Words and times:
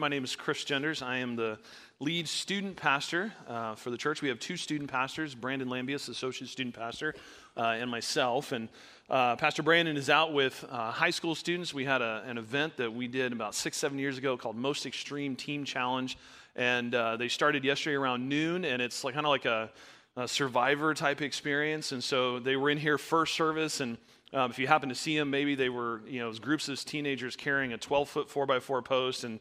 My 0.00 0.08
name 0.08 0.24
is 0.24 0.34
Chris 0.34 0.64
Genders. 0.64 1.02
I 1.02 1.18
am 1.18 1.36
the 1.36 1.58
lead 1.98 2.26
student 2.26 2.74
pastor 2.74 3.34
uh, 3.46 3.74
for 3.74 3.90
the 3.90 3.98
church. 3.98 4.22
We 4.22 4.30
have 4.30 4.38
two 4.38 4.56
student 4.56 4.90
pastors 4.90 5.34
Brandon 5.34 5.68
Lambius, 5.68 6.08
associate 6.08 6.48
student 6.48 6.74
pastor, 6.74 7.14
uh, 7.54 7.76
and 7.78 7.90
myself. 7.90 8.52
And 8.52 8.70
uh, 9.10 9.36
Pastor 9.36 9.62
Brandon 9.62 9.98
is 9.98 10.08
out 10.08 10.32
with 10.32 10.64
uh, 10.70 10.90
high 10.90 11.10
school 11.10 11.34
students. 11.34 11.74
We 11.74 11.84
had 11.84 12.00
a, 12.00 12.24
an 12.26 12.38
event 12.38 12.78
that 12.78 12.90
we 12.90 13.08
did 13.08 13.30
about 13.34 13.54
six, 13.54 13.76
seven 13.76 13.98
years 13.98 14.16
ago 14.16 14.38
called 14.38 14.56
Most 14.56 14.86
Extreme 14.86 15.36
Team 15.36 15.66
Challenge. 15.66 16.16
And 16.56 16.94
uh, 16.94 17.18
they 17.18 17.28
started 17.28 17.62
yesterday 17.62 17.96
around 17.96 18.26
noon, 18.26 18.64
and 18.64 18.80
it's 18.80 19.04
like, 19.04 19.12
kind 19.12 19.26
of 19.26 19.30
like 19.30 19.44
a, 19.44 19.70
a 20.16 20.26
survivor 20.26 20.94
type 20.94 21.20
experience. 21.20 21.92
And 21.92 22.02
so 22.02 22.38
they 22.38 22.56
were 22.56 22.70
in 22.70 22.78
here 22.78 22.96
first 22.96 23.34
service 23.34 23.80
and 23.80 23.98
um, 24.32 24.50
if 24.50 24.60
you 24.60 24.68
happen 24.68 24.88
to 24.88 24.94
see 24.94 25.18
them, 25.18 25.28
maybe 25.28 25.56
they 25.56 25.68
were, 25.68 26.02
you 26.06 26.20
know, 26.20 26.32
groups 26.34 26.68
of 26.68 26.82
teenagers 26.84 27.34
carrying 27.34 27.72
a 27.72 27.78
12 27.78 28.08
foot 28.08 28.28
4x4 28.28 28.84
post 28.84 29.24
and 29.24 29.40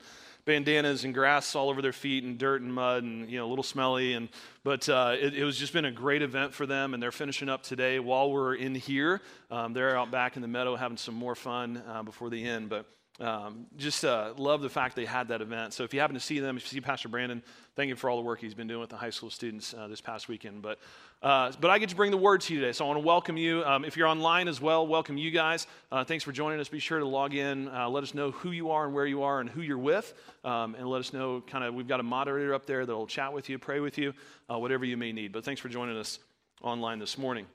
bandanas 0.49 1.03
and 1.03 1.13
grass 1.13 1.55
all 1.55 1.69
over 1.69 1.79
their 1.81 1.93
feet 1.93 2.23
and 2.23 2.39
dirt 2.39 2.61
and 2.61 2.73
mud 2.73 3.03
and, 3.03 3.29
you 3.29 3.37
know, 3.37 3.45
a 3.45 3.49
little 3.49 3.63
smelly. 3.63 4.13
And, 4.13 4.29
but 4.63 4.89
uh, 4.89 5.15
it, 5.17 5.35
it, 5.35 5.43
was 5.43 5.57
just 5.57 5.73
been 5.73 5.85
a 5.85 5.91
great 5.91 6.23
event 6.23 6.55
for 6.55 6.65
them. 6.65 6.95
And 6.95 7.01
they're 7.01 7.11
finishing 7.11 7.49
up 7.49 7.61
today 7.61 7.99
while 7.99 8.31
we're 8.31 8.55
in 8.55 8.73
here. 8.73 9.21
Um, 9.51 9.73
they're 9.73 9.95
out 9.95 10.09
back 10.09 10.35
in 10.35 10.41
the 10.41 10.47
meadow 10.47 10.75
having 10.75 10.97
some 10.97 11.13
more 11.13 11.35
fun 11.35 11.83
uh, 11.87 12.01
before 12.01 12.31
the 12.31 12.43
end. 12.43 12.67
But 12.67 12.87
um, 13.19 13.65
just 13.75 14.05
uh, 14.05 14.33
love 14.37 14.61
the 14.61 14.69
fact 14.69 14.95
they 14.95 15.05
had 15.05 15.27
that 15.27 15.41
event. 15.41 15.73
So 15.73 15.83
if 15.83 15.93
you 15.93 15.99
happen 15.99 16.13
to 16.13 16.21
see 16.21 16.39
them, 16.39 16.55
if 16.55 16.63
you 16.63 16.69
see 16.69 16.81
Pastor 16.81 17.09
Brandon, 17.09 17.43
thank 17.75 17.89
you 17.89 17.95
for 17.95 18.09
all 18.09 18.17
the 18.17 18.23
work 18.23 18.39
he's 18.39 18.53
been 18.53 18.67
doing 18.67 18.79
with 18.79 18.89
the 18.89 18.97
high 18.97 19.09
school 19.09 19.29
students 19.29 19.73
uh, 19.73 19.87
this 19.87 19.99
past 19.99 20.29
weekend. 20.29 20.61
But 20.61 20.79
uh, 21.21 21.51
but 21.59 21.69
I 21.69 21.79
get 21.79 21.89
to 21.89 21.97
bring 21.97 22.11
the 22.11 22.17
word 22.17 22.39
to 22.41 22.53
you 22.53 22.61
today, 22.61 22.71
so 22.71 22.85
I 22.85 22.87
want 22.87 23.01
to 23.01 23.05
welcome 23.05 23.35
you. 23.35 23.61
Um, 23.65 23.83
if 23.83 23.97
you're 23.97 24.07
online 24.07 24.47
as 24.47 24.61
well, 24.61 24.87
welcome 24.87 25.17
you 25.17 25.31
guys. 25.31 25.67
Uh, 25.91 26.05
thanks 26.05 26.23
for 26.23 26.31
joining 26.31 26.61
us. 26.61 26.69
Be 26.69 26.79
sure 26.79 26.99
to 26.99 27.05
log 27.05 27.33
in. 27.33 27.67
Uh, 27.67 27.89
let 27.89 28.03
us 28.03 28.13
know 28.13 28.31
who 28.31 28.51
you 28.51 28.71
are 28.71 28.85
and 28.85 28.93
where 28.93 29.05
you 29.05 29.23
are 29.23 29.41
and 29.41 29.49
who 29.49 29.61
you're 29.61 29.77
with, 29.77 30.13
um, 30.45 30.75
and 30.75 30.87
let 30.87 30.99
us 30.99 31.11
know. 31.11 31.43
Kind 31.45 31.65
of, 31.65 31.73
we've 31.73 31.89
got 31.89 31.99
a 31.99 32.03
moderator 32.03 32.53
up 32.53 32.65
there 32.65 32.85
that'll 32.85 33.05
chat 33.05 33.33
with 33.33 33.49
you, 33.49 33.59
pray 33.59 33.81
with 33.81 33.97
you, 33.97 34.13
uh, 34.49 34.57
whatever 34.57 34.85
you 34.85 34.95
may 34.95 35.11
need. 35.11 35.33
But 35.33 35.43
thanks 35.43 35.59
for 35.59 35.67
joining 35.67 35.97
us 35.97 36.19
online 36.61 36.99
this 36.99 37.17
morning. 37.17 37.47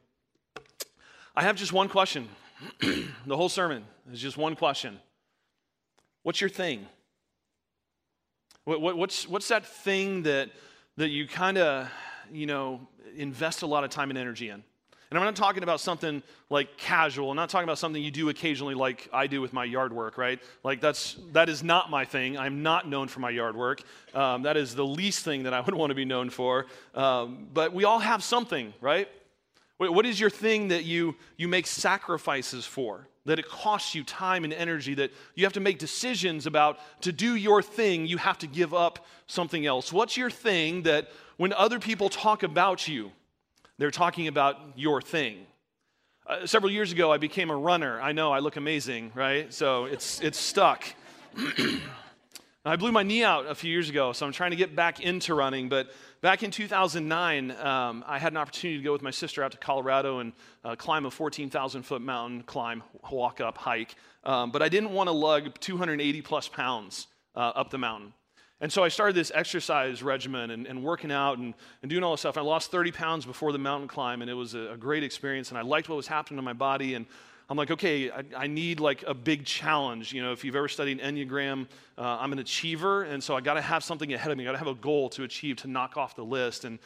I 1.34 1.43
have 1.43 1.56
just 1.56 1.73
one 1.73 1.89
question. 1.89 2.28
the 2.81 3.37
whole 3.37 3.49
sermon 3.49 3.84
is 4.12 4.21
just 4.21 4.37
one 4.37 4.56
question. 4.56 5.01
What's 6.25 6.41
your 6.41 6.50
thing? 6.50 6.86
What, 8.64 8.80
what, 8.80 8.97
what's, 8.97 9.28
what's 9.28 9.48
that 9.48 9.67
thing 9.67 10.22
that, 10.22 10.50
that 10.97 11.11
you 11.11 11.28
kind 11.28 11.58
of, 11.58 11.89
you 12.33 12.47
know, 12.47 12.81
invest 13.14 13.61
a 13.61 13.66
lot 13.66 13.84
of 13.84 13.91
time 13.91 14.08
and 14.11 14.19
energy 14.19 14.48
in. 14.48 14.64
And 15.11 15.19
I'm 15.19 15.25
not 15.27 15.36
talking 15.36 15.62
about 15.62 15.81
something 15.81 16.22
like 16.48 16.78
casual. 16.78 17.31
I'm 17.31 17.36
not 17.36 17.50
talking 17.50 17.64
about 17.64 17.78
something 17.78 18.03
you 18.03 18.11
do 18.11 18.31
occasionally 18.31 18.75
like 18.75 19.06
I 19.12 19.27
do 19.27 19.42
with 19.42 19.53
my 19.53 19.64
yard 19.64 19.92
work, 19.92 20.16
right? 20.16 20.42
Like 20.64 20.81
that's, 20.81 21.19
that 21.33 21.50
is 21.50 21.62
not 21.62 21.91
my 21.91 22.06
thing. 22.06 22.38
I'm 22.38 22.62
not 22.62 22.88
known 22.88 23.09
for 23.09 23.20
my 23.20 23.31
yard 23.31 23.55
work. 23.55 23.83
Um, 24.14 24.44
that 24.44 24.56
is 24.56 24.75
the 24.75 24.84
least 24.84 25.27
thing 25.27 25.42
that 25.42 25.53
I 25.53 25.61
would 25.61 25.75
want 25.77 25.91
to 25.91 25.94
be 25.94 26.06
known 26.06 26.31
for. 26.31 26.66
Um, 26.94 27.48
but 27.53 27.75
we 27.75 27.84
all 27.84 27.98
have 27.98 28.25
something, 28.25 28.72
right? 28.81 29.09
What 29.78 30.06
is 30.06 30.20
your 30.20 30.30
thing 30.30 30.69
that 30.69 30.84
you, 30.84 31.17
you 31.36 31.48
make 31.48 31.67
sacrifices 31.67 32.64
for? 32.64 33.08
That 33.27 33.39
it 33.39 33.48
costs 33.48 33.94
you 33.94 34.05
time 34.05 34.44
and 34.44 34.53
energy, 34.53 34.94
that 34.94 35.11
you 35.34 35.44
have 35.44 35.55
to 35.55 35.61
make 35.61 35.78
decisions 35.78 36.47
about 36.47 36.78
to 37.03 37.12
do 37.12 37.34
your 37.34 37.62
thing, 37.62 38.06
you 38.06 38.19
have 38.19 38.39
to 38.39 38.47
give 38.47 38.72
up 38.72 39.05
something 39.27 39.66
else. 39.66 39.92
What's 39.92 40.16
your 40.16 40.31
thing 40.31 40.83
that 40.83 41.08
when 41.36 41.53
other 41.53 41.81
people 41.81 42.08
talk 42.08 42.42
about 42.42 42.86
you, 42.86 43.11
they're 43.78 43.91
talking 43.91 44.28
about 44.28 44.56
your 44.77 45.03
thing. 45.03 45.47
Uh, 46.27 46.47
several 46.47 46.70
years 46.70 46.92
ago, 46.92 47.12
I 47.12 47.19
became 47.19 47.50
a 47.50 47.56
runner. 47.56 48.00
I 48.00 48.12
know 48.12 48.33
I 48.33 48.38
look 48.38 48.56
amazing, 48.56 49.12
right? 49.14 49.53
So 49.53 49.86
it's, 49.86 50.20
it's 50.20 50.38
stuck. 50.38 50.84
I 52.66 52.77
blew 52.77 52.92
my 52.92 53.03
knee 53.03 53.22
out 53.22 53.47
a 53.47 53.55
few 53.55 53.70
years 53.70 53.91
ago, 53.91 54.14
so 54.14 54.25
I'm 54.25 54.33
trying 54.33 54.53
to 54.53 54.56
get 54.56 54.75
back 54.75 55.00
into 55.00 55.34
running. 55.34 55.69
But 55.69 55.88
back 56.25 56.42
in 56.42 56.50
2009, 56.50 57.50
um, 57.50 58.03
I 58.06 58.19
had 58.19 58.33
an 58.33 58.39
opportunity 58.39 58.78
to 58.78 58.83
go 58.83 58.92
with 58.92 59.03
my 59.03 59.11
sister 59.11 59.44
out 59.44 59.53
to 59.53 59.58
Colorado 59.58 60.20
and 60.20 60.33
uh, 60.64 60.75
climb 60.75 61.04
a 61.04 61.10
14,000 61.10 61.82
foot 61.82 62.00
mountain 62.00 62.43
climb, 62.44 62.82
walk 63.12 63.43
up, 63.43 63.59
hike. 63.59 63.94
Um, 64.25 64.50
but 64.50 64.62
I 64.62 64.71
didn't 64.71 64.93
want 64.93 65.09
to 65.09 65.12
lug 65.12 65.60
280 65.60 66.22
plus 66.22 66.49
pounds 66.49 67.09
uh, 67.37 67.41
up 67.41 67.69
the 67.69 67.76
mountain. 67.76 68.15
And 68.62 68.72
so 68.72 68.82
I 68.82 68.88
started 68.88 69.15
this 69.15 69.32
exercise 69.34 70.03
regimen 70.03 70.50
and, 70.50 70.66
and 70.66 70.82
working 70.82 71.12
out 71.12 71.37
and, 71.37 71.53
and, 71.82 71.91
doing 71.91 72.03
all 72.03 72.12
this 72.12 72.21
stuff. 72.21 72.38
I 72.38 72.41
lost 72.41 72.70
30 72.70 72.93
pounds 72.93 73.26
before 73.26 73.53
the 73.53 73.59
mountain 73.59 73.87
climb, 73.87 74.22
and 74.22 74.31
it 74.31 74.34
was 74.34 74.54
a, 74.54 74.72
a 74.72 74.76
great 74.78 75.04
experience. 75.04 75.50
And 75.50 75.59
I 75.59 75.60
liked 75.60 75.91
what 75.91 75.97
was 75.97 76.06
happening 76.06 76.38
to 76.38 76.43
my 76.43 76.54
body. 76.54 76.94
And 76.94 77.04
I'm 77.49 77.56
like, 77.56 77.71
okay, 77.71 78.10
I, 78.10 78.25
I, 78.37 78.47
need 78.47 78.81
like 78.81 79.05
a 79.06 79.12
big 79.12 79.44
challenge. 79.44 80.12
You 80.12 80.22
know, 80.22 80.32
if 80.32 80.44
you've 80.44 80.56
ever 80.56 80.69
studied 80.69 81.00
Enneagram, 81.00 81.66
uh, 81.99 82.19
I'm 82.21 82.32
an 82.32 82.38
achiever, 82.38 83.03
and 83.03 83.22
so 83.22 83.37
I 83.37 83.41
got 83.43 83.55
to 83.55 83.60
have 83.60 83.84
something 83.84 84.12
ahead 84.15 84.32
of 84.32 84.38
me. 84.38 84.44
I 84.44 84.47
got 84.47 84.53
to 84.53 84.59
have 84.59 84.66
a 84.66 84.75
goal 84.75 85.10
to 85.10 85.25
achieve 85.25 85.56
to 85.56 85.69
knock 85.69 85.97
off 85.97 86.16
the 86.16 86.25
list. 86.25 86.65
And 86.65 86.78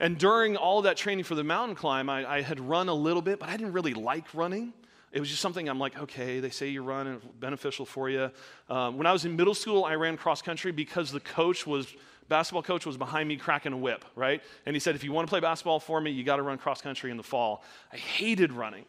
and 0.00 0.18
during 0.18 0.56
all 0.56 0.82
that 0.82 0.96
training 0.96 1.24
for 1.24 1.34
the 1.34 1.44
mountain 1.44 1.76
climb, 1.76 2.10
I, 2.10 2.28
I 2.28 2.42
had 2.42 2.60
run 2.60 2.88
a 2.88 2.94
little 2.94 3.22
bit, 3.22 3.38
but 3.38 3.48
I 3.48 3.56
didn't 3.56 3.72
really 3.72 3.94
like 3.94 4.34
running 4.34 4.72
it 5.12 5.20
was 5.20 5.28
just 5.28 5.42
something 5.42 5.68
I'm 5.68 5.78
like, 5.78 5.98
okay, 5.98 6.40
they 6.40 6.50
say 6.50 6.68
you 6.68 6.82
run 6.82 7.06
and 7.06 7.40
beneficial 7.40 7.84
for 7.84 8.08
you. 8.08 8.30
Um, 8.70 8.96
when 8.96 9.06
I 9.06 9.12
was 9.12 9.24
in 9.26 9.36
middle 9.36 9.54
school, 9.54 9.84
I 9.84 9.94
ran 9.94 10.16
cross 10.16 10.40
country 10.40 10.72
because 10.72 11.12
the 11.12 11.20
coach 11.20 11.66
was, 11.66 11.94
basketball 12.28 12.62
coach 12.62 12.86
was 12.86 12.96
behind 12.96 13.28
me 13.28 13.36
cracking 13.36 13.74
a 13.74 13.76
whip, 13.76 14.06
right? 14.16 14.42
And 14.64 14.74
he 14.74 14.80
said, 14.80 14.94
if 14.94 15.04
you 15.04 15.12
want 15.12 15.28
to 15.28 15.30
play 15.30 15.40
basketball 15.40 15.80
for 15.80 16.00
me, 16.00 16.10
you 16.10 16.24
got 16.24 16.36
to 16.36 16.42
run 16.42 16.56
cross 16.56 16.80
country 16.80 17.10
in 17.10 17.18
the 17.18 17.22
fall. 17.22 17.62
I 17.92 17.98
hated 17.98 18.52
running, 18.52 18.86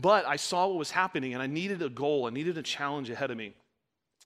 but 0.00 0.26
I 0.26 0.36
saw 0.36 0.66
what 0.68 0.76
was 0.76 0.90
happening 0.90 1.34
and 1.34 1.42
I 1.42 1.46
needed 1.46 1.82
a 1.82 1.88
goal, 1.88 2.26
I 2.26 2.30
needed 2.30 2.56
a 2.58 2.62
challenge 2.62 3.10
ahead 3.10 3.30
of 3.30 3.36
me. 3.36 3.54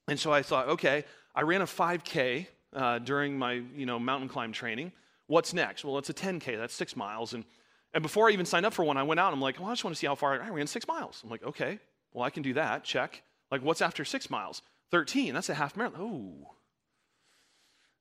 And 0.09 0.19
so 0.19 0.33
I 0.33 0.43
thought, 0.43 0.69
okay, 0.69 1.05
I 1.35 1.43
ran 1.43 1.63
a 1.63 1.67
5K 1.67 2.47
uh, 2.75 2.99
during 2.99 3.39
my 3.39 3.63
you 3.75 3.87
know, 3.87 3.99
mountain 3.99 4.29
climb 4.29 4.53
training. 4.53 4.93
What's 5.27 5.55
next? 5.55 5.85
Well, 5.85 5.97
it's 5.99 6.11
a 6.11 6.15
10K, 6.15 6.59
that's 6.59 6.75
six 6.75 6.97
miles. 6.97 7.33
And 7.33 7.45
and 7.95 8.03
before 8.03 8.29
I 8.29 8.33
even 8.33 8.45
signed 8.45 8.67
up 8.67 8.75
for 8.75 8.85
one, 8.85 8.97
I 8.97 9.05
went 9.05 9.21
out 9.21 9.29
and 9.29 9.37
I'm 9.37 9.41
like, 9.41 9.61
well, 9.61 9.69
I 9.69 9.73
just 9.73 9.85
want 9.85 9.95
to 9.95 9.99
see 9.99 10.09
how 10.09 10.17
far 10.17 10.43
I 10.43 10.51
ran 10.51 10.67
six 10.67 10.87
miles. 10.89 11.21
I'm 11.23 11.31
like, 11.31 11.45
okay, 11.45 11.79
well, 12.13 12.25
I 12.25 12.31
can 12.31 12.43
do 12.43 12.55
that. 12.55 12.83
Check. 12.83 13.23
Like, 13.53 13.63
what's 13.63 13.81
after 13.81 14.05
six 14.05 14.29
miles? 14.29 14.63
13. 14.91 15.33
That's 15.33 15.49
a 15.49 15.55
half 15.55 15.77
marathon. 15.77 16.01
Oh, 16.01 16.55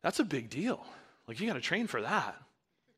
that's 0.02 0.20
a 0.20 0.26
big 0.26 0.50
deal. 0.50 0.84
Like, 1.28 1.40
you 1.40 1.46
got 1.46 1.54
to 1.54 1.62
train 1.62 1.86
for 1.86 2.02
that. 2.02 2.36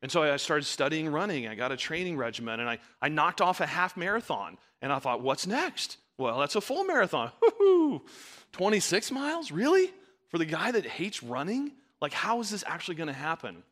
And 0.05 0.11
so 0.11 0.21
I 0.21 0.37
started 0.37 0.65
studying 0.65 1.09
running. 1.09 1.47
I 1.47 1.55
got 1.55 1.71
a 1.71 1.75
training 1.75 2.15
regimen 2.15 2.59
and 2.59 2.69
I, 2.69 2.77
I 3.01 3.09
knocked 3.09 3.41
off 3.41 3.59
a 3.59 3.65
half 3.65 3.97
marathon. 3.97 4.59
And 4.79 4.93
I 4.93 4.99
thought, 4.99 5.23
what's 5.23 5.47
next? 5.47 5.97
Well, 6.19 6.37
that's 6.37 6.55
a 6.55 6.61
full 6.61 6.83
marathon. 6.83 7.31
Woo-hoo. 7.41 8.03
26 8.51 9.09
miles? 9.09 9.51
Really? 9.51 9.91
For 10.29 10.37
the 10.37 10.45
guy 10.45 10.69
that 10.69 10.85
hates 10.85 11.23
running? 11.23 11.71
Like, 12.01 12.13
how 12.13 12.39
is 12.39 12.51
this 12.51 12.63
actually 12.67 12.93
going 12.93 13.07
to 13.07 13.13
happen? 13.13 13.63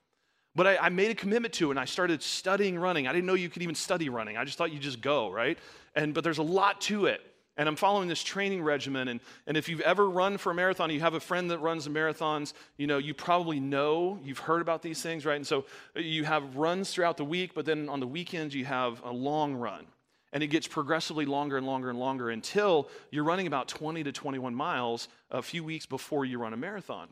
But 0.56 0.66
I, 0.66 0.78
I, 0.78 0.90
made 0.90 1.12
a 1.12 1.14
commitment 1.14 1.54
to 1.54 1.68
it 1.68 1.74
and 1.74 1.80
I 1.80 1.86
started 1.86 2.24
studying 2.24 2.80
running. 2.80 3.06
I 3.06 3.14
didn't 3.14 3.28
know 3.28 3.36
you 3.36 3.50
could 3.50 3.62
even 3.62 3.76
study 3.76 4.10
running. 4.10 4.36
I 4.36 4.44
just 4.44 4.58
thought 4.58 4.74
you 4.74 4.80
just 4.80 5.02
go, 5.02 5.30
right? 5.30 5.60
And 5.94 6.16
but 6.16 6.24
there's 6.24 6.40
a 6.40 6.42
lot 6.42 6.82
to 6.82 7.06
it. 7.06 7.22
And 7.56 7.70
I'm 7.70 7.76
following 7.76 8.08
this 8.08 8.24
training 8.24 8.64
regimen. 8.64 9.08
And, 9.08 9.20
and 9.46 9.56
if 9.56 9.70
you've 9.70 9.82
ever 9.82 10.10
run 10.10 10.38
for 10.38 10.52
a 10.52 10.56
marathon, 10.56 10.90
you 10.90 11.02
have 11.02 11.14
a 11.14 11.20
friend 11.20 11.52
that 11.52 11.60
runs 11.60 11.88
marathons, 11.88 12.54
you 12.78 12.88
know, 12.88 12.98
you 12.98 13.14
probably 13.14 13.60
know, 13.60 14.20
you've 14.24 14.40
heard 14.40 14.62
about 14.62 14.82
these 14.82 15.02
things, 15.02 15.26
right? 15.26 15.36
And 15.36 15.46
so 15.46 15.66
uh, 15.96 16.00
you 16.00 16.24
have 16.24 16.56
runs 16.56 16.92
throughout 16.92 17.18
the 17.18 17.26
week, 17.26 17.54
but 17.54 17.66
then 17.66 17.90
on 17.90 18.00
the 18.00 18.08
weekends 18.08 18.56
you 18.56 18.66
have 18.66 19.02
a 19.04 19.12
long 19.12 19.54
run. 19.54 19.86
And 20.32 20.42
it 20.42 20.48
gets 20.48 20.68
progressively 20.68 21.28
longer 21.28 21.58
and 21.58 21.68
longer 21.68 21.92
and 21.92 22.00
longer 22.00 22.32
until 22.32 22.90
you're 23.12 23.24
running 23.24 23.46
about 23.46 23.68
20 23.68 24.04
to 24.04 24.12
21 24.12 24.56
miles 24.56 25.08
a 25.30 25.44
few 25.44 25.64
weeks 25.64 25.86
before 25.86 26.26
you 26.26 26.40
run 26.40 26.54
a 26.54 26.58
marathon. 26.58 27.08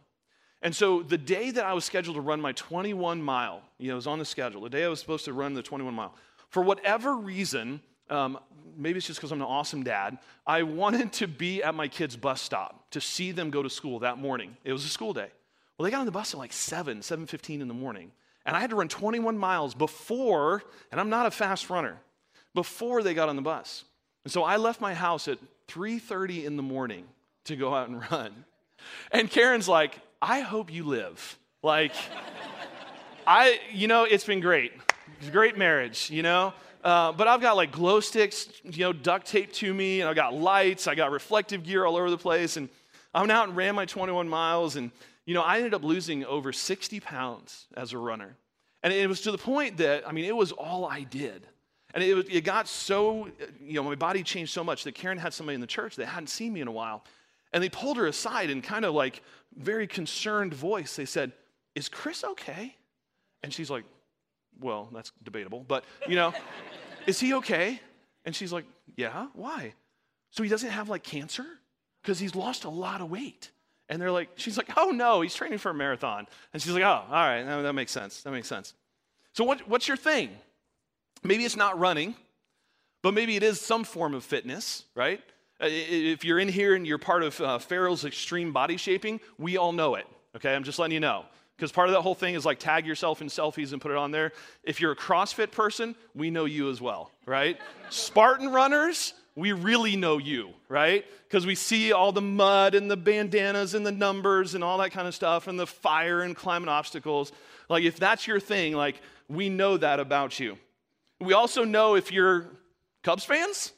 And 0.63 0.75
so 0.75 1.03
the 1.03 1.19
day 1.19 1.51
that 1.51 1.63
I 1.63 1.73
was 1.73 1.85
scheduled 1.85 2.15
to 2.15 2.21
run 2.21 2.41
my 2.41 2.51
21 2.53 3.21
mile, 3.21 3.61
you 3.77 3.89
know, 3.89 3.93
it 3.93 3.95
was 3.95 4.07
on 4.07 4.17
the 4.17 4.25
schedule, 4.25 4.61
the 4.61 4.69
day 4.71 4.85
I 4.85 4.87
was 4.87 4.99
supposed 4.99 5.25
to 5.25 5.33
run 5.33 5.53
the 5.53 5.61
21 5.61 5.93
mile, 5.93 6.15
for 6.49 6.63
whatever 6.63 7.15
reason, 7.15 7.81
um, 8.11 8.39
maybe 8.77 8.97
it's 8.97 9.07
just 9.07 9.19
because 9.19 9.31
I'm 9.31 9.41
an 9.41 9.47
awesome 9.47 9.83
dad, 9.83 10.17
I 10.45 10.63
wanted 10.63 11.13
to 11.13 11.27
be 11.27 11.63
at 11.63 11.73
my 11.73 11.87
kids' 11.87 12.15
bus 12.15 12.41
stop 12.41 12.89
to 12.91 13.01
see 13.01 13.31
them 13.31 13.49
go 13.49 13.63
to 13.63 13.69
school 13.69 13.99
that 13.99 14.17
morning. 14.17 14.57
It 14.63 14.73
was 14.73 14.85
a 14.85 14.89
school 14.89 15.13
day. 15.13 15.27
Well, 15.77 15.85
they 15.85 15.91
got 15.91 16.01
on 16.01 16.05
the 16.05 16.11
bus 16.11 16.33
at 16.33 16.39
like 16.39 16.53
7, 16.53 16.99
7.15 16.99 17.61
in 17.61 17.67
the 17.67 17.73
morning. 17.73 18.11
And 18.45 18.55
I 18.55 18.59
had 18.59 18.71
to 18.71 18.75
run 18.75 18.87
21 18.87 19.37
miles 19.37 19.73
before, 19.73 20.63
and 20.91 20.99
I'm 20.99 21.09
not 21.09 21.25
a 21.25 21.31
fast 21.31 21.69
runner, 21.69 21.97
before 22.53 23.03
they 23.03 23.13
got 23.13 23.29
on 23.29 23.35
the 23.35 23.41
bus. 23.41 23.83
And 24.23 24.31
so 24.31 24.43
I 24.43 24.57
left 24.57 24.81
my 24.81 24.93
house 24.93 25.27
at 25.27 25.37
3.30 25.67 26.45
in 26.45 26.57
the 26.57 26.63
morning 26.63 27.05
to 27.45 27.55
go 27.55 27.73
out 27.73 27.89
and 27.89 28.03
run. 28.11 28.45
And 29.11 29.29
Karen's 29.29 29.67
like, 29.67 29.99
I 30.21 30.41
hope 30.41 30.71
you 30.71 30.83
live. 30.83 31.37
Like, 31.63 31.93
I, 33.27 33.59
you 33.71 33.87
know, 33.87 34.03
it's 34.03 34.25
been 34.25 34.39
great. 34.39 34.73
It's 35.19 35.29
a 35.29 35.31
great 35.31 35.57
marriage, 35.57 36.09
you 36.09 36.23
know? 36.23 36.53
Uh, 36.83 37.11
but 37.11 37.27
I've 37.27 37.41
got 37.41 37.55
like 37.55 37.71
glow 37.71 37.99
sticks, 37.99 38.47
you 38.63 38.85
know, 38.85 38.93
duct 38.93 39.27
taped 39.27 39.55
to 39.55 39.73
me, 39.73 40.01
and 40.01 40.09
I've 40.09 40.15
got 40.15 40.33
lights, 40.33 40.87
I 40.87 40.95
got 40.95 41.11
reflective 41.11 41.63
gear 41.63 41.85
all 41.85 41.95
over 41.95 42.09
the 42.09 42.17
place, 42.17 42.57
and 42.57 42.69
I 43.13 43.19
went 43.21 43.31
out 43.31 43.47
and 43.47 43.57
ran 43.57 43.75
my 43.75 43.85
21 43.85 44.27
miles, 44.27 44.75
and, 44.75 44.91
you 45.25 45.33
know, 45.33 45.41
I 45.41 45.57
ended 45.57 45.73
up 45.73 45.83
losing 45.83 46.25
over 46.25 46.51
60 46.51 46.99
pounds 47.01 47.67
as 47.75 47.93
a 47.93 47.97
runner. 47.97 48.35
And 48.83 48.91
it 48.91 49.07
was 49.07 49.21
to 49.21 49.31
the 49.31 49.37
point 49.37 49.77
that, 49.77 50.07
I 50.07 50.11
mean, 50.11 50.25
it 50.25 50.35
was 50.35 50.51
all 50.51 50.85
I 50.85 51.03
did. 51.03 51.45
And 51.93 52.03
it, 52.03 52.15
was, 52.15 52.25
it 52.29 52.43
got 52.43 52.67
so, 52.67 53.29
you 53.61 53.73
know, 53.73 53.83
my 53.83 53.95
body 53.95 54.23
changed 54.23 54.53
so 54.53 54.63
much 54.63 54.85
that 54.85 54.95
Karen 54.95 55.17
had 55.17 55.33
somebody 55.33 55.55
in 55.55 55.61
the 55.61 55.67
church 55.67 55.97
that 55.97 56.07
hadn't 56.07 56.27
seen 56.27 56.53
me 56.53 56.61
in 56.61 56.67
a 56.67 56.71
while. 56.71 57.03
And 57.53 57.61
they 57.61 57.69
pulled 57.69 57.97
her 57.97 58.07
aside 58.07 58.49
in 58.49 58.61
kind 58.61 58.85
of 58.85 58.93
like 58.93 59.21
very 59.55 59.85
concerned 59.85 60.53
voice, 60.53 60.95
they 60.95 61.05
said, 61.05 61.33
Is 61.75 61.89
Chris 61.89 62.23
okay? 62.23 62.75
And 63.43 63.53
she's 63.53 63.69
like, 63.69 63.83
Well, 64.59 64.89
that's 64.93 65.11
debatable, 65.23 65.65
but 65.67 65.83
you 66.07 66.15
know, 66.15 66.33
is 67.07 67.19
he 67.19 67.33
okay? 67.35 67.79
And 68.25 68.35
she's 68.35 68.51
like, 68.53 68.65
Yeah, 68.95 69.27
why? 69.33 69.73
So 70.31 70.43
he 70.43 70.49
doesn't 70.49 70.69
have 70.69 70.89
like 70.89 71.03
cancer? 71.03 71.45
Because 72.01 72.19
he's 72.19 72.35
lost 72.35 72.63
a 72.63 72.69
lot 72.69 73.01
of 73.01 73.09
weight. 73.09 73.51
And 73.89 74.01
they're 74.01 74.11
like, 74.11 74.29
She's 74.35 74.57
like, 74.57 74.69
Oh 74.77 74.91
no, 74.91 75.21
he's 75.21 75.33
training 75.33 75.59
for 75.59 75.69
a 75.69 75.73
marathon. 75.73 76.27
And 76.53 76.61
she's 76.61 76.73
like, 76.73 76.83
Oh, 76.83 77.03
all 77.07 77.11
right, 77.11 77.43
that 77.43 77.73
makes 77.73 77.91
sense. 77.91 78.21
That 78.23 78.31
makes 78.31 78.47
sense. 78.47 78.73
So 79.33 79.43
what, 79.43 79.67
what's 79.67 79.87
your 79.87 79.97
thing? 79.97 80.29
Maybe 81.23 81.45
it's 81.45 81.55
not 81.55 81.79
running, 81.79 82.15
but 83.01 83.13
maybe 83.13 83.35
it 83.35 83.43
is 83.43 83.61
some 83.61 83.83
form 83.83 84.13
of 84.13 84.23
fitness, 84.23 84.85
right? 84.95 85.21
Uh, 85.61 85.67
if 85.69 86.25
you're 86.25 86.39
in 86.39 86.49
here 86.49 86.75
and 86.75 86.85
you're 86.85 86.97
part 86.97 87.23
of 87.23 87.39
uh, 87.39 87.59
Farrell's 87.59 88.05
extreme 88.05 88.51
body 88.51 88.77
shaping, 88.77 89.19
we 89.37 89.57
all 89.57 89.71
know 89.71 89.95
it, 89.95 90.07
okay? 90.35 90.55
I'm 90.55 90.63
just 90.63 90.79
letting 90.79 90.93
you 90.93 90.99
know. 90.99 91.25
Because 91.61 91.71
part 91.71 91.89
of 91.89 91.93
that 91.93 92.01
whole 92.01 92.15
thing 92.15 92.33
is 92.33 92.43
like 92.43 92.57
tag 92.57 92.87
yourself 92.87 93.21
in 93.21 93.27
selfies 93.27 93.71
and 93.71 93.79
put 93.79 93.91
it 93.91 93.97
on 93.97 94.09
there. 94.09 94.31
If 94.63 94.81
you're 94.81 94.93
a 94.93 94.95
CrossFit 94.95 95.51
person, 95.51 95.93
we 96.15 96.31
know 96.31 96.45
you 96.45 96.71
as 96.71 96.81
well, 96.81 97.11
right? 97.27 97.55
Spartan 97.91 98.51
runners, 98.51 99.13
we 99.35 99.51
really 99.51 99.95
know 99.95 100.17
you, 100.17 100.53
right? 100.69 101.05
Because 101.27 101.45
we 101.45 101.53
see 101.53 101.91
all 101.91 102.11
the 102.11 102.19
mud 102.19 102.73
and 102.73 102.89
the 102.89 102.97
bandanas 102.97 103.75
and 103.75 103.85
the 103.85 103.91
numbers 103.91 104.55
and 104.55 104.63
all 104.63 104.79
that 104.79 104.89
kind 104.89 105.07
of 105.07 105.13
stuff 105.13 105.47
and 105.47 105.59
the 105.59 105.67
fire 105.67 106.21
and 106.21 106.35
climbing 106.35 106.67
obstacles. 106.67 107.31
Like, 107.69 107.83
if 107.83 107.99
that's 107.99 108.25
your 108.25 108.39
thing, 108.39 108.73
like, 108.73 108.99
we 109.29 109.47
know 109.47 109.77
that 109.77 109.99
about 109.99 110.39
you. 110.39 110.57
We 111.19 111.33
also 111.33 111.63
know 111.63 111.93
if 111.93 112.11
you're 112.11 112.47
Cubs 113.03 113.23
fans, 113.23 113.73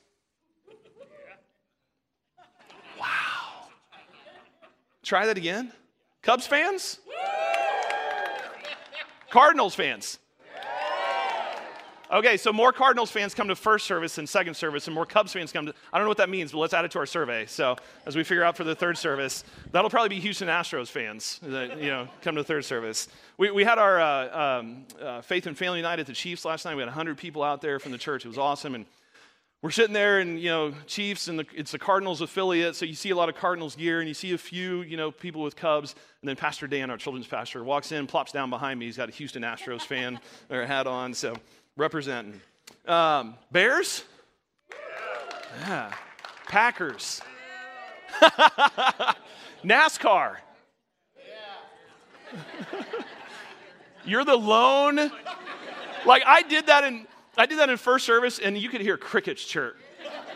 Wow. 2.98 3.68
Try 5.04 5.26
that 5.26 5.38
again. 5.38 5.74
Cubs 6.22 6.48
fans? 6.48 7.00
Cardinals 9.34 9.74
fans? 9.74 10.20
Okay, 12.12 12.38
so 12.38 12.54
more 12.54 12.72
Cardinals 12.72 13.10
fans 13.10 13.34
come 13.34 13.48
to 13.48 13.56
first 13.56 13.88
service 13.88 14.18
than 14.18 14.28
second 14.28 14.54
service, 14.54 14.86
and 14.86 14.94
more 14.94 15.08
Cubs 15.08 15.34
fans 15.34 15.52
come 15.52 15.66
to. 15.66 15.74
I 15.92 15.98
don't 15.98 16.06
know 16.06 16.10
what 16.10 16.20
that 16.20 16.30
means, 16.30 16.52
but 16.52 16.60
let's 16.60 16.76
add 16.76 16.86
it 16.86 16.92
to 16.92 17.00
our 17.00 17.08
survey. 17.08 17.48
So 17.48 17.76
as 18.06 18.16
we 18.16 18.24
figure 18.24 18.44
out 18.44 18.56
for 18.56 18.64
the 18.64 18.76
third 18.76 18.96
service, 18.96 19.44
that'll 19.72 19.90
probably 19.90 20.10
be 20.10 20.20
Houston 20.20 20.50
Astros 20.50 20.90
fans 20.90 21.40
that 21.42 21.80
you 21.80 21.88
know 21.88 22.08
come 22.22 22.36
to 22.36 22.44
third 22.44 22.64
service. 22.64 23.08
We, 23.40 23.50
we 23.50 23.64
had 23.64 23.80
our 23.80 24.00
uh, 24.00 24.60
um, 24.60 24.86
uh, 25.02 25.22
faith 25.22 25.48
and 25.48 25.58
family 25.58 25.82
night 25.82 25.98
at 25.98 26.06
the 26.06 26.14
Chiefs 26.14 26.46
last 26.46 26.66
night. 26.66 26.76
We 26.76 26.82
had 26.82 26.90
100 26.90 27.18
people 27.18 27.42
out 27.42 27.60
there 27.60 27.80
from 27.80 27.92
the 27.92 27.98
church. 27.98 28.26
It 28.26 28.28
was 28.28 28.38
awesome, 28.38 28.76
and 28.76 28.86
we're 29.63 29.71
sitting 29.71 29.94
there 29.94 30.19
and 30.19 30.39
you 30.39 30.50
know 30.50 30.74
chiefs 30.86 31.30
and 31.30 31.39
the, 31.39 31.45
it's 31.56 31.71
the 31.71 31.80
cardinals 31.80 32.19
affiliate 32.19 32.75
so 32.75 32.86
you 32.86 32.94
see 32.94 33.12
a 33.12 33.15
lot 33.15 33.30
of 33.30 33.36
cardinals 33.36 33.75
gear 33.75 34.01
and 34.01 34.10
you 34.10 34.13
see 34.13 34.33
a 34.33 34.38
few 34.38 34.81
you 34.81 34.98
know 34.98 35.10
people 35.10 35.42
with 35.42 35.56
cubs. 35.56 35.95
And 36.21 36.30
then 36.30 36.36
pastor 36.36 36.68
dan 36.68 36.92
our 36.92 36.98
children's 36.98 37.27
pastor 37.27 37.63
walks 37.63 37.92
in 37.92 38.06
plops 38.06 38.31
down 38.33 38.50
behind 38.51 38.80
me. 38.80 38.86
He's 38.86 38.98
got 38.98 39.10
a 39.10 39.12
houston 39.12 39.42
astros 39.42 39.81
fan 39.81 40.19
or 40.51 40.65
hat 40.65 40.86
on 40.86 41.13
so 41.13 41.33
representing. 41.77 42.39
Um, 42.86 43.36
bears? 43.51 44.04
Yeah. 45.62 45.94
Packers. 46.48 47.21
Nascar. 49.63 50.36
You're 54.06 54.25
the 54.25 54.36
lone 54.36 55.12
like 56.06 56.24
i 56.25 56.42
did 56.42 56.68
that 56.68 56.83
in 56.83 57.07
I 57.38 57.46
did 57.46 57.60
that 57.60 57.70
in 57.70 57.78
first 57.78 58.06
service, 58.06 58.40
and 58.40 58.58
you 58.58 58.70
could 58.70 58.82
hear 58.82 58.98
crickets 58.98 59.44
chirp. 59.44 59.78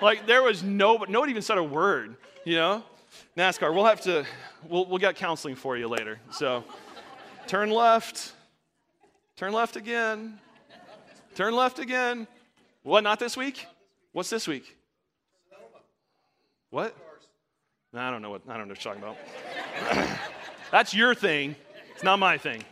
Like 0.02 0.26
there 0.26 0.44
was 0.44 0.64
no, 0.64 1.06
no 1.08 1.20
one 1.20 1.30
even 1.30 1.42
said 1.42 1.58
a 1.58 1.64
word. 1.64 2.16
You 2.44 2.56
know, 2.56 2.84
NASCAR. 3.36 3.74
We'll 3.74 3.86
have 3.86 4.02
to. 4.02 4.26
We'll 4.68 4.86
we'll 4.86 4.98
get 4.98 5.16
counseling 5.16 5.56
for 5.56 5.78
you 5.78 5.88
later. 5.88 6.20
So, 6.32 6.64
turn 7.46 7.70
left. 7.70 8.34
Turn 9.36 9.54
left 9.54 9.76
again. 9.76 10.40
Turn 11.36 11.56
left 11.56 11.80
again. 11.80 12.28
What? 12.84 13.04
Not 13.04 13.20
this 13.20 13.38
week. 13.38 13.68
What's 14.14 14.30
this 14.30 14.48
week? 14.48 14.76
What? 16.70 16.96
I 17.94 18.12
don't 18.12 18.22
know 18.22 18.30
what 18.30 18.42
I 18.48 18.58
don't 18.58 18.68
know 18.68 18.74
what 18.74 18.84
you're 18.84 18.94
talking 18.96 19.04
about. 19.04 20.18
That's 20.72 20.94
your 20.94 21.14
thing. 21.16 21.56
It's 21.94 22.04
not 22.04 22.20
my 22.20 22.38
thing. 22.38 22.64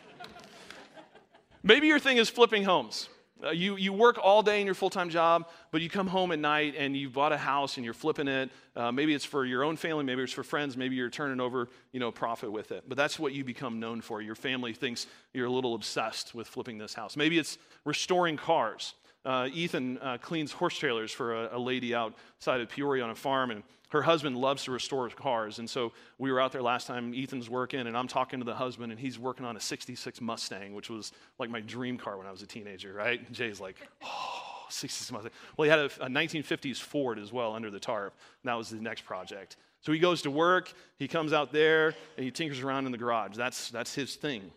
Maybe 1.63 1.87
your 1.87 1.99
thing 1.99 2.17
is 2.17 2.29
flipping 2.29 2.63
homes. 2.63 3.09
Uh, 3.45 3.51
you, 3.51 3.75
you 3.75 3.93
work 3.93 4.17
all 4.21 4.41
day 4.41 4.59
in 4.59 4.65
your 4.65 4.73
full 4.73 4.89
time 4.89 5.09
job, 5.09 5.47
but 5.71 5.81
you 5.81 5.89
come 5.89 6.07
home 6.07 6.31
at 6.31 6.39
night 6.39 6.73
and 6.77 6.97
you've 6.97 7.13
bought 7.13 7.31
a 7.31 7.37
house 7.37 7.77
and 7.77 7.85
you're 7.85 7.93
flipping 7.93 8.27
it. 8.27 8.49
Uh, 8.75 8.91
maybe 8.91 9.13
it's 9.13 9.25
for 9.25 9.45
your 9.45 9.63
own 9.63 9.77
family, 9.77 10.03
maybe 10.03 10.23
it's 10.23 10.33
for 10.33 10.43
friends, 10.43 10.75
maybe 10.75 10.95
you're 10.95 11.09
turning 11.09 11.39
over 11.39 11.69
you 11.91 11.99
know, 11.99 12.11
profit 12.11 12.51
with 12.51 12.71
it. 12.71 12.85
But 12.87 12.97
that's 12.97 13.19
what 13.19 13.33
you 13.33 13.43
become 13.43 13.79
known 13.79 14.01
for. 14.01 14.21
Your 14.21 14.35
family 14.35 14.73
thinks 14.73 15.05
you're 15.33 15.45
a 15.45 15.51
little 15.51 15.75
obsessed 15.75 16.33
with 16.33 16.47
flipping 16.47 16.77
this 16.77 16.93
house. 16.93 17.15
Maybe 17.15 17.37
it's 17.37 17.57
restoring 17.83 18.37
cars. 18.37 18.95
Uh, 19.25 19.49
Ethan 19.51 19.97
uh, 19.99 20.17
cleans 20.21 20.51
horse 20.51 20.77
trailers 20.77 21.11
for 21.11 21.45
a, 21.45 21.57
a, 21.57 21.59
lady 21.59 21.95
outside 21.95 22.61
of 22.61 22.69
Peoria 22.69 23.03
on 23.03 23.09
a 23.09 23.15
farm, 23.15 23.49
and 23.49 23.63
her 23.89 24.03
husband 24.03 24.37
loves 24.37 24.65
to 24.65 24.71
restore 24.71 25.09
cars. 25.09 25.57
And 25.57 25.69
so 25.69 25.93
we 26.19 26.31
were 26.31 26.39
out 26.39 26.51
there 26.51 26.61
last 26.61 26.85
time. 26.85 27.13
Ethan's 27.15 27.49
working, 27.49 27.87
and 27.87 27.97
I'm 27.97 28.07
talking 28.07 28.39
to 28.39 28.45
the 28.45 28.53
husband, 28.53 28.91
and 28.91 28.99
he's 28.99 29.17
working 29.17 29.45
on 29.45 29.57
a 29.57 29.59
66 29.59 30.21
Mustang, 30.21 30.75
which 30.75 30.89
was 30.89 31.11
like 31.39 31.49
my 31.49 31.61
dream 31.61 31.97
car 31.97 32.17
when 32.17 32.27
I 32.27 32.31
was 32.31 32.43
a 32.43 32.47
teenager, 32.47 32.93
right? 32.93 33.19
And 33.25 33.35
Jay's 33.35 33.59
like, 33.59 33.77
oh, 34.03 34.65
66 34.69 35.11
Mustang. 35.11 35.31
Well, 35.57 35.63
he 35.63 35.69
had 35.69 35.79
a, 35.79 35.85
a 36.05 36.09
1950s 36.09 36.77
Ford 36.77 37.17
as 37.17 37.33
well 37.33 37.55
under 37.55 37.71
the 37.71 37.79
tarp. 37.79 38.13
And 38.43 38.49
that 38.49 38.55
was 38.55 38.69
the 38.69 38.77
next 38.77 39.05
project. 39.05 39.57
So 39.81 39.91
he 39.91 39.99
goes 39.99 40.21
to 40.23 40.31
work, 40.31 40.73
he 40.97 41.07
comes 41.07 41.31
out 41.31 41.51
there, 41.51 41.95
and 42.17 42.25
he 42.25 42.31
tinkers 42.31 42.59
around 42.59 42.85
in 42.85 42.91
the 42.91 42.97
garage. 42.97 43.35
That's, 43.35 43.69
that's 43.69 43.93
his 43.93 44.15
thing. 44.15 44.51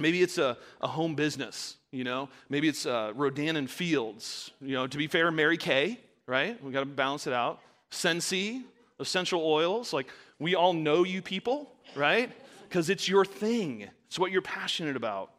Maybe 0.00 0.22
it's 0.22 0.38
a, 0.38 0.56
a 0.80 0.88
home 0.88 1.14
business, 1.14 1.76
you 1.90 2.04
know. 2.04 2.28
Maybe 2.48 2.68
it's 2.68 2.86
uh, 2.86 3.12
Rodan 3.14 3.56
and 3.56 3.70
Fields. 3.70 4.50
You 4.60 4.74
know, 4.74 4.86
to 4.86 4.98
be 4.98 5.06
fair, 5.06 5.30
Mary 5.30 5.56
Kay, 5.56 5.98
right? 6.26 6.62
We 6.62 6.72
got 6.72 6.80
to 6.80 6.86
balance 6.86 7.26
it 7.26 7.32
out. 7.32 7.60
Scentsy, 7.90 8.62
essential 8.98 9.42
oils. 9.44 9.92
Like, 9.92 10.08
we 10.38 10.54
all 10.54 10.72
know 10.72 11.04
you 11.04 11.22
people, 11.22 11.70
right? 11.94 12.30
Because 12.68 12.90
it's 12.90 13.08
your 13.08 13.24
thing. 13.24 13.88
It's 14.06 14.18
what 14.18 14.32
you're 14.32 14.42
passionate 14.42 14.96
about. 14.96 15.30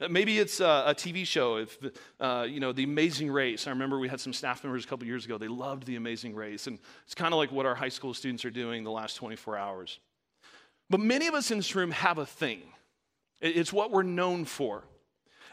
Uh, 0.00 0.08
maybe 0.08 0.38
it's 0.38 0.60
a, 0.60 0.84
a 0.88 0.94
TV 0.94 1.26
show. 1.26 1.56
If 1.56 1.78
uh, 2.20 2.46
you 2.48 2.60
know 2.60 2.72
the 2.72 2.84
Amazing 2.84 3.30
Race. 3.30 3.66
I 3.66 3.70
remember 3.70 3.98
we 3.98 4.08
had 4.08 4.20
some 4.20 4.32
staff 4.32 4.64
members 4.64 4.84
a 4.84 4.88
couple 4.88 5.06
years 5.06 5.24
ago. 5.24 5.38
They 5.38 5.48
loved 5.48 5.86
the 5.86 5.96
Amazing 5.96 6.34
Race, 6.34 6.66
and 6.66 6.78
it's 7.04 7.14
kind 7.14 7.32
of 7.32 7.38
like 7.38 7.52
what 7.52 7.66
our 7.66 7.74
high 7.74 7.88
school 7.88 8.14
students 8.14 8.44
are 8.44 8.50
doing 8.50 8.84
the 8.84 8.90
last 8.90 9.14
24 9.16 9.56
hours. 9.56 9.98
But 10.90 11.00
many 11.00 11.26
of 11.26 11.34
us 11.34 11.50
in 11.50 11.58
this 11.58 11.74
room 11.74 11.90
have 11.90 12.18
a 12.18 12.26
thing. 12.26 12.62
It's 13.42 13.72
what 13.72 13.90
we're 13.90 14.04
known 14.04 14.44
for. 14.44 14.84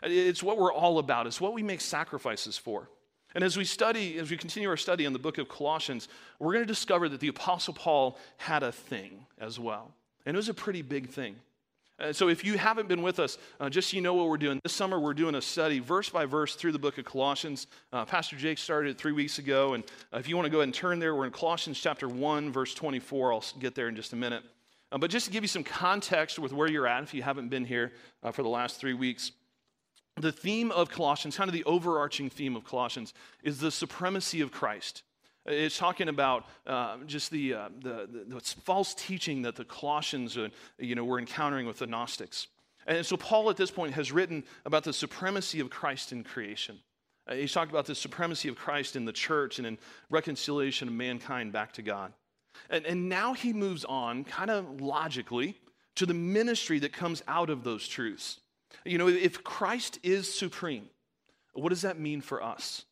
It's 0.04 0.44
what 0.44 0.58
we're 0.58 0.72
all 0.72 1.00
about. 1.00 1.28
It's 1.28 1.42
what 1.42 1.54
we 1.54 1.64
make 1.64 1.82
sacrifices 1.82 2.58
for. 2.58 2.90
And 3.36 3.44
as 3.44 3.58
we 3.58 3.66
study, 3.66 4.18
as 4.18 4.32
we 4.32 4.38
continue 4.38 4.70
our 4.70 4.78
study 4.78 5.06
in 5.06 5.14
the 5.14 5.20
book 5.20 5.38
of 5.38 5.50
Colossians, 5.50 6.08
we're 6.40 6.54
going 6.54 6.64
to 6.64 6.68
discover 6.68 7.10
that 7.10 7.20
the 7.20 7.28
Apostle 7.28 7.74
Paul 7.74 8.18
had 8.38 8.64
a 8.64 8.72
thing 8.72 9.26
as 9.40 9.60
well. 9.60 9.92
And 10.26 10.36
it 10.36 10.38
was 10.38 10.50
a 10.50 10.54
pretty 10.54 10.82
big 10.82 11.10
thing. 11.10 11.36
Uh, 12.00 12.14
so 12.14 12.30
if 12.30 12.46
you 12.46 12.58
haven't 12.58 12.88
been 12.88 13.02
with 13.02 13.20
us, 13.20 13.38
uh, 13.60 13.70
just 13.70 13.90
so 13.90 13.96
you 13.96 14.02
know 14.02 14.14
what 14.14 14.30
we're 14.30 14.38
doing, 14.38 14.60
this 14.64 14.74
summer 14.74 15.00
we're 15.00 15.14
doing 15.14 15.36
a 15.36 15.42
study 15.42 15.80
verse 15.80 16.10
by 16.10 16.26
verse 16.26 16.56
through 16.56 16.72
the 16.72 16.80
book 16.80 16.98
of 16.98 17.06
Colossians. 17.06 17.68
Uh, 17.92 18.06
Pastor 18.06 18.36
Jake 18.36 18.58
started 18.58 18.98
three 18.98 19.12
weeks 19.12 19.38
ago. 19.38 19.74
And 19.74 19.84
uh, 20.14 20.18
if 20.18 20.30
you 20.30 20.36
want 20.36 20.46
to 20.46 20.50
go 20.50 20.60
ahead 20.60 20.68
and 20.68 20.74
turn 20.74 21.00
there, 21.00 21.16
we're 21.16 21.26
in 21.26 21.32
Colossians 21.32 21.80
chapter 21.80 22.08
1, 22.08 22.52
verse 22.52 22.74
24. 22.74 23.34
I'll 23.34 23.44
get 23.60 23.76
there 23.76 23.90
in 23.90 23.96
just 23.96 24.14
a 24.14 24.16
minute. 24.16 24.44
Uh, 24.92 24.98
but 24.98 25.12
just 25.12 25.26
to 25.28 25.32
give 25.32 25.44
you 25.44 25.48
some 25.48 25.64
context 25.64 26.40
with 26.40 26.52
where 26.52 26.70
you're 26.70 26.88
at, 26.88 27.04
if 27.04 27.14
you 27.14 27.22
haven't 27.22 27.50
been 27.50 27.66
here 27.66 27.92
uh, 28.24 28.32
for 28.32 28.44
the 28.44 28.50
last 28.50 28.80
three 28.80 28.94
weeks, 28.94 29.32
the 30.20 30.32
theme 30.32 30.72
of 30.72 30.90
Colossians, 30.90 31.38
kind 31.38 31.48
of 31.48 31.54
the 31.54 31.64
overarching 31.64 32.30
theme 32.30 32.56
of 32.56 32.64
Colossians, 32.66 33.14
is 33.44 33.60
the 33.60 33.72
supremacy 33.72 34.42
of 34.42 34.52
Christ. 34.52 35.04
It's 35.46 35.78
talking 35.78 36.10
about 36.10 36.46
uh, 36.68 36.98
just 37.06 37.32
the, 37.32 37.54
uh, 37.54 37.70
the, 37.82 38.08
the, 38.12 38.36
the, 38.36 38.40
false 38.40 38.94
teaching 38.94 39.44
that 39.44 39.56
the 39.56 39.64
Colossians 39.64 40.38
uh, 40.38 40.50
you 40.78 40.96
know, 40.96 41.06
were 41.06 41.20
encountering 41.20 41.66
with 41.66 41.80
the 41.80 41.88
Gnostics. 41.88 42.48
And 42.86 43.06
so 43.06 43.18
Paul 43.18 43.50
at 43.50 43.58
this 43.58 43.72
point 43.72 43.94
has 43.94 44.12
written 44.12 44.44
about 44.66 44.84
the 44.84 44.94
supremacy 44.94 45.60
of 45.60 45.70
Christ 45.70 46.12
in 46.12 46.24
creation. 46.24 46.80
Uh, 47.28 47.36
he's 47.36 47.54
talked 47.54 47.72
about 47.72 47.86
the 47.86 47.96
supremacy 47.96 48.50
of 48.50 48.56
Christ 48.56 48.96
in 48.96 49.06
the 49.06 49.14
church 49.14 49.60
and 49.60 49.68
in 49.68 49.78
reconciliation 50.10 50.88
of 50.88 50.94
mankind 50.94 51.54
back 51.54 51.74
to 51.74 51.82
God. 51.82 52.14
And, 52.70 52.86
and 52.86 53.10
now 53.10 53.34
he 53.34 53.54
moves 53.54 53.86
on, 53.86 54.24
kind 54.24 54.50
of 54.50 54.82
logically, 54.82 55.56
to 55.96 56.06
the 56.06 56.14
ministry 56.14 56.80
that 56.80 56.94
comes 56.94 57.24
out 57.28 57.50
of 57.50 57.64
those 57.64 57.88
truths. 57.88 58.40
You 58.86 58.98
know, 58.98 59.08
if 59.08 59.44
Christ 59.44 60.00
is 60.04 60.34
supreme, 60.34 60.90
what 61.54 61.70
does 61.70 61.82
that 61.82 62.00
mean 62.00 62.22
for 62.22 62.42
us? 62.42 62.86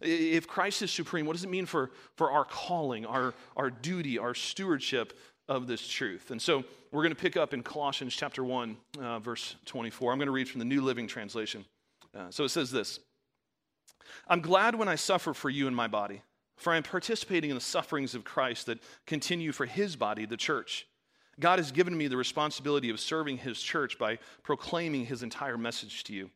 If 0.00 0.46
Christ 0.46 0.82
is 0.82 0.90
supreme, 0.90 1.26
what 1.26 1.34
does 1.34 1.44
it 1.44 1.50
mean 1.50 1.66
for, 1.66 1.90
for 2.16 2.30
our 2.30 2.44
calling, 2.44 3.06
our, 3.06 3.34
our 3.56 3.70
duty, 3.70 4.18
our 4.18 4.34
stewardship 4.34 5.18
of 5.48 5.66
this 5.66 5.86
truth? 5.86 6.30
And 6.30 6.40
so 6.40 6.64
we're 6.90 7.02
going 7.02 7.14
to 7.14 7.20
pick 7.20 7.36
up 7.36 7.54
in 7.54 7.62
Colossians 7.62 8.14
chapter 8.14 8.42
1, 8.42 8.76
uh, 9.00 9.18
verse 9.18 9.56
24. 9.66 10.12
I'm 10.12 10.18
going 10.18 10.26
to 10.26 10.32
read 10.32 10.48
from 10.48 10.58
the 10.58 10.64
New 10.64 10.82
Living 10.82 11.06
Translation. 11.06 11.64
Uh, 12.14 12.30
so 12.30 12.44
it 12.44 12.50
says 12.50 12.70
this 12.70 13.00
I'm 14.28 14.40
glad 14.40 14.74
when 14.74 14.88
I 14.88 14.94
suffer 14.94 15.34
for 15.34 15.50
you 15.50 15.66
in 15.66 15.74
my 15.74 15.88
body 15.88 16.22
for 16.56 16.72
I 16.72 16.76
am 16.76 16.82
participating 16.82 17.50
in 17.50 17.56
the 17.56 17.60
sufferings 17.60 18.14
of 18.14 18.24
Christ 18.24 18.66
that 18.66 18.82
continue 19.06 19.52
for 19.52 19.66
his 19.66 19.96
body, 19.96 20.26
the 20.26 20.36
church. 20.36 20.86
God 21.40 21.58
has 21.58 21.72
given 21.72 21.96
me 21.96 22.06
the 22.06 22.16
responsibility 22.16 22.90
of 22.90 23.00
serving 23.00 23.38
his 23.38 23.60
church 23.60 23.98
by 23.98 24.18
proclaiming 24.42 25.06
his 25.06 25.22
entire 25.22 25.58
message 25.58 26.04
to 26.04 26.12
you. 26.12 26.30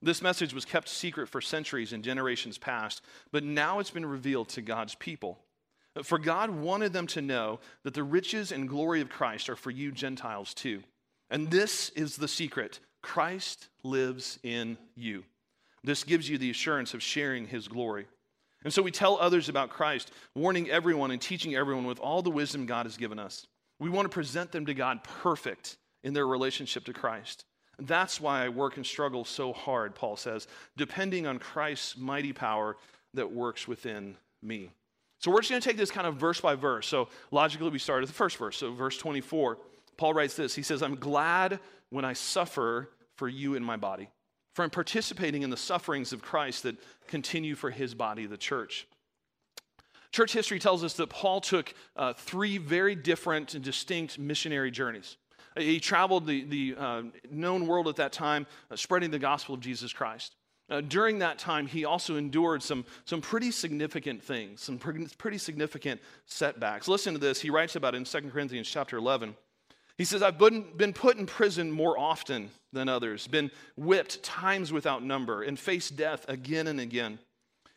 This 0.00 0.22
message 0.22 0.52
was 0.52 0.64
kept 0.64 0.88
secret 0.88 1.28
for 1.28 1.40
centuries 1.40 1.92
and 1.92 2.04
generations 2.04 2.58
past, 2.58 3.02
but 3.32 3.42
now 3.42 3.78
it's 3.78 3.90
been 3.90 4.06
revealed 4.06 4.48
to 4.50 4.60
God's 4.60 4.94
people. 4.94 5.38
For 6.02 6.18
God 6.18 6.50
wanted 6.50 6.92
them 6.92 7.06
to 7.08 7.22
know 7.22 7.60
that 7.84 7.94
the 7.94 8.02
riches 8.02 8.52
and 8.52 8.68
glory 8.68 9.00
of 9.00 9.08
Christ 9.08 9.48
are 9.48 9.56
for 9.56 9.70
you 9.70 9.92
Gentiles 9.92 10.52
too. 10.52 10.82
And 11.30 11.50
this 11.50 11.90
is 11.90 12.16
the 12.16 12.28
secret 12.28 12.80
Christ 13.00 13.68
lives 13.82 14.38
in 14.42 14.76
you. 14.94 15.24
This 15.84 16.04
gives 16.04 16.28
you 16.28 16.38
the 16.38 16.50
assurance 16.50 16.94
of 16.94 17.02
sharing 17.02 17.46
his 17.46 17.68
glory. 17.68 18.06
And 18.64 18.72
so 18.72 18.82
we 18.82 18.90
tell 18.90 19.18
others 19.18 19.48
about 19.48 19.70
Christ, 19.70 20.10
warning 20.34 20.70
everyone 20.70 21.10
and 21.10 21.20
teaching 21.20 21.54
everyone 21.54 21.84
with 21.84 22.00
all 22.00 22.22
the 22.22 22.30
wisdom 22.30 22.66
God 22.66 22.86
has 22.86 22.96
given 22.96 23.18
us. 23.18 23.46
We 23.78 23.90
want 23.90 24.06
to 24.06 24.14
present 24.14 24.52
them 24.52 24.66
to 24.66 24.74
God 24.74 25.04
perfect 25.04 25.76
in 26.02 26.14
their 26.14 26.26
relationship 26.26 26.84
to 26.86 26.92
Christ. 26.92 27.44
That's 27.78 28.20
why 28.20 28.44
I 28.44 28.48
work 28.48 28.76
and 28.76 28.86
struggle 28.86 29.24
so 29.24 29.52
hard, 29.52 29.94
Paul 29.94 30.16
says, 30.16 30.46
depending 30.76 31.26
on 31.26 31.38
Christ's 31.38 31.96
mighty 31.96 32.32
power 32.32 32.76
that 33.14 33.32
works 33.32 33.68
within 33.68 34.16
me. 34.42 34.70
So 35.18 35.30
we're 35.30 35.40
just 35.40 35.50
going 35.50 35.62
to 35.62 35.68
take 35.68 35.76
this 35.76 35.90
kind 35.90 36.06
of 36.06 36.16
verse 36.16 36.40
by 36.40 36.54
verse. 36.54 36.86
So 36.86 37.08
logically, 37.30 37.70
we 37.70 37.78
start 37.78 38.02
at 38.02 38.08
the 38.08 38.14
first 38.14 38.36
verse. 38.36 38.58
So, 38.58 38.72
verse 38.72 38.98
24, 38.98 39.58
Paul 39.96 40.14
writes 40.14 40.36
this 40.36 40.54
He 40.54 40.62
says, 40.62 40.82
I'm 40.82 40.96
glad 40.96 41.60
when 41.90 42.04
I 42.04 42.12
suffer 42.12 42.90
for 43.16 43.28
you 43.28 43.54
in 43.54 43.64
my 43.64 43.76
body, 43.76 44.08
for 44.54 44.62
I'm 44.62 44.70
participating 44.70 45.42
in 45.42 45.50
the 45.50 45.56
sufferings 45.56 46.12
of 46.12 46.22
Christ 46.22 46.62
that 46.62 46.76
continue 47.08 47.54
for 47.54 47.70
his 47.70 47.94
body, 47.94 48.26
the 48.26 48.36
church. 48.36 48.86
Church 50.12 50.32
history 50.32 50.60
tells 50.60 50.84
us 50.84 50.94
that 50.94 51.10
Paul 51.10 51.40
took 51.40 51.74
uh, 51.96 52.12
three 52.12 52.58
very 52.58 52.94
different 52.94 53.54
and 53.54 53.64
distinct 53.64 54.16
missionary 54.16 54.70
journeys. 54.70 55.16
He 55.56 55.80
traveled 55.80 56.26
the, 56.26 56.44
the 56.44 56.74
uh, 56.78 57.02
known 57.30 57.66
world 57.66 57.88
at 57.88 57.96
that 57.96 58.12
time, 58.12 58.46
uh, 58.70 58.76
spreading 58.76 59.10
the 59.10 59.18
gospel 59.18 59.56
of 59.56 59.60
Jesus 59.60 59.92
Christ. 59.92 60.36
Uh, 60.70 60.80
during 60.80 61.18
that 61.18 61.38
time, 61.38 61.66
he 61.66 61.84
also 61.84 62.16
endured 62.16 62.62
some, 62.62 62.84
some 63.04 63.20
pretty 63.20 63.50
significant 63.50 64.22
things, 64.22 64.62
some 64.62 64.78
pretty, 64.78 65.06
pretty 65.18 65.36
significant 65.36 66.00
setbacks. 66.26 66.88
Listen 66.88 67.12
to 67.12 67.20
this. 67.20 67.40
He 67.40 67.50
writes 67.50 67.76
about 67.76 67.94
it 67.94 67.98
in 67.98 68.04
2 68.04 68.30
Corinthians 68.30 68.68
chapter 68.68 68.96
11. 68.96 69.34
He 69.96 70.04
says, 70.04 70.22
I've 70.22 70.38
been, 70.38 70.92
put 70.92 71.16
in 71.16 71.26
prison 71.26 71.70
more 71.70 71.96
often 71.98 72.50
than 72.72 72.88
others, 72.88 73.28
been 73.28 73.50
whipped 73.76 74.22
times 74.22 74.72
without 74.72 75.04
number, 75.04 75.42
and 75.42 75.58
faced 75.58 75.96
death 75.96 76.24
again 76.28 76.66
and 76.66 76.80
again. 76.80 77.18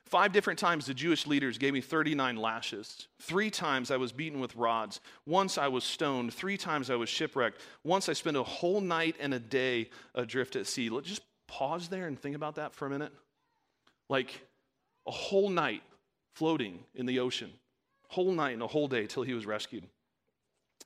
Five 0.06 0.32
different 0.32 0.58
times 0.58 0.86
the 0.86 0.94
Jewish 0.94 1.28
leaders 1.28 1.58
gave 1.58 1.74
me 1.74 1.82
39 1.82 2.38
lashes. 2.38 3.08
Three 3.22 3.50
times 3.52 3.92
I 3.92 3.98
was 3.98 4.14
beaten 4.14 4.40
with 4.40 4.56
rods. 4.56 5.02
Once 5.26 5.58
I 5.58 5.68
was 5.68 5.84
stoned. 5.84 6.34
Three 6.34 6.56
times 6.56 6.90
I 6.90 6.96
was 6.96 7.10
shipwrecked. 7.10 7.60
Once 7.84 8.08
I 8.08 8.14
spent 8.14 8.38
a 8.38 8.44
whole 8.44 8.80
night 8.80 9.18
and 9.20 9.34
a 9.34 9.40
day 9.40 9.90
adrift 10.16 10.56
at 10.56 10.66
sea. 10.66 10.90
Let's 10.90 11.10
just 11.10 11.24
pause 11.48 11.90
there 11.90 12.08
and 12.08 12.18
think 12.18 12.38
about 12.38 12.56
that 12.56 12.74
for 12.74 12.86
a 12.86 12.90
minute. 12.90 13.12
Like 14.10 14.48
a 15.06 15.12
whole 15.12 15.50
night 15.50 15.84
floating 16.36 16.80
in 16.96 17.06
the 17.06 17.20
ocean, 17.20 17.52
whole 18.08 18.32
night 18.32 18.54
and 18.54 18.64
a 18.64 18.68
whole 18.68 18.88
day 18.88 19.08
till 19.08 19.24
he 19.24 19.34
was 19.34 19.46
rescued. 19.46 19.84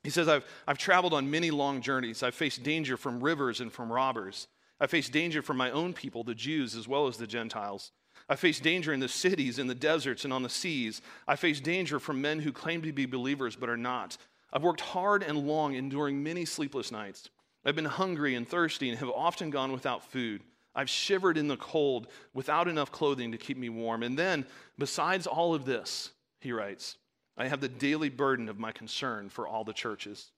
He 0.02 0.10
says, 0.10 0.28
I've, 0.28 0.44
I've 0.66 0.78
traveled 0.78 1.14
on 1.14 1.30
many 1.30 1.50
long 1.50 1.80
journeys. 1.80 2.22
I've 2.22 2.34
faced 2.34 2.62
danger 2.62 2.96
from 2.96 3.22
rivers 3.22 3.60
and 3.60 3.72
from 3.72 3.92
robbers. 3.92 4.48
I 4.80 4.86
faced 4.88 5.12
danger 5.12 5.42
from 5.42 5.56
my 5.56 5.70
own 5.70 5.92
people, 5.92 6.24
the 6.24 6.34
Jews, 6.34 6.74
as 6.74 6.88
well 6.88 7.06
as 7.06 7.16
the 7.16 7.26
Gentiles. 7.26 7.92
I 8.28 8.36
faced 8.36 8.62
danger 8.62 8.92
in 8.92 9.00
the 9.00 9.08
cities, 9.08 9.58
in 9.58 9.68
the 9.68 9.74
deserts, 9.74 10.24
and 10.24 10.32
on 10.32 10.42
the 10.42 10.48
seas. 10.48 11.02
I 11.28 11.36
faced 11.36 11.62
danger 11.62 12.00
from 12.00 12.20
men 12.20 12.40
who 12.40 12.52
claim 12.52 12.82
to 12.82 12.92
be 12.92 13.06
believers 13.06 13.54
but 13.54 13.68
are 13.68 13.76
not. 13.76 14.16
I've 14.52 14.62
worked 14.62 14.80
hard 14.80 15.22
and 15.22 15.46
long, 15.46 15.74
enduring 15.74 16.22
many 16.22 16.44
sleepless 16.44 16.90
nights. 16.90 17.30
I've 17.64 17.76
been 17.76 17.84
hungry 17.84 18.34
and 18.34 18.46
thirsty 18.46 18.88
and 18.88 18.98
have 18.98 19.10
often 19.10 19.50
gone 19.50 19.70
without 19.70 20.04
food. 20.04 20.42
I've 20.74 20.90
shivered 20.90 21.38
in 21.38 21.48
the 21.48 21.56
cold 21.56 22.08
without 22.34 22.66
enough 22.66 22.90
clothing 22.90 23.32
to 23.32 23.38
keep 23.38 23.56
me 23.56 23.68
warm. 23.68 24.02
And 24.02 24.18
then, 24.18 24.46
besides 24.78 25.26
all 25.26 25.54
of 25.54 25.64
this, 25.64 26.10
he 26.40 26.52
writes, 26.52 26.96
I 27.36 27.48
have 27.48 27.60
the 27.60 27.68
daily 27.68 28.08
burden 28.08 28.48
of 28.48 28.58
my 28.58 28.72
concern 28.72 29.28
for 29.28 29.46
all 29.46 29.64
the 29.64 29.72
churches. 29.72 30.30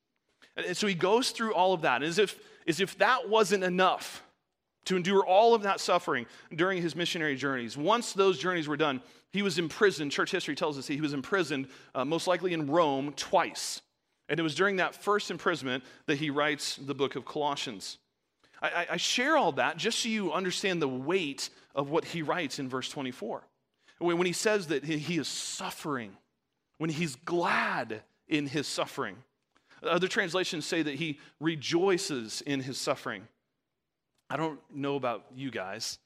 And 0.57 0.77
so 0.77 0.87
he 0.87 0.95
goes 0.95 1.31
through 1.31 1.55
all 1.55 1.73
of 1.73 1.83
that 1.83 2.03
as 2.03 2.19
if, 2.19 2.39
as 2.67 2.81
if 2.81 2.99
that 2.99 3.29
wasn't 3.29 3.65
enough 3.65 4.23
to 4.85 4.97
endure 4.97 5.25
all 5.25 5.55
of 5.55 5.63
that 5.63 5.81
suffering 5.81 6.27
during 6.55 6.81
his 6.81 6.95
missionary 6.95 7.37
journeys. 7.37 7.77
Once 7.77 8.13
those 8.13 8.39
journeys 8.39 8.69
were 8.69 8.77
done, 8.77 9.03
he 9.33 9.43
was 9.43 9.59
imprisoned. 9.59 10.13
Church 10.13 10.31
history 10.31 10.55
tells 10.55 10.79
us 10.79 10.87
he 10.87 11.01
was 11.01 11.15
imprisoned, 11.15 11.69
uh, 11.95 12.05
most 12.05 12.27
likely 12.27 12.53
in 12.53 12.67
Rome, 12.67 13.13
twice. 13.17 13.81
And 14.29 14.39
it 14.39 14.43
was 14.43 14.55
during 14.55 14.77
that 14.77 14.95
first 14.95 15.31
imprisonment 15.31 15.85
that 16.07 16.19
he 16.19 16.31
writes 16.31 16.77
the 16.77 16.95
book 16.95 17.17
of 17.17 17.25
Colossians. 17.25 17.99
I, 18.63 18.87
I 18.93 18.97
share 18.97 19.37
all 19.37 19.53
that 19.53 19.77
just 19.77 19.99
so 19.99 20.09
you 20.09 20.33
understand 20.33 20.81
the 20.81 20.89
weight 20.89 21.51
of 21.75 21.91
what 21.91 22.05
he 22.05 22.23
writes 22.23 22.59
in 22.59 22.69
verse 22.69 22.89
24. 22.89 23.43
When 23.99 24.27
he 24.27 24.33
says 24.33 24.69
that 24.69 24.85
he 24.85 25.19
is 25.19 25.29
suffering 25.29 26.17
when 26.85 26.91
he's 26.91 27.17
glad 27.17 28.03
in 28.29 28.47
his 28.47 28.67
suffering. 28.67 29.17
Other 29.83 30.07
translations 30.07 30.67
say 30.67 30.83
that 30.83 30.97
he 30.97 31.19
rejoices 31.41 32.43
in 32.43 32.61
his 32.61 32.77
suffering. 32.77 33.27
I 34.29 34.37
don't 34.37 34.61
know 34.71 34.97
about 34.97 35.25
you 35.35 35.51
guys. 35.51 35.99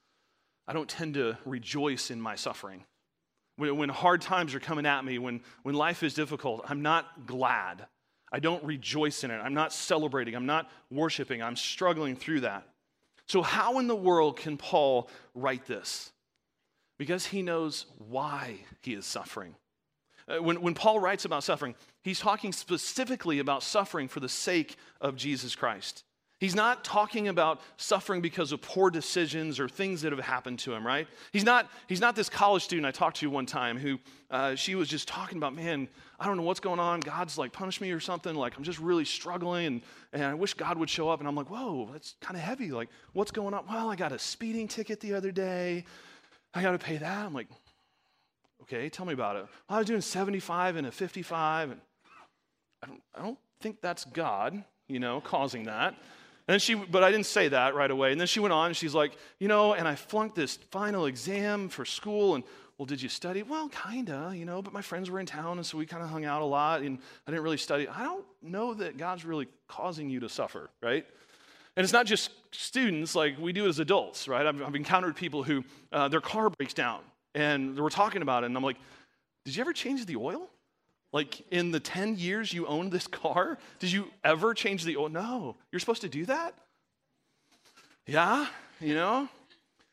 I 0.69 0.73
don't 0.73 0.89
tend 0.89 1.15
to 1.15 1.37
rejoice 1.45 2.13
in 2.13 2.21
my 2.21 2.37
suffering. 2.37 2.85
When, 3.57 3.77
when 3.77 3.89
hard 3.89 4.21
times 4.21 4.55
are 4.55 4.61
coming 4.61 4.87
at 4.87 5.05
me, 5.05 5.19
when, 5.19 5.41
when 5.65 5.75
life 5.75 6.05
is 6.05 6.15
difficult, 6.15 6.65
I'm 6.69 6.81
not 6.81 7.27
glad. 7.27 7.87
I 8.31 8.39
don't 8.39 8.63
rejoice 8.63 9.25
in 9.25 9.33
it. 9.33 9.41
I'm 9.41 9.55
not 9.55 9.73
celebrating. 9.73 10.37
I'm 10.37 10.47
not 10.47 10.71
worshiping. 10.93 11.43
I'm 11.43 11.57
struggling 11.57 12.15
through 12.15 12.43
that. 12.43 12.63
So, 13.27 13.43
how 13.43 13.81
in 13.81 13.89
the 13.89 13.97
world 13.97 14.37
can 14.37 14.57
Paul 14.57 15.11
write 15.35 15.67
this? 15.67 16.13
Because 17.01 17.27
he 17.27 17.43
knows 17.43 17.87
why 17.99 18.61
he 18.83 18.95
is 18.95 19.07
suffering. 19.07 19.57
Uh, 20.29 20.43
when, 20.43 20.61
when 20.61 20.75
Paul 20.75 21.01
writes 21.01 21.25
about 21.25 21.45
suffering, 21.45 21.75
he's 22.03 22.21
talking 22.21 22.53
specifically 22.53 23.39
about 23.39 23.63
suffering 23.63 24.09
for 24.09 24.21
the 24.21 24.29
sake 24.29 24.77
of 25.01 25.17
Jesus 25.17 25.57
Christ. 25.57 26.05
He's 26.41 26.55
not 26.55 26.85
talking 26.85 27.27
about 27.27 27.61
suffering 27.79 28.21
because 28.21 28.53
of 28.53 28.63
poor 28.63 28.91
decisions 28.91 29.59
or 29.59 29.69
things 29.69 30.03
that 30.03 30.13
have 30.13 30.25
happened 30.25 30.61
to 30.61 30.73
him, 30.73 30.87
right? 30.87 31.09
He's 31.33 31.43
not, 31.43 31.69
he's 31.89 32.01
not 32.01 32.15
this 32.15 32.29
college 32.29 32.63
student 32.63 32.87
I 32.87 32.93
talked 32.93 33.17
to 33.19 33.29
one 33.29 33.45
time 33.45 33.77
who 33.77 33.99
uh, 34.31 34.55
she 34.55 34.77
was 34.77 34.89
just 34.89 35.09
talking 35.09 35.39
about, 35.39 35.57
man, 35.57 35.89
I 36.21 36.27
don't 36.27 36.37
know 36.37 36.45
what's 36.45 36.61
going 36.61 36.79
on. 36.79 37.01
God's 37.01 37.39
like 37.39 37.53
punished 37.53 37.81
me 37.81 37.91
or 37.91 37.99
something. 37.99 38.37
Like 38.37 38.57
I'm 38.57 38.63
just 38.63 38.79
really 38.79 39.05
struggling 39.05 39.67
and, 39.67 39.83
and 40.13 40.23
I 40.23 40.35
wish 40.35 40.55
God 40.55 40.79
would 40.79 40.89
show 40.89 41.09
up. 41.09 41.19
And 41.19 41.29
I'm 41.29 41.35
like, 41.35 41.51
whoa, 41.51 41.89
that's 41.93 42.15
kind 42.21 42.37
of 42.37 42.43
heavy. 42.43 42.71
Like, 42.71 42.89
what's 43.15 43.33
going 43.33 43.53
on? 43.53 43.65
Well, 43.69 43.91
I 43.91 43.97
got 43.97 44.13
a 44.13 44.19
speeding 44.19 44.69
ticket 44.69 45.01
the 45.01 45.15
other 45.15 45.33
day. 45.33 45.87
I 46.55 46.63
got 46.63 46.71
to 46.71 46.79
pay 46.79 46.99
that. 46.99 47.27
I'm 47.27 47.35
like, 47.35 47.49
Okay, 48.69 48.89
tell 48.91 49.07
me 49.07 49.15
about 49.15 49.37
it. 49.37 49.47
Well, 49.69 49.77
I 49.77 49.79
was 49.79 49.87
doing 49.87 50.03
75 50.03 50.77
and 50.77 50.87
a 50.87 50.93
55, 50.93 51.71
and 51.71 51.81
I 52.83 52.87
don't, 52.87 53.03
I 53.15 53.23
don't 53.23 53.39
think 53.61 53.81
that's 53.81 54.05
God, 54.05 54.63
you 54.89 55.01
know, 55.01 55.23
causing 55.23 55.65
that. 55.65 55.95
And 56.49 56.61
she, 56.61 56.75
but 56.75 57.03
I 57.03 57.11
didn't 57.11 57.27
say 57.27 57.49
that 57.49 57.75
right 57.75 57.91
away. 57.91 58.13
And 58.13 58.21
then 58.21 58.27
she 58.27 58.41
went 58.41 58.53
on, 58.53 58.67
and 58.67 58.77
she's 58.77 58.95
like, 58.95 59.13
you 59.39 59.49
know, 59.49 59.73
and 59.73 59.89
I 59.89 59.95
flunked 59.95 60.35
this 60.35 60.57
final 60.71 61.07
exam 61.07 61.69
for 61.69 61.85
school, 61.85 62.35
and 62.35 62.45
well, 62.79 62.87
did 62.87 63.03
you 63.03 63.09
study? 63.09 63.43
Well, 63.43 63.69
kinda, 63.71 64.33
you 64.35 64.45
know, 64.45 64.63
but 64.63 64.73
my 64.73 64.83
friends 64.83 65.11
were 65.11 65.19
in 65.19 65.27
town, 65.27 65.59
and 65.59 65.67
so 65.67 65.77
we 65.79 65.85
kind 65.85 66.03
of 66.03 66.11
hung 66.11 66.25
out 66.25 66.43
a 66.43 66.45
lot, 66.45 66.83
and 66.83 66.99
I 67.27 67.31
didn't 67.31 67.43
really 67.43 67.57
study. 67.57 67.89
I 67.89 68.03
don't 68.03 68.25
know 68.41 68.75
that 68.75 68.97
God's 68.97 69.25
really 69.25 69.49
causing 69.67 70.09
you 70.09 70.21
to 70.21 70.29
suffer, 70.29 70.71
right? 70.81 71.05
And 71.77 71.85
it's 71.85 71.93
not 71.93 72.07
just 72.07 72.31
students, 72.53 73.15
like 73.15 73.39
we 73.39 73.53
do 73.53 73.67
as 73.67 73.79
adults, 73.79 74.29
right? 74.29 74.47
I've, 74.47 74.63
I've 74.63 74.75
encountered 74.75 75.17
people 75.17 75.43
who 75.43 75.65
uh, 75.91 76.09
their 76.09 76.21
car 76.21 76.51
breaks 76.51 76.75
down, 76.75 77.01
and 77.35 77.79
we're 77.79 77.91
talking 77.91 78.23
about 78.23 78.43
it, 78.43 78.47
and 78.47 78.57
I'm 78.57 78.63
like, 78.63 78.79
did 79.45 79.57
you 79.57 79.61
ever 79.61 79.73
change 79.73 80.05
the 80.07 80.17
oil? 80.17 80.49
Like 81.13 81.43
in 81.51 81.71
the 81.71 81.81
10 81.81 82.17
years 82.17 82.53
you 82.53 82.67
owned 82.67 82.93
this 82.93 83.07
car, 83.07 83.59
did 83.79 83.91
you 83.91 84.11
ever 84.25 84.55
change 84.55 84.85
the 84.85 84.97
oil? 84.97 85.09
No. 85.09 85.57
You're 85.73 85.81
supposed 85.81 86.03
to 86.03 86.09
do 86.09 86.27
that? 86.27 86.55
Yeah, 88.07 88.47
you 88.81 88.95
know? 88.95 89.29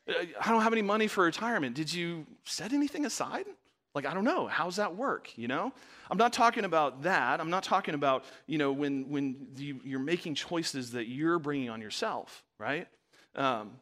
I 0.08 0.50
don't 0.50 0.62
have 0.62 0.72
any 0.72 0.82
money 0.82 1.08
for 1.08 1.24
retirement. 1.24 1.74
Did 1.74 1.92
you 1.92 2.26
set 2.44 2.72
anything 2.72 3.06
aside? 3.06 3.46
Like, 3.94 4.06
I 4.06 4.14
don't 4.14 4.24
know. 4.24 4.46
How's 4.46 4.76
that 4.76 4.94
work? 4.94 5.36
You 5.36 5.48
know? 5.48 5.72
I'm 6.10 6.18
not 6.18 6.32
talking 6.32 6.64
about 6.64 7.02
that. 7.02 7.40
I'm 7.40 7.50
not 7.50 7.62
talking 7.62 7.94
about, 7.94 8.24
you 8.46 8.58
know, 8.58 8.70
when, 8.70 9.08
when 9.08 9.48
you, 9.56 9.96
are 9.96 9.98
making 9.98 10.34
choices 10.34 10.92
that 10.92 11.08
you're 11.08 11.38
bringing 11.38 11.70
on 11.70 11.80
yourself, 11.80 12.44
right? 12.58 12.86
Um, 13.34 13.72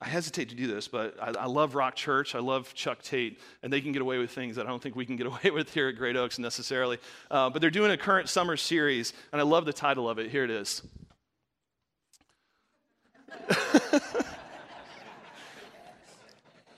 I 0.00 0.08
hesitate 0.08 0.50
to 0.50 0.54
do 0.54 0.66
this, 0.66 0.88
but 0.88 1.16
I, 1.20 1.30
I, 1.40 1.46
love 1.46 1.74
Rock 1.74 1.94
Church. 1.94 2.34
I 2.34 2.40
love 2.40 2.74
Chuck 2.74 3.00
Tate, 3.02 3.40
and 3.62 3.72
they 3.72 3.80
can 3.80 3.92
get 3.92 4.02
away 4.02 4.18
with 4.18 4.30
things 4.30 4.56
that 4.56 4.66
I 4.66 4.68
don't 4.68 4.82
think 4.82 4.96
we 4.96 5.06
can 5.06 5.16
get 5.16 5.26
away 5.28 5.50
with 5.50 5.72
here 5.72 5.88
at 5.88 5.96
Great 5.96 6.16
Oaks 6.16 6.38
necessarily. 6.38 6.98
Uh, 7.30 7.48
but 7.50 7.60
they're 7.62 7.70
doing 7.70 7.90
a 7.90 7.96
current 7.96 8.28
summer 8.28 8.56
series, 8.56 9.12
and 9.32 9.40
I 9.40 9.44
love 9.44 9.64
the 9.64 9.72
title 9.72 10.10
of 10.10 10.18
it. 10.18 10.30
Here 10.30 10.44
it 10.44 10.50
is. 10.50 10.82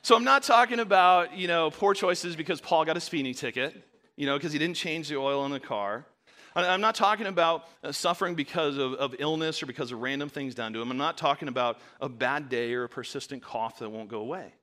So 0.07 0.15
I'm 0.15 0.23
not 0.23 0.45
talking 0.45 0.79
about, 0.79 1.37
you 1.37 1.49
know, 1.49 1.69
poor 1.73 1.93
choices 1.93 2.37
because 2.37 2.61
Paul 2.61 2.85
got 2.85 2.97
a 2.97 3.01
speeding 3.01 3.35
ticket, 3.35 3.75
you 4.15 4.25
know, 4.25 4.37
because 4.37 4.53
he 4.53 4.59
didn't 4.61 4.77
change 4.77 5.09
the 5.09 5.17
oil 5.17 5.45
in 5.47 5.51
the 5.51 5.59
car. 5.59 6.07
I'm 6.65 6.81
not 6.81 6.95
talking 6.95 7.27
about 7.27 7.69
uh, 7.85 7.93
suffering 7.93 8.35
because 8.35 8.79
of, 8.79 8.95
of 8.95 9.15
illness 9.19 9.63
or 9.63 9.67
because 9.67 9.93
of 9.93 10.01
random 10.01 10.31
things 10.31 10.55
done 10.55 10.73
to 10.73 10.81
him. 10.81 10.91
I'm 10.91 10.97
not 10.97 11.19
talking 11.19 11.49
about 11.49 11.79
a 12.01 12.09
bad 12.09 12.49
day 12.49 12.73
or 12.73 12.85
a 12.85 12.89
persistent 12.89 13.43
cough 13.43 13.79
that 13.81 13.91
won't 13.91 14.09
go 14.09 14.21
away. 14.21 14.55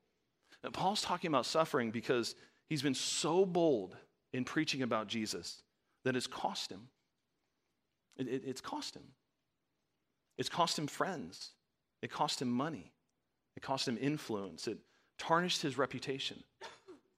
Paul's 0.71 1.01
talking 1.01 1.27
about 1.27 1.45
suffering 1.45 1.91
because 1.91 2.35
he's 2.69 2.81
been 2.81 2.95
so 2.95 3.45
bold 3.45 3.95
in 4.31 4.43
preaching 4.43 4.81
about 4.81 5.07
Jesus 5.07 5.61
that 6.03 6.15
it's 6.15 6.27
cost 6.27 6.71
him. 6.71 6.87
It, 8.17 8.27
it, 8.27 8.43
it's 8.45 8.61
cost 8.61 8.95
him. 8.95 9.03
It's 10.37 10.49
cost 10.49 10.79
him 10.79 10.87
friends. 10.87 11.51
It 12.01 12.11
cost 12.11 12.41
him 12.41 12.49
money. 12.49 12.91
It 13.55 13.61
cost 13.61 13.87
him 13.87 13.97
influence. 14.01 14.67
It 14.67 14.79
tarnished 15.19 15.61
his 15.61 15.77
reputation. 15.77 16.43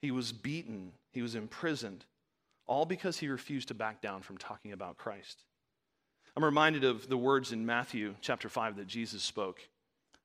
He 0.01 0.11
was 0.11 0.31
beaten. 0.31 0.91
He 1.13 1.21
was 1.21 1.35
imprisoned 1.35 2.05
all 2.67 2.85
because 2.85 3.17
he 3.17 3.27
refused 3.27 3.67
to 3.69 3.73
back 3.73 4.01
down 4.01 4.21
from 4.21 4.37
talking 4.37 4.71
about 4.71 4.97
Christ. 4.97 5.43
I'm 6.35 6.43
reminded 6.43 6.83
of 6.83 7.07
the 7.07 7.17
words 7.17 7.51
in 7.51 7.65
Matthew 7.65 8.15
chapter 8.21 8.49
5 8.49 8.77
that 8.77 8.87
Jesus 8.87 9.23
spoke. 9.23 9.59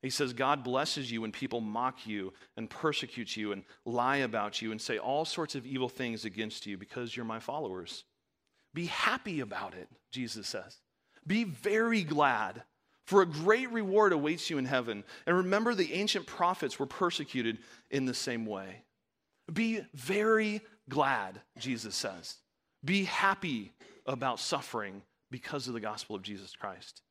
He 0.03 0.11
says, 0.11 0.33
God 0.33 0.65
blesses 0.65 1.13
you 1.13 1.21
when 1.21 1.33
people 1.33 1.61
mock 1.61 2.07
you 2.07 2.33
and 2.57 2.71
persecute 2.71 3.37
you 3.37 3.53
and 3.53 3.65
lie 3.85 4.19
about 4.19 4.63
you 4.63 4.73
and 4.73 4.81
say 4.81 4.99
all 4.99 5.25
sorts 5.25 5.55
of 5.55 5.67
evil 5.67 5.89
things 5.89 6.25
against 6.25 6.67
you 6.67 6.79
because 6.79 7.15
you're 7.15 7.27
my 7.27 7.39
followers. 7.39 8.05
Be 8.73 8.87
happy 8.87 9.41
about 9.41 9.75
it, 9.75 9.89
Jesus 10.11 10.49
says. 10.49 10.79
Be 11.27 11.45
very 11.45 12.03
glad, 12.03 12.63
for 13.05 13.21
a 13.21 13.27
great 13.27 13.71
reward 13.71 14.13
awaits 14.13 14.49
you 14.49 14.57
in 14.57 14.65
heaven. 14.65 15.05
And 15.27 15.37
remember, 15.37 15.75
the 15.75 15.93
ancient 15.93 16.27
prophets 16.27 16.79
were 16.79 16.87
persecuted 16.87 17.59
in 17.91 18.07
the 18.07 18.15
same 18.15 18.47
way. 18.47 18.85
Be 19.53 19.83
very 19.93 20.63
glad, 20.89 21.41
Jesus 21.59 21.95
says. 21.95 22.37
Be 22.85 23.05
happy 23.05 23.73
about 24.07 24.41
suffering 24.41 25.03
because 25.31 25.69
of 25.69 25.75
the 25.75 25.81
gospel 25.81 26.17
of 26.17 26.23
Jesus 26.23 26.55
Christ. 26.57 27.03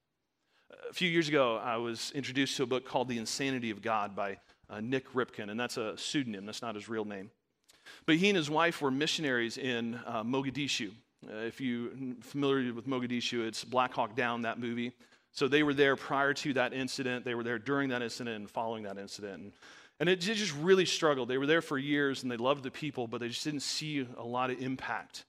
A 0.90 0.94
few 0.94 1.10
years 1.10 1.28
ago, 1.28 1.58
I 1.58 1.78
was 1.78 2.12
introduced 2.14 2.58
to 2.58 2.64
a 2.64 2.66
book 2.68 2.86
called 2.86 3.08
The 3.08 3.18
Insanity 3.18 3.72
of 3.72 3.82
God 3.82 4.16
by 4.16 4.38
uh, 4.70 4.82
Nik 4.82 5.12
Ripken, 5.14 5.50
and 5.50 5.60
that's 5.60 5.78
a 5.78 5.98
pseudonym, 5.98 6.46
that's 6.46 6.62
not 6.62 6.76
his 6.76 6.90
real 6.90 7.06
name. 7.06 7.32
But 8.06 8.18
he 8.18 8.30
and 8.30 8.38
his 8.38 8.50
wife 8.50 8.82
were 8.82 8.92
missionaries 8.92 9.58
in 9.58 10.00
uh, 10.06 10.24
Mogadishu. 10.24 10.92
Uh, 11.28 11.38
if 11.38 11.60
you're 11.60 11.90
familiar 12.22 12.74
with 12.74 12.88
Mogadishu, 12.88 13.46
it's 13.48 13.64
Black 13.64 13.94
Hawk 13.94 14.16
Down, 14.16 14.44
that 14.44 14.60
movie. 14.60 14.94
So 15.32 15.48
they 15.48 15.64
were 15.64 15.74
there 15.74 15.96
prior 15.96 16.34
to 16.36 16.54
that 16.54 16.74
incident, 16.74 17.26
they 17.26 17.36
were 17.36 17.44
there 17.44 17.60
during 17.60 17.90
that 17.90 18.02
incident 18.02 18.36
and 18.36 18.50
following 18.50 18.84
that 18.84 18.98
incident. 18.98 19.42
And 19.42 19.52
and 20.00 20.08
it 20.08 20.18
just 20.18 20.56
really 20.56 20.86
struggled. 20.86 21.28
They 21.28 21.38
were 21.38 21.46
there 21.46 21.62
for 21.62 21.78
years 21.78 22.24
and 22.24 22.32
they 22.32 22.38
loved 22.38 22.64
the 22.64 22.72
people, 22.72 23.08
but 23.08 23.20
they 23.20 23.28
just 23.28 23.44
didn't 23.44 23.62
see 23.62 24.08
a 24.18 24.24
lot 24.24 24.50
of 24.50 24.62
impact. 24.62 25.26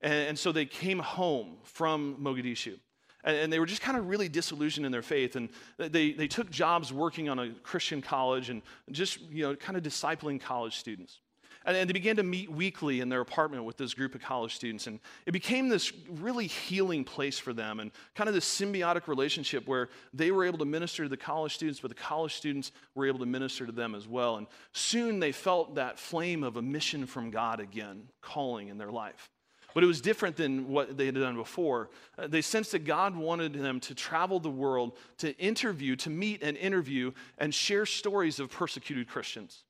And, 0.00 0.30
and 0.30 0.38
so 0.38 0.50
they 0.52 0.66
came 0.66 0.98
home 0.98 1.56
from 1.62 2.16
Mogadishu. 2.20 2.78
And, 3.22 3.36
and 3.36 3.52
they 3.52 3.60
were 3.60 3.66
just 3.66 3.82
kind 3.82 3.96
of 3.96 4.08
really 4.08 4.28
disillusioned 4.28 4.86
in 4.86 4.92
their 4.92 5.02
faith. 5.02 5.36
And 5.36 5.50
they, 5.78 6.12
they 6.12 6.26
took 6.26 6.50
jobs 6.50 6.92
working 6.92 7.28
on 7.28 7.38
a 7.38 7.50
Christian 7.62 8.02
college 8.02 8.50
and 8.50 8.62
just, 8.90 9.20
you 9.20 9.44
know, 9.44 9.54
kind 9.54 9.76
of 9.76 9.84
discipling 9.84 10.40
college 10.40 10.76
students. 10.76 11.20
And, 11.68 11.76
and 11.76 11.88
they 11.88 11.92
began 11.92 12.16
to 12.16 12.22
meet 12.22 12.50
weekly 12.50 13.00
in 13.00 13.10
their 13.10 13.20
apartment 13.20 13.62
with 13.64 13.76
this 13.76 13.92
group 13.92 14.14
of 14.14 14.22
college 14.22 14.54
students. 14.54 14.86
And 14.86 15.00
it 15.26 15.32
became 15.32 15.68
this 15.68 15.92
really 16.08 16.46
healing 16.46 17.04
place 17.04 17.38
for 17.38 17.52
them 17.52 17.78
and 17.78 17.92
kind 18.14 18.26
of 18.26 18.34
this 18.34 18.46
symbiotic 18.46 19.06
relationship 19.06 19.68
where 19.68 19.90
they 20.14 20.30
were 20.30 20.46
able 20.46 20.58
to 20.58 20.64
minister 20.64 21.02
to 21.02 21.10
the 21.10 21.16
college 21.18 21.54
students, 21.54 21.78
but 21.78 21.90
the 21.90 21.94
college 21.94 22.34
students 22.34 22.72
were 22.94 23.06
able 23.06 23.18
to 23.18 23.26
minister 23.26 23.66
to 23.66 23.72
them 23.72 23.94
as 23.94 24.08
well. 24.08 24.36
And 24.36 24.46
soon 24.72 25.20
they 25.20 25.30
felt 25.30 25.74
that 25.74 25.98
flame 25.98 26.42
of 26.42 26.56
a 26.56 26.62
mission 26.62 27.06
from 27.06 27.30
God 27.30 27.60
again 27.60 28.08
calling 28.22 28.68
in 28.68 28.78
their 28.78 28.90
life. 28.90 29.30
But 29.74 29.84
it 29.84 29.86
was 29.86 30.00
different 30.00 30.36
than 30.36 30.68
what 30.68 30.96
they 30.96 31.04
had 31.04 31.16
done 31.16 31.36
before. 31.36 31.90
Uh, 32.16 32.26
they 32.26 32.40
sensed 32.40 32.72
that 32.72 32.86
God 32.86 33.14
wanted 33.14 33.52
them 33.52 33.78
to 33.80 33.94
travel 33.94 34.40
the 34.40 34.48
world, 34.48 34.96
to 35.18 35.36
interview, 35.36 35.96
to 35.96 36.08
meet 36.08 36.42
and 36.42 36.56
interview, 36.56 37.12
and 37.36 37.54
share 37.54 37.84
stories 37.84 38.40
of 38.40 38.50
persecuted 38.50 39.06
Christians. 39.06 39.64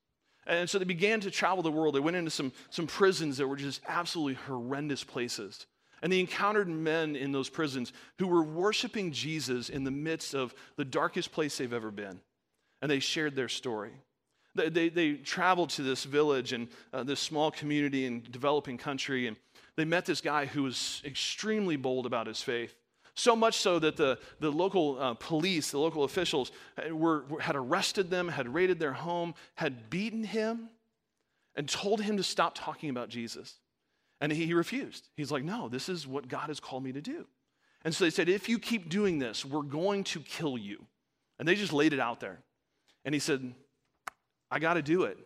And 0.48 0.68
so 0.68 0.78
they 0.78 0.84
began 0.87 1.20
to 1.20 1.30
travel 1.30 1.62
the 1.62 1.70
world. 1.70 1.94
They 1.94 2.00
went 2.00 2.16
into 2.16 2.30
some, 2.30 2.52
some 2.70 2.87
prisons 2.87 3.37
that 3.37 3.46
were 3.46 3.56
just 3.56 3.82
absolutely 3.87 4.34
horrendous 4.46 5.04
places. 5.04 5.66
And 6.02 6.12
they 6.12 6.20
encountered 6.20 6.68
men 6.68 7.16
in 7.16 7.32
those 7.32 7.50
prisons 7.50 7.92
who 8.18 8.26
were 8.26 8.42
worshiping 8.42 9.12
Jesus 9.12 9.68
in 9.68 9.84
the 9.84 9.90
midst 9.90 10.34
of 10.34 10.54
the 10.76 10.84
darkest 10.84 11.32
place 11.32 11.58
they've 11.58 11.72
ever 11.72 11.90
been. 11.90 12.20
And 12.80 12.90
they 12.90 13.00
shared 13.00 13.37
their 13.37 13.48
story. 13.48 13.90
They, 14.54 14.68
they, 14.70 14.88
they 14.88 15.12
traveled 15.14 15.70
to 15.70 15.82
this 15.82 16.04
village 16.04 16.52
and 16.52 16.68
uh, 16.92 17.02
this 17.02 17.20
small 17.20 17.50
community 17.50 18.06
in 18.06 18.24
developing 18.30 18.78
country, 18.78 19.26
and 19.26 19.37
they 19.76 19.84
met 19.84 20.06
this 20.06 20.20
guy 20.20 20.46
who 20.46 20.62
was 20.62 21.02
extremely 21.04 21.76
bold 21.76 22.06
about 22.06 22.26
his 22.26 22.40
faith. 22.40 22.74
So 23.18 23.35
much 23.35 23.57
so 23.57 23.81
that 23.81 23.96
the, 23.96 24.16
the 24.38 24.48
local 24.48 24.96
uh, 25.00 25.14
police, 25.14 25.72
the 25.72 25.78
local 25.81 26.04
officials, 26.04 26.52
were, 26.88 27.24
had 27.40 27.57
arrested 27.57 28.11
them, 28.11 28.28
had 28.28 28.54
raided 28.54 28.78
their 28.78 28.92
home, 28.92 29.35
had 29.57 29.90
beaten 29.90 30.22
him, 30.22 30.68
and 31.57 31.68
told 31.68 32.00
him 32.00 32.16
to 32.18 32.22
stop 32.22 32.54
talking 32.54 32.90
about 32.90 33.09
Jesus. 33.09 33.57
And 34.20 34.31
he, 34.31 34.46
he 34.46 34.54
refused. 34.54 35.09
He's 35.16 35.33
like, 35.33 35.42
No, 35.42 35.68
this 35.68 35.88
is 35.88 36.07
what 36.07 36.28
God 36.28 36.46
has 36.46 36.61
called 36.61 36.85
me 36.85 36.92
to 36.92 37.00
do. 37.00 37.26
And 37.85 37.92
so 37.92 38.04
they 38.04 38.11
said, 38.11 38.28
If 38.28 38.48
you 38.48 38.61
keep 38.61 38.88
doing 38.88 39.18
this, 39.18 39.44
we're 39.44 39.62
going 39.62 40.04
to 40.04 40.20
kill 40.20 40.57
you. 40.57 40.87
And 41.40 41.48
they 41.48 41.57
just 41.57 41.72
laid 41.72 41.92
it 41.92 41.98
out 41.98 42.20
there. 42.20 42.38
And 43.04 43.16
he 43.16 43.18
said, 43.18 43.52
I 44.48 44.61
got 44.61 44.74
to 44.74 44.83
do 44.83 45.02
it. 45.02 45.18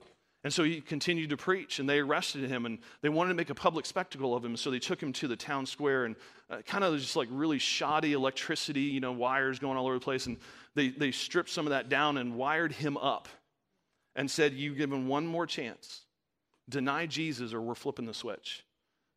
And 0.45 0.53
so 0.53 0.65
he 0.65 0.81
continued 0.81 1.31
to 1.31 1.37
preach, 1.37 1.79
and 1.79 1.89
they 1.89 2.01
arrested 2.01 2.49
him, 2.49 2.67
and 2.67 2.79
they 3.01 3.09
wanted 3.09 3.29
to 3.29 3.35
make 3.35 3.51
a 3.51 3.55
public 3.55 3.87
spectacle 3.87 4.35
of 4.35 4.45
him. 4.45 4.57
So 4.57 4.73
they 4.73 4.81
took 4.81 5.01
him 5.01 5.13
to 5.15 5.29
the 5.29 5.37
town 5.37 5.67
square, 5.67 6.05
and 6.05 6.17
uh, 6.51 6.63
kind 6.67 6.83
of 6.83 6.99
just 6.99 7.15
like 7.15 7.29
really 7.31 7.61
shoddy 7.61 8.13
electricity, 8.13 8.81
you 8.81 8.99
know, 8.99 9.13
wires 9.13 9.61
going 9.61 9.79
all 9.79 9.87
over 9.87 9.95
the 9.95 10.05
place. 10.05 10.27
And 10.27 10.39
they, 10.75 10.89
they 10.89 11.13
stripped 11.13 11.51
some 11.51 11.67
of 11.67 11.71
that 11.71 11.89
down 11.89 12.19
and 12.19 12.35
wired 12.35 12.73
him 12.73 12.97
up 12.97 13.29
and 14.17 14.29
said, 14.29 14.55
You 14.55 14.75
give 14.75 14.93
him 14.93 15.07
one 15.07 15.27
more 15.27 15.47
chance. 15.47 16.03
Deny 16.69 17.07
Jesus, 17.07 17.55
or 17.55 17.61
we're 17.61 17.75
flipping 17.77 18.07
the 18.07 18.15
switch. 18.15 18.65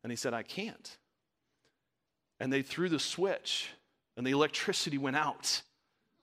And 0.04 0.12
he 0.12 0.16
said, 0.16 0.32
I 0.32 0.44
can't. 0.44 0.96
And 2.38 2.52
they 2.52 2.62
threw 2.62 2.88
the 2.88 3.00
switch, 3.00 3.68
and 4.16 4.24
the 4.24 4.30
electricity 4.30 4.98
went 4.98 5.16
out. 5.16 5.62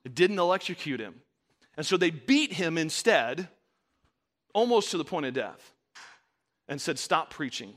It 0.06 0.16
didn't 0.16 0.40
electrocute 0.40 1.02
him. 1.02 1.16
And 1.76 1.86
so 1.86 1.98
they 1.98 2.10
beat 2.10 2.54
him 2.54 2.78
instead 2.78 3.50
almost 4.54 4.92
to 4.92 4.98
the 4.98 5.06
point 5.06 5.26
of 5.26 5.34
death, 5.34 5.74
and 6.68 6.80
said, 6.80 6.98
Stop 6.98 7.30
preaching. 7.30 7.74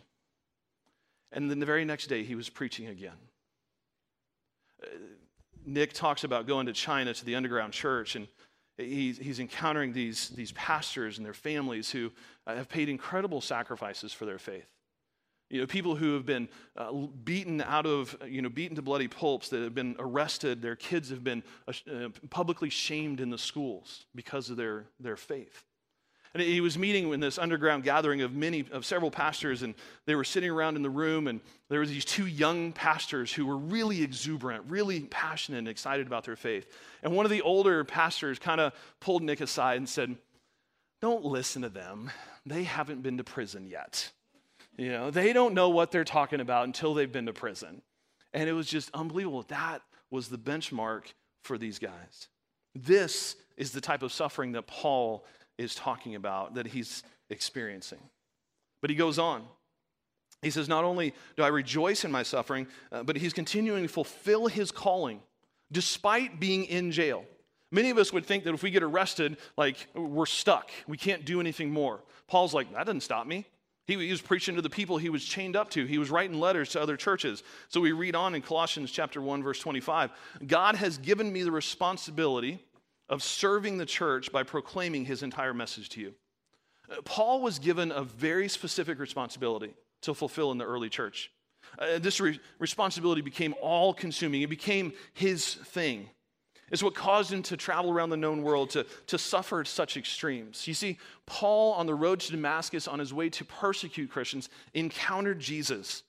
And 1.33 1.51
then 1.51 1.59
the 1.59 1.67
very 1.67 1.85
next 1.85 2.07
day, 2.07 2.23
he 2.23 2.35
was 2.35 2.49
preaching 2.49 2.87
again. 2.87 3.17
Nik 5.65 5.93
talks 5.93 6.25
about 6.25 6.47
going 6.47 6.67
to 6.67 6.73
China 6.73 7.13
to 7.13 7.25
the 7.25 7.35
underground 7.35 7.73
church, 7.73 8.15
and 8.15 8.29
he's, 8.79 9.19
he's 9.19 9.41
encountering 9.41 9.93
these, 9.93 10.29
these 10.31 10.53
pastors 10.53 11.19
and 11.19 11.27
their 11.27 11.35
families 11.35 11.91
who 11.91 12.13
uh, 12.47 12.55
have 12.55 12.69
paid 12.69 12.89
incredible 12.89 13.41
sacrifices 13.41 14.13
for 14.13 14.25
their 14.27 14.39
faith. 14.39 14.69
You 15.51 15.61
know, 15.61 15.67
people 15.67 15.95
who 15.95 16.15
have 16.15 16.27
been 16.27 16.49
uh, 16.77 16.93
beaten 17.25 17.61
out 17.61 17.87
of, 17.87 18.17
you 18.27 18.43
know, 18.43 18.49
beaten 18.49 18.75
to 18.77 18.83
bloody 18.83 19.07
pulps, 19.07 19.49
that 19.51 19.63
have 19.63 19.75
been 19.75 19.95
arrested, 19.99 20.61
their 20.61 20.75
kids 20.75 21.11
have 21.11 21.23
been 21.23 21.43
uh, 21.69 22.09
publicly 22.31 22.69
shamed 22.69 23.21
in 23.21 23.31
the 23.31 23.39
schools 23.39 24.07
because 24.15 24.51
of 24.51 24.57
their, 24.57 24.87
their 24.99 25.17
faith. 25.17 25.65
And 26.41 26.47
he 26.47 26.61
was 26.61 26.77
meeting 26.77 27.11
in 27.15 27.21
this 27.21 27.39
underground 27.39 27.83
gathering 27.83 28.21
of 28.21 28.35
many, 28.35 28.67
of 28.71 28.85
several 28.85 29.11
pastors, 29.11 29.63
and 29.63 29.75
they 30.05 30.15
were 30.15 30.23
sitting 30.23 30.51
around 30.51 30.77
in 30.77 30.83
the 30.83 30.91
room, 30.91 31.29
and 31.29 31.41
there 31.71 31.81
were 31.81 31.87
these 31.87 32.05
two 32.05 32.27
young 32.27 32.73
pastors 32.73 33.33
who 33.33 33.47
were 33.47 33.57
really 33.57 34.03
exuberant, 34.03 34.65
really 34.69 35.01
passionate 35.01 35.59
and 35.59 35.69
excited 35.69 36.07
about 36.07 36.25
their 36.25 36.37
faith. 36.37 36.67
And 37.03 37.17
one 37.17 37.25
of 37.25 37.31
the 37.31 37.41
older 37.41 37.85
pastors 37.85 38.39
kind 38.39 38.61
of 38.61 38.75
pulled 39.01 39.23
Nik 39.23 39.41
aside 39.41 39.79
and 39.79 39.89
said, 39.89 40.15
Don't 41.01 41.25
listen 41.25 41.63
to 41.63 41.71
them. 41.71 42.11
They 42.45 42.65
haven't 42.65 43.03
been 43.03 43.17
to 43.17 43.25
prison 43.25 43.67
yet. 43.67 44.13
You 44.77 44.91
know, 44.91 45.11
they 45.11 45.33
don't 45.33 45.55
know 45.55 45.71
what 45.71 45.91
they're 45.91 46.05
talking 46.05 46.41
about 46.41 46.67
until 46.67 46.93
they've 46.93 47.11
been 47.11 47.27
to 47.27 47.33
prison. 47.33 47.81
And 48.35 48.47
it 48.47 48.53
was 48.53 48.69
just 48.69 48.91
unbelievable. 48.93 49.43
That 49.49 49.81
was 50.11 50.29
the 50.29 50.37
benchmark 50.37 51.15
for 51.45 51.57
these 51.57 51.79
guys. 51.79 52.29
This 52.75 53.37
is 53.57 53.71
the 53.73 53.81
type 53.81 54.03
of 54.03 54.13
suffering 54.13 54.53
that 54.53 54.67
Paul 54.67 55.25
is 55.59 55.75
talking 55.75 56.15
about 56.15 56.55
that 56.55 56.67
he's 56.67 57.03
experiencing. 57.31 58.01
But 58.81 58.91
he 58.91 58.97
goes 58.97 59.19
on. 59.19 59.45
He 60.43 60.51
says, 60.51 60.69
Not 60.69 60.85
only 60.85 61.15
do 61.37 61.43
I 61.43 61.49
rejoice 61.49 62.05
in 62.05 62.13
my 62.13 62.23
suffering, 62.23 62.67
uh, 62.93 63.03
but 63.03 63.17
he's 63.17 63.33
continuing 63.33 63.83
to 63.83 63.89
fulfill 63.89 64.47
his 64.47 64.71
calling 64.71 65.21
despite 65.73 66.39
being 66.39 66.65
in 66.65 66.93
jail. 66.93 67.25
Many 67.73 67.91
of 67.91 67.99
us 67.99 68.13
would 68.13 68.25
think 68.25 68.45
that 68.45 68.55
if 68.55 68.63
we 68.63 68.71
get 68.71 68.85
arrested, 68.85 69.39
like 69.57 69.89
we're 69.95 70.27
stuck, 70.27 70.71
we 70.87 70.97
can't 70.97 71.25
do 71.25 71.41
anything 71.41 71.71
more. 71.71 72.01
Paul's 72.29 72.55
like, 72.55 72.73
That 72.73 72.87
doesn't 72.87 73.03
stop 73.03 73.27
me. 73.27 73.47
He, 73.87 73.95
he 73.95 74.11
was 74.11 74.21
preaching 74.21 74.57
to 74.57 74.63
the 74.63 74.71
people 74.71 74.99
he 74.99 75.11
was 75.11 75.25
chained 75.25 75.55
up 75.55 75.71
to. 75.71 75.87
He 75.87 75.99
was 75.99 76.11
writing 76.11 76.41
letters 76.41 76.71
to 76.71 76.83
other 76.83 76.97
churches. 76.97 77.43
So 77.69 77.81
we 77.81 77.93
read 77.93 78.17
on 78.17 78.35
in 78.35 78.43
Colossians 78.43 78.91
chapter 78.91 79.21
1 79.21 79.43
verse 79.43 79.61
25. 79.61 80.11
God 80.47 80.75
has 80.77 80.99
given 80.99 81.33
me 81.33 81.43
the 81.43 81.53
responsibility 81.53 82.63
of 83.09 83.23
serving 83.23 83.79
the 83.79 83.87
church 83.87 84.33
by 84.33 84.43
proclaiming 84.43 85.05
his 85.05 85.23
entire 85.23 85.55
message 85.55 85.89
to 85.91 86.01
you. 86.01 86.15
Uh, 86.91 87.01
Paul 87.05 87.43
was 87.43 87.59
given 87.59 87.93
a 87.93 88.03
very 88.03 88.49
specific 88.49 88.99
responsibility 88.99 89.75
to 90.03 90.15
fulfill 90.15 90.53
in 90.53 90.59
the 90.59 90.65
early 90.65 90.89
church. 90.89 91.31
Uh, 91.79 91.99
this 91.99 92.21
re- 92.21 92.41
responsibility 92.59 93.21
became 93.23 93.55
all 93.61 93.93
consuming, 93.93 94.43
it 94.43 94.51
became 94.51 94.93
his 95.15 95.55
thing. 95.55 96.09
It's 96.71 96.83
what 96.83 96.97
caused 96.97 97.33
him 97.33 97.45
to 97.45 97.57
travel 97.57 97.93
around 97.93 98.11
the 98.11 98.17
known 98.17 98.43
world 98.43 98.71
to, 98.71 98.87
to 99.07 99.19
suffer 99.19 99.65
such 99.65 99.97
extremes. 99.97 100.67
You 100.67 100.75
see, 100.75 100.99
Paul, 101.25 101.75
on 101.75 101.87
the 101.87 101.95
road 101.95 102.19
to 102.21 102.33
Damascus, 102.33 102.89
on 102.89 102.99
his 102.99 103.15
way 103.15 103.31
to 103.31 103.45
persecute 103.45 104.11
Christians, 104.11 104.49
encountered 104.75 105.39
Jesus. 105.39 106.03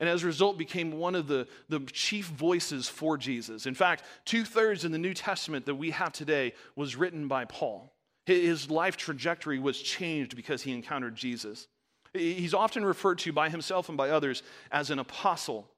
And 0.00 0.08
as 0.08 0.24
a 0.24 0.26
result, 0.26 0.58
became 0.58 0.98
one 0.98 1.14
of 1.14 1.28
the, 1.28 1.46
the 1.68 1.80
chief 1.80 2.26
voices 2.26 2.88
for 2.88 3.16
Jesus. 3.16 3.66
In 3.66 3.74
fact, 3.74 4.04
two 4.24 4.44
thirds 4.44 4.84
in 4.84 4.92
the 4.92 4.98
New 4.98 5.14
Testament 5.14 5.66
that 5.66 5.76
we 5.76 5.90
have 5.92 6.12
today 6.12 6.52
was 6.74 6.96
written 6.96 7.28
by 7.28 7.44
Paul. 7.44 7.92
His 8.26 8.70
life 8.70 8.96
trajectory 8.96 9.58
was 9.58 9.80
changed 9.80 10.34
because 10.34 10.62
he 10.62 10.72
encountered 10.72 11.14
Jesus. 11.14 11.68
He's 12.12 12.54
often 12.54 12.84
referred 12.84 13.18
to 13.20 13.32
by 13.32 13.50
himself 13.50 13.88
and 13.88 13.98
by 13.98 14.10
others 14.10 14.42
as 14.72 14.90
an 14.90 14.98
apostle. 14.98 15.68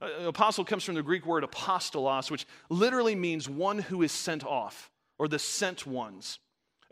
An 0.00 0.26
apostle 0.26 0.64
comes 0.64 0.84
from 0.84 0.94
the 0.94 1.02
Greek 1.02 1.24
word 1.24 1.42
apostolos, 1.42 2.30
which 2.30 2.46
literally 2.68 3.14
means 3.14 3.48
one 3.48 3.78
who 3.78 4.02
is 4.02 4.12
sent 4.12 4.44
off, 4.44 4.90
or 5.18 5.26
the 5.26 5.38
sent 5.38 5.86
ones. 5.86 6.38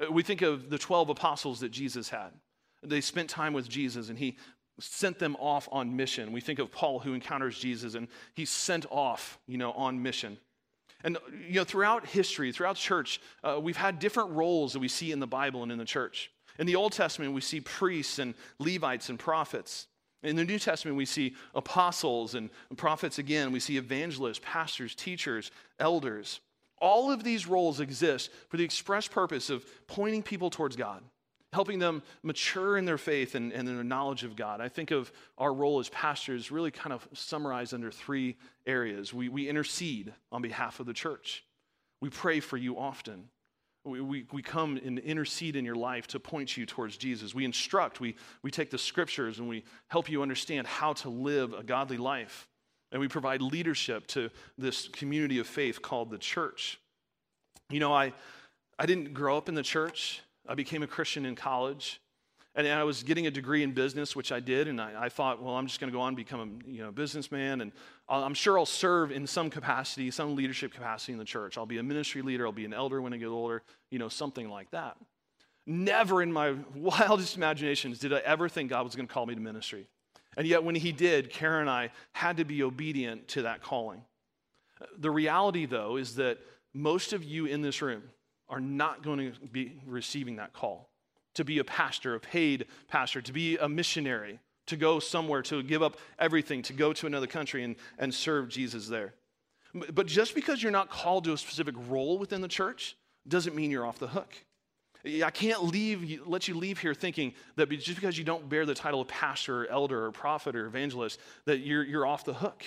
Uh, 0.03 0.11
we 0.11 0.23
think 0.23 0.43
of 0.43 0.71
the 0.71 0.79
12 0.79 1.11
apostles 1.11 1.61
that 1.61 1.71
Jesus 1.71 2.09
had. 2.09 2.31
They 2.83 3.01
spent 3.01 3.31
time 3.31 3.53
with 3.53 3.69
Jesus 3.69 4.09
and 4.09 4.19
he 4.19 4.37
sent 4.81 5.19
them 5.19 5.37
off 5.37 5.69
on 5.71 5.97
mission. 5.97 6.33
We 6.33 6.41
think 6.41 6.59
of 6.59 6.73
Paul 6.73 6.99
who 6.99 7.15
encounters 7.15 7.59
Jesus 7.59 7.95
and 7.95 8.09
he's 8.35 8.51
sent 8.51 8.87
off, 8.91 9.39
you 9.47 9.59
know, 9.59 9.73
on 9.73 10.03
mission. 10.03 10.39
And 11.05 11.19
you 11.47 11.57
know, 11.57 11.65
throughout 11.65 12.07
history, 12.07 12.51
throughout 12.51 12.77
church, 12.77 13.21
uh, 13.45 13.61
we've 13.63 13.77
had 13.77 13.99
different 13.99 14.31
roles 14.31 14.73
that 14.73 14.79
we 14.79 14.89
see 14.89 15.13
in 15.13 15.21
the 15.21 15.27
Bible 15.27 15.63
and 15.63 15.71
in 15.71 15.79
the 15.79 15.85
church. 15.85 16.31
In 16.59 16.67
the 16.67 16.77
Old 16.77 16.93
Testament, 16.93 17.35
we 17.35 17.41
see 17.41 17.61
priests 17.61 18.19
and 18.19 18.35
Levites 18.59 19.11
and 19.11 19.19
prophets. 19.19 19.87
In 20.23 20.37
the 20.37 20.45
New 20.45 20.59
Testament, 20.59 20.97
we 20.97 21.05
see 21.05 21.35
apostles 21.55 22.35
and 22.35 22.49
prophets 22.77 23.19
again. 23.19 23.53
We 23.53 23.61
see 23.61 23.77
evangelists, 23.77 24.41
pastors, 24.43 24.95
teachers, 24.95 25.51
elders. 25.79 26.41
All 26.79 27.13
of 27.13 27.23
these 27.23 27.47
roles 27.47 27.81
exist 27.81 28.31
for 28.49 28.57
the 28.57 28.65
express 28.65 29.07
purpose 29.07 29.51
of 29.51 29.65
pointing 29.87 30.23
people 30.23 30.49
towards 30.49 30.77
God, 30.77 31.03
helping 31.55 31.79
them 31.79 32.03
mature 32.23 32.77
in 32.77 32.85
their 32.85 32.99
faith 32.99 33.35
and, 33.35 33.53
and 33.53 33.67
their 33.67 33.85
knowledge 33.85 34.25
of 34.25 34.37
God. 34.37 34.61
I 34.61 34.69
think 34.69 34.91
of 34.91 35.11
our 35.39 35.55
role 35.55 35.79
as 35.79 35.89
pastors 35.89 36.51
really 36.51 36.71
kind 36.71 36.93
of 36.93 37.09
summarized 37.15 37.73
under 37.73 37.91
three 37.91 38.37
areas. 38.67 39.15
We, 39.15 39.29
we 39.29 39.49
intercede 39.49 40.13
on 40.33 40.43
behalf 40.43 40.81
of 40.81 40.87
the 40.87 40.93
church, 40.93 41.45
we 42.03 42.11
pray 42.11 42.41
for 42.41 42.59
you 42.59 42.79
often, 42.79 43.31
we, 43.85 44.01
we, 44.01 44.27
we 44.33 44.43
come 44.43 44.79
and 44.85 44.99
intercede 44.99 45.57
in 45.57 45.65
your 45.65 45.75
life 45.75 46.07
to 46.09 46.21
point 46.21 46.57
you 46.57 46.65
towards 46.65 46.97
Jesus. 46.97 47.35
We 47.35 47.45
instruct, 47.45 48.01
we, 48.01 48.17
we 48.43 48.51
take 48.51 48.71
the 48.71 48.79
scriptures 48.79 49.39
and 49.39 49.49
we 49.49 49.65
help 49.89 50.11
you 50.11 50.23
understand 50.23 50.67
how 50.67 50.95
to 50.95 51.11
live 51.11 51.53
a 51.53 51.63
godly 51.63 51.99
life. 51.99 52.49
And 52.93 53.01
we 53.01 53.09
provide 53.09 53.43
leadership 53.43 54.07
to 54.09 54.31
this 54.57 54.89
community 54.89 55.39
of 55.39 55.47
faith 55.47 55.83
called 55.83 56.11
the 56.11 56.19
church. 56.19 56.79
You 57.69 57.81
know, 57.81 57.93
I, 57.93 58.13
I 58.79 58.87
didn't 58.87 59.15
grow 59.15 59.37
up 59.37 59.49
in 59.49 59.55
the 59.55 59.63
church, 59.63 60.23
I 60.47 60.55
became 60.55 60.83
a 60.83 60.87
Christian 60.87 61.27
in 61.27 61.35
college. 61.35 62.01
And 62.57 62.69
I 62.69 62.85
was 62.85 63.03
getting 63.03 63.27
a 63.27 63.33
degree 63.33 63.65
in 63.65 63.73
business, 63.73 64.15
which 64.15 64.31
I 64.31 64.39
did, 64.39 64.69
and 64.69 64.81
I, 64.81 65.07
I 65.07 65.09
thought, 65.09 65.43
well, 65.43 65.57
I'm 65.57 65.67
just 65.67 65.81
going 65.81 65.91
to 65.91 65.97
go 65.97 66.01
on 66.01 66.09
and 66.09 66.17
become 66.17 66.63
a 66.67 66.71
you 66.71 66.83
know, 66.83 66.93
businessman, 66.93 67.61
and 67.63 67.73
I'm 68.09 68.35
sure 68.35 68.57
I'll 68.57 68.65
serve 68.65 69.11
in 69.11 69.27
some 69.27 69.51
capacity, 69.51 70.09
some 70.13 70.37
leadership 70.37 70.73
capacity 70.73 71.13
in 71.13 71.19
the 71.19 71.25
church. 71.25 71.59
I'll 71.59 71.67
be 71.67 71.79
a 71.79 71.83
ministry 71.83 72.23
leader, 72.23 72.47
I'll 72.47 72.53
be 72.53 72.65
an 72.65 72.73
elder 72.73 73.03
when 73.03 73.13
I 73.13 73.17
get 73.17 73.27
older, 73.27 73.63
you 73.91 73.99
know, 73.99 74.09
something 74.09 74.49
like 74.49 74.71
that. 74.71 74.97
Never 75.67 76.23
in 76.23 76.33
my 76.33 76.55
wildest 76.77 77.37
imaginations 77.37 77.99
did 77.99 78.13
I 78.13 78.19
ever 78.19 78.49
think 78.49 78.71
God 78.71 78.85
was 78.85 78.95
going 78.95 79.09
to 79.09 79.13
call 79.13 79.27
me 79.27 79.35
to 79.35 79.41
ministry. 79.41 79.89
And 80.37 80.47
yet, 80.47 80.63
when 80.63 80.77
He 80.77 80.93
did, 80.93 81.31
Karen 81.31 81.63
and 81.63 81.71
I 81.71 81.91
had 82.13 82.37
to 82.37 82.45
be 82.45 82.63
obedient 82.63 83.27
to 83.29 83.43
that 83.43 83.63
calling. 83.63 84.03
The 84.99 85.11
reality, 85.11 85.67
though, 85.67 85.97
is 85.97 86.15
that 86.17 86.39
most 86.73 87.13
of 87.13 87.25
you 87.25 87.47
in 87.47 87.63
this 87.63 87.83
room 87.83 88.03
are 88.49 88.61
not 88.61 89.03
going 89.03 89.33
to 89.33 89.41
be 89.49 89.81
receiving 89.87 90.37
that 90.37 90.53
call 90.53 90.91
to 91.35 91.45
be 91.45 91.59
a 91.59 91.65
pastor, 91.65 92.15
a 92.15 92.21
paid 92.21 92.67
pastor, 92.89 93.21
to 93.21 93.33
be 93.33 93.57
a 93.59 93.69
missionary, 93.69 94.39
to 94.67 94.77
go 94.77 94.99
somewhere, 94.99 95.43
to 95.43 95.63
give 95.63 95.83
up 95.83 95.99
everything, 96.19 96.63
to 96.63 96.73
go 96.73 96.93
to 96.93 97.07
another 97.07 97.27
country 97.27 97.65
and, 97.65 97.77
and 97.99 98.15
serve 98.15 98.49
Jesus 98.49 98.89
there. 98.89 99.15
But 99.93 100.07
just 100.07 100.35
because 100.35 100.63
you're 100.63 100.73
not 100.73 100.89
called 100.89 101.25
to 101.25 101.33
a 101.33 101.39
specific 101.39 101.75
role 101.89 102.19
within 102.19 102.41
the 102.41 102.49
church 102.49 102.97
doesn't 103.27 103.57
mean 103.57 103.71
you're 103.71 103.87
off 103.87 103.99
the 103.99 104.07
hook. 104.07 104.33
I 105.23 105.31
can't 105.31 105.65
leave, 105.65 106.27
let 106.27 106.49
you 106.49 106.55
leave 106.55 106.79
here 106.79 106.95
thinking 106.95 107.35
that 107.57 107.69
just 107.69 107.97
because 107.97 108.17
you 108.17 108.25
don't 108.25 108.49
bear 108.49 108.65
the 108.65 108.75
title 108.75 109.03
of 109.03 109.09
pastor 109.09 109.65
or 109.65 109.67
elder 109.67 110.07
or 110.07 110.13
prophet 110.13 110.57
or 110.57 110.67
evangelist, 110.67 111.21
that 111.45 111.59
you're, 111.59 111.83
you're 111.83 112.07
off 112.07 112.25
the 112.25 112.33
hook. 112.33 112.65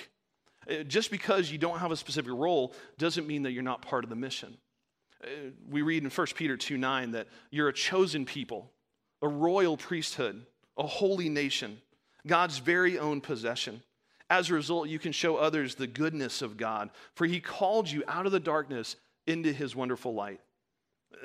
Uh, 0.70 0.84
just 0.84 1.10
because 1.10 1.50
you 1.50 1.58
don't 1.58 1.80
have 1.80 1.92
a 1.92 1.96
specific 1.96 2.32
role 2.32 2.74
doesn't 2.98 3.26
mean 3.26 3.44
that 3.44 3.54
you're 3.54 3.63
not 3.63 3.82
part 3.82 4.04
of 4.04 4.10
the 4.10 4.16
mission. 4.16 4.56
Uh, 5.23 5.27
we 5.69 5.82
read 5.82 6.03
in 6.03 6.10
1 6.10 6.27
Peter 6.36 6.58
2 6.58 6.77
9 6.77 7.12
that 7.12 7.27
you're 7.49 7.69
a 7.69 7.73
chosen 7.73 8.25
people, 8.25 8.71
a 9.21 9.27
royal 9.27 9.77
priesthood, 9.77 10.45
a 10.77 10.86
holy 10.86 11.30
nation, 11.30 11.77
God's 12.25 12.60
very 12.60 12.99
own 12.99 13.21
possession. 13.21 13.82
As 14.30 14.49
a 14.49 14.53
result, 14.53 14.89
you 14.89 14.99
can 14.99 15.13
show 15.13 15.38
others 15.38 15.75
the 15.75 15.88
goodness 15.88 16.41
of 16.41 16.58
God, 16.58 16.89
for 17.15 17.25
he 17.25 17.39
called 17.39 17.89
you 17.89 18.03
out 18.08 18.25
of 18.25 18.32
the 18.32 18.39
darkness 18.39 18.97
into 19.25 19.53
his 19.53 19.75
wonderful 19.75 20.13
light. 20.13 20.41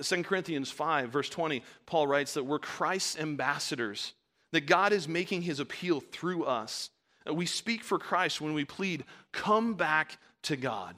2 0.00 0.22
Corinthians 0.22 0.70
5, 0.70 1.10
verse 1.10 1.28
20, 1.28 1.62
Paul 1.86 2.06
writes 2.06 2.34
that 2.34 2.44
we're 2.44 2.60
Christ's 2.60 3.18
ambassadors, 3.18 4.14
that 4.52 4.66
God 4.66 4.92
is 4.92 5.08
making 5.08 5.42
his 5.42 5.60
appeal 5.60 6.00
through 6.00 6.44
us. 6.44 6.90
We 7.30 7.46
speak 7.46 7.82
for 7.82 7.98
Christ 7.98 8.40
when 8.40 8.54
we 8.54 8.64
plead, 8.64 9.04
Come 9.32 9.74
back 9.74 10.18
to 10.42 10.56
God. 10.56 10.94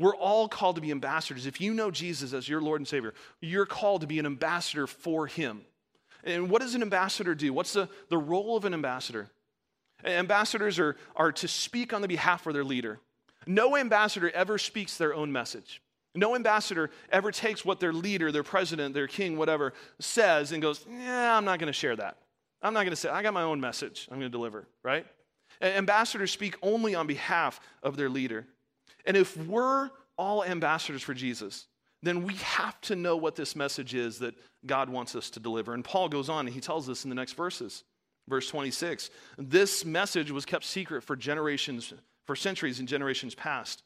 We're 0.00 0.16
all 0.16 0.48
called 0.48 0.76
to 0.76 0.80
be 0.80 0.90
ambassadors. 0.90 1.44
If 1.44 1.60
you 1.60 1.74
know 1.74 1.90
Jesus 1.90 2.32
as 2.32 2.48
your 2.48 2.62
Lord 2.62 2.80
and 2.80 2.88
Savior, 2.88 3.12
you're 3.42 3.66
called 3.66 4.00
to 4.00 4.06
be 4.06 4.18
an 4.18 4.24
ambassador 4.24 4.86
for 4.86 5.26
Him. 5.26 5.60
And 6.24 6.48
what 6.48 6.62
does 6.62 6.74
an 6.74 6.80
ambassador 6.80 7.34
do? 7.34 7.52
What's 7.52 7.74
the, 7.74 7.86
the 8.08 8.16
role 8.16 8.56
of 8.56 8.64
an 8.64 8.72
ambassador? 8.72 9.28
Ambassadors 10.02 10.78
are, 10.78 10.96
are 11.14 11.32
to 11.32 11.46
speak 11.46 11.92
on 11.92 12.00
the 12.00 12.08
behalf 12.08 12.46
of 12.46 12.54
their 12.54 12.64
leader. 12.64 12.98
No 13.46 13.76
ambassador 13.76 14.30
ever 14.30 14.56
speaks 14.56 14.96
their 14.96 15.14
own 15.14 15.32
message. 15.32 15.82
No 16.14 16.34
ambassador 16.34 16.90
ever 17.12 17.30
takes 17.30 17.62
what 17.62 17.78
their 17.78 17.92
leader, 17.92 18.32
their 18.32 18.42
president, 18.42 18.94
their 18.94 19.06
king, 19.06 19.36
whatever, 19.36 19.74
says 19.98 20.52
and 20.52 20.62
goes, 20.62 20.82
Yeah, 20.90 21.36
I'm 21.36 21.44
not 21.44 21.58
going 21.58 21.66
to 21.66 21.78
share 21.78 21.96
that. 21.96 22.16
I'm 22.62 22.72
not 22.72 22.80
going 22.80 22.90
to 22.90 22.96
say, 22.96 23.10
I 23.10 23.22
got 23.22 23.34
my 23.34 23.42
own 23.42 23.60
message 23.60 24.08
I'm 24.10 24.18
going 24.18 24.30
to 24.30 24.36
deliver, 24.36 24.66
right? 24.82 25.06
Ambassadors 25.60 26.30
speak 26.30 26.56
only 26.62 26.94
on 26.94 27.06
behalf 27.06 27.60
of 27.82 27.98
their 27.98 28.08
leader. 28.08 28.46
And 29.06 29.16
if 29.16 29.36
we're 29.36 29.90
all 30.16 30.44
ambassadors 30.44 31.02
for 31.02 31.14
Jesus, 31.14 31.66
then 32.02 32.22
we 32.22 32.34
have 32.36 32.80
to 32.82 32.96
know 32.96 33.16
what 33.16 33.36
this 33.36 33.54
message 33.54 33.94
is 33.94 34.18
that 34.20 34.34
God 34.66 34.88
wants 34.88 35.14
us 35.14 35.30
to 35.30 35.40
deliver. 35.40 35.74
And 35.74 35.84
Paul 35.84 36.08
goes 36.08 36.28
on 36.28 36.46
and 36.46 36.54
he 36.54 36.60
tells 36.60 36.88
us 36.88 37.04
in 37.04 37.10
the 37.10 37.16
next 37.16 37.34
verses. 37.34 37.84
Verse 38.28 38.48
26 38.48 39.10
This 39.38 39.84
message 39.84 40.30
was 40.30 40.44
kept 40.44 40.64
secret 40.64 41.02
for 41.02 41.16
generations, 41.16 41.92
for 42.26 42.36
centuries 42.36 42.78
and 42.78 42.88
generations 42.88 43.34
past. 43.34 43.82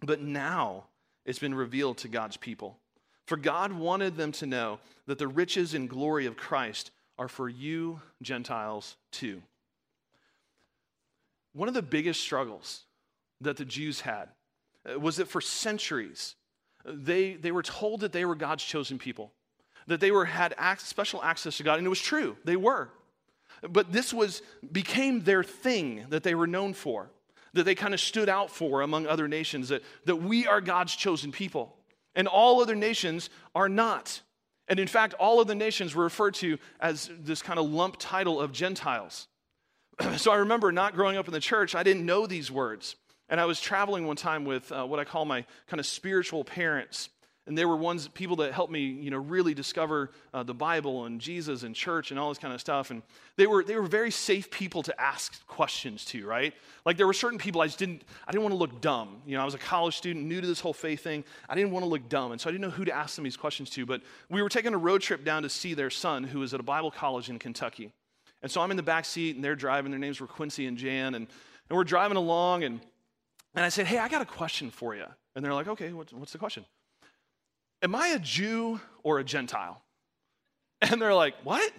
But 0.00 0.20
now 0.20 0.84
it's 1.24 1.38
been 1.38 1.54
revealed 1.54 1.98
to 1.98 2.08
God's 2.08 2.36
people. 2.36 2.78
For 3.26 3.36
God 3.36 3.72
wanted 3.72 4.16
them 4.16 4.30
to 4.32 4.46
know 4.46 4.78
that 5.06 5.18
the 5.18 5.26
riches 5.26 5.74
and 5.74 5.88
glory 5.88 6.26
of 6.26 6.36
Christ 6.36 6.92
are 7.18 7.28
for 7.28 7.48
you, 7.48 8.00
Gentiles, 8.22 8.96
too. 9.10 9.42
One 11.54 11.68
of 11.68 11.74
the 11.74 11.82
biggest 11.82 12.20
struggles 12.20 12.85
that 13.40 13.56
the 13.56 13.64
Jews 13.64 14.00
had 14.00 14.28
uh, 14.88 14.98
was 14.98 15.16
that 15.16 15.28
for 15.28 15.40
centuries, 15.40 16.36
they, 16.84 17.34
they 17.34 17.52
were 17.52 17.62
told 17.62 18.00
that 18.00 18.12
they 18.12 18.24
were 18.24 18.34
God's 18.34 18.64
chosen 18.64 18.98
people, 18.98 19.32
that 19.86 20.00
they 20.00 20.10
were, 20.10 20.24
had 20.24 20.54
special 20.80 21.22
access 21.22 21.56
to 21.58 21.62
God, 21.62 21.78
and 21.78 21.86
it 21.86 21.90
was 21.90 22.00
true, 22.00 22.36
they 22.44 22.56
were. 22.56 22.90
But 23.68 23.92
this 23.92 24.12
was, 24.12 24.42
became 24.70 25.22
their 25.22 25.42
thing 25.42 26.06
that 26.10 26.22
they 26.22 26.34
were 26.34 26.46
known 26.46 26.74
for, 26.74 27.10
that 27.54 27.64
they 27.64 27.74
kind 27.74 27.94
of 27.94 28.00
stood 28.00 28.28
out 28.28 28.50
for 28.50 28.82
among 28.82 29.06
other 29.06 29.28
nations, 29.28 29.70
that, 29.70 29.82
that 30.04 30.16
we 30.16 30.46
are 30.46 30.60
God's 30.60 30.94
chosen 30.94 31.32
people, 31.32 31.76
and 32.14 32.28
all 32.28 32.60
other 32.60 32.74
nations 32.74 33.30
are 33.54 33.68
not. 33.68 34.20
And 34.68 34.80
in 34.80 34.88
fact, 34.88 35.14
all 35.14 35.40
of 35.40 35.46
the 35.46 35.54
nations 35.54 35.94
were 35.94 36.04
referred 36.04 36.34
to 36.34 36.58
as 36.80 37.10
this 37.20 37.42
kind 37.42 37.58
of 37.58 37.70
lump 37.70 37.96
title 37.98 38.40
of 38.40 38.52
Gentiles. 38.52 39.28
so 40.16 40.32
I 40.32 40.36
remember 40.36 40.72
not 40.72 40.94
growing 40.94 41.16
up 41.16 41.26
in 41.26 41.32
the 41.32 41.40
church, 41.40 41.74
I 41.74 41.82
didn't 41.82 42.04
know 42.04 42.26
these 42.26 42.50
words. 42.50 42.96
And 43.28 43.40
I 43.40 43.44
was 43.44 43.60
traveling 43.60 44.06
one 44.06 44.16
time 44.16 44.44
with 44.44 44.70
uh, 44.70 44.84
what 44.84 45.00
I 45.00 45.04
call 45.04 45.24
my 45.24 45.44
kind 45.66 45.80
of 45.80 45.86
spiritual 45.86 46.44
parents. 46.44 47.08
and 47.48 47.56
they 47.56 47.64
were 47.64 47.76
ones 47.76 48.08
people 48.08 48.36
that 48.36 48.52
helped 48.52 48.72
me 48.72 48.80
you 48.80 49.10
know 49.10 49.18
really 49.18 49.54
discover 49.54 50.10
uh, 50.34 50.42
the 50.42 50.54
bible 50.54 51.04
and 51.04 51.20
jesus 51.20 51.62
and 51.62 51.76
church 51.76 52.10
and 52.10 52.18
all 52.18 52.28
this 52.28 52.38
kind 52.38 52.52
of 52.52 52.60
stuff. 52.60 52.90
And 52.90 53.02
they 53.36 53.46
were 53.46 53.62
they 53.64 53.76
were 53.76 53.86
very 53.86 54.10
safe 54.10 54.50
people 54.50 54.82
to 54.84 55.00
ask 55.00 55.46
questions 55.46 56.04
to 56.06 56.26
right? 56.26 56.54
Like 56.84 56.96
there 56.96 57.06
were 57.06 57.12
certain 57.12 57.38
people 57.38 57.60
i 57.60 57.66
just 57.66 57.78
didn't 57.78 58.02
i 58.26 58.32
didn't 58.32 58.42
want 58.42 58.52
to 58.52 58.58
look 58.58 58.80
dumb. 58.80 59.22
You 59.26 59.36
know 59.36 59.42
i 59.42 59.44
was 59.44 59.54
a 59.54 59.58
college 59.58 59.96
student 59.96 60.26
new 60.26 60.40
to 60.40 60.46
this 60.46 60.60
whole 60.60 60.72
faith 60.72 61.02
thing. 61.02 61.24
I 61.48 61.54
didn't 61.54 61.70
want 61.70 61.84
to 61.84 61.88
look 61.88 62.08
dumb. 62.08 62.32
And 62.32 62.40
so 62.40 62.48
i 62.48 62.52
didn't 62.52 62.62
know 62.62 62.70
who 62.70 62.84
to 62.84 62.94
ask 62.94 63.14
them 63.16 63.24
these 63.24 63.36
questions 63.36 63.70
to. 63.70 63.86
But 63.86 64.02
we 64.30 64.42
were 64.42 64.48
taking 64.48 64.74
a 64.74 64.78
road 64.78 65.00
trip 65.00 65.24
down 65.24 65.42
to 65.42 65.48
see 65.48 65.74
their 65.74 65.90
son 65.90 66.24
who 66.24 66.40
was 66.40 66.54
at 66.54 66.60
a 66.60 66.64
bible 66.64 66.90
college 66.90 67.28
in 67.28 67.38
kentucky. 67.38 67.92
And 68.42 68.50
so 68.50 68.60
i'm 68.60 68.70
in 68.70 68.76
the 68.76 68.82
back 68.82 69.04
seat 69.04 69.36
and 69.36 69.44
they're 69.44 69.56
driving. 69.56 69.90
Their 69.90 70.00
names 70.00 70.20
were 70.20 70.26
quincy 70.26 70.66
and 70.66 70.76
jan. 70.76 71.14
And, 71.14 71.26
and 71.68 71.76
we're 71.76 71.84
driving 71.84 72.16
along 72.16 72.64
and 72.64 72.80
and 73.56 73.64
i 73.64 73.68
said 73.68 73.86
hey 73.86 73.98
i 73.98 74.08
got 74.08 74.22
a 74.22 74.26
question 74.26 74.70
for 74.70 74.94
you 74.94 75.06
and 75.34 75.44
they're 75.44 75.54
like 75.54 75.66
okay 75.66 75.92
what's, 75.92 76.12
what's 76.12 76.32
the 76.32 76.38
question 76.38 76.64
Am 77.82 77.94
I 77.94 78.08
a 78.08 78.18
Jew 78.18 78.80
or 79.02 79.18
a 79.18 79.24
Gentile? 79.24 79.82
And 80.82 81.00
they're 81.00 81.14
like, 81.14 81.34
What? 81.42 81.72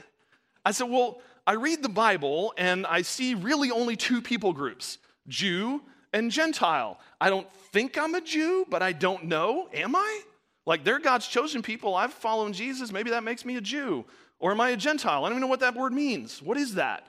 I 0.66 0.72
said, 0.72 0.90
Well, 0.90 1.22
I 1.46 1.54
read 1.54 1.84
the 1.84 1.90
Bible 1.90 2.54
and 2.58 2.86
I 2.86 3.02
see 3.02 3.34
really 3.34 3.72
only 3.72 3.96
two 3.96 4.22
people 4.22 4.54
groups 4.54 4.98
Jew 5.28 5.82
and 6.14 6.32
Gentile. 6.32 7.00
I 7.20 7.30
don't 7.30 7.52
think 7.72 7.98
I'm 7.98 8.16
a 8.16 8.22
Jew, 8.22 8.66
but 8.70 8.82
I 8.82 8.92
don't 8.94 9.26
know. 9.26 9.70
Am 9.74 9.96
I? 9.96 10.22
Like, 10.66 10.84
they're 10.84 11.00
God's 11.00 11.28
chosen 11.28 11.62
people. 11.62 11.96
I've 11.96 12.14
followed 12.14 12.54
Jesus. 12.54 12.92
Maybe 12.92 13.10
that 13.12 13.24
makes 13.24 13.46
me 13.46 13.56
a 13.56 13.62
Jew. 13.62 14.06
Or 14.40 14.52
am 14.52 14.62
I 14.62 14.70
a 14.72 14.78
Gentile? 14.78 15.24
I 15.24 15.30
don't 15.30 15.38
even 15.38 15.42
know 15.42 15.48
what 15.48 15.62
that 15.62 15.76
word 15.76 15.94
means. 15.94 16.42
What 16.42 16.58
is 16.58 16.76
that? 16.76 17.08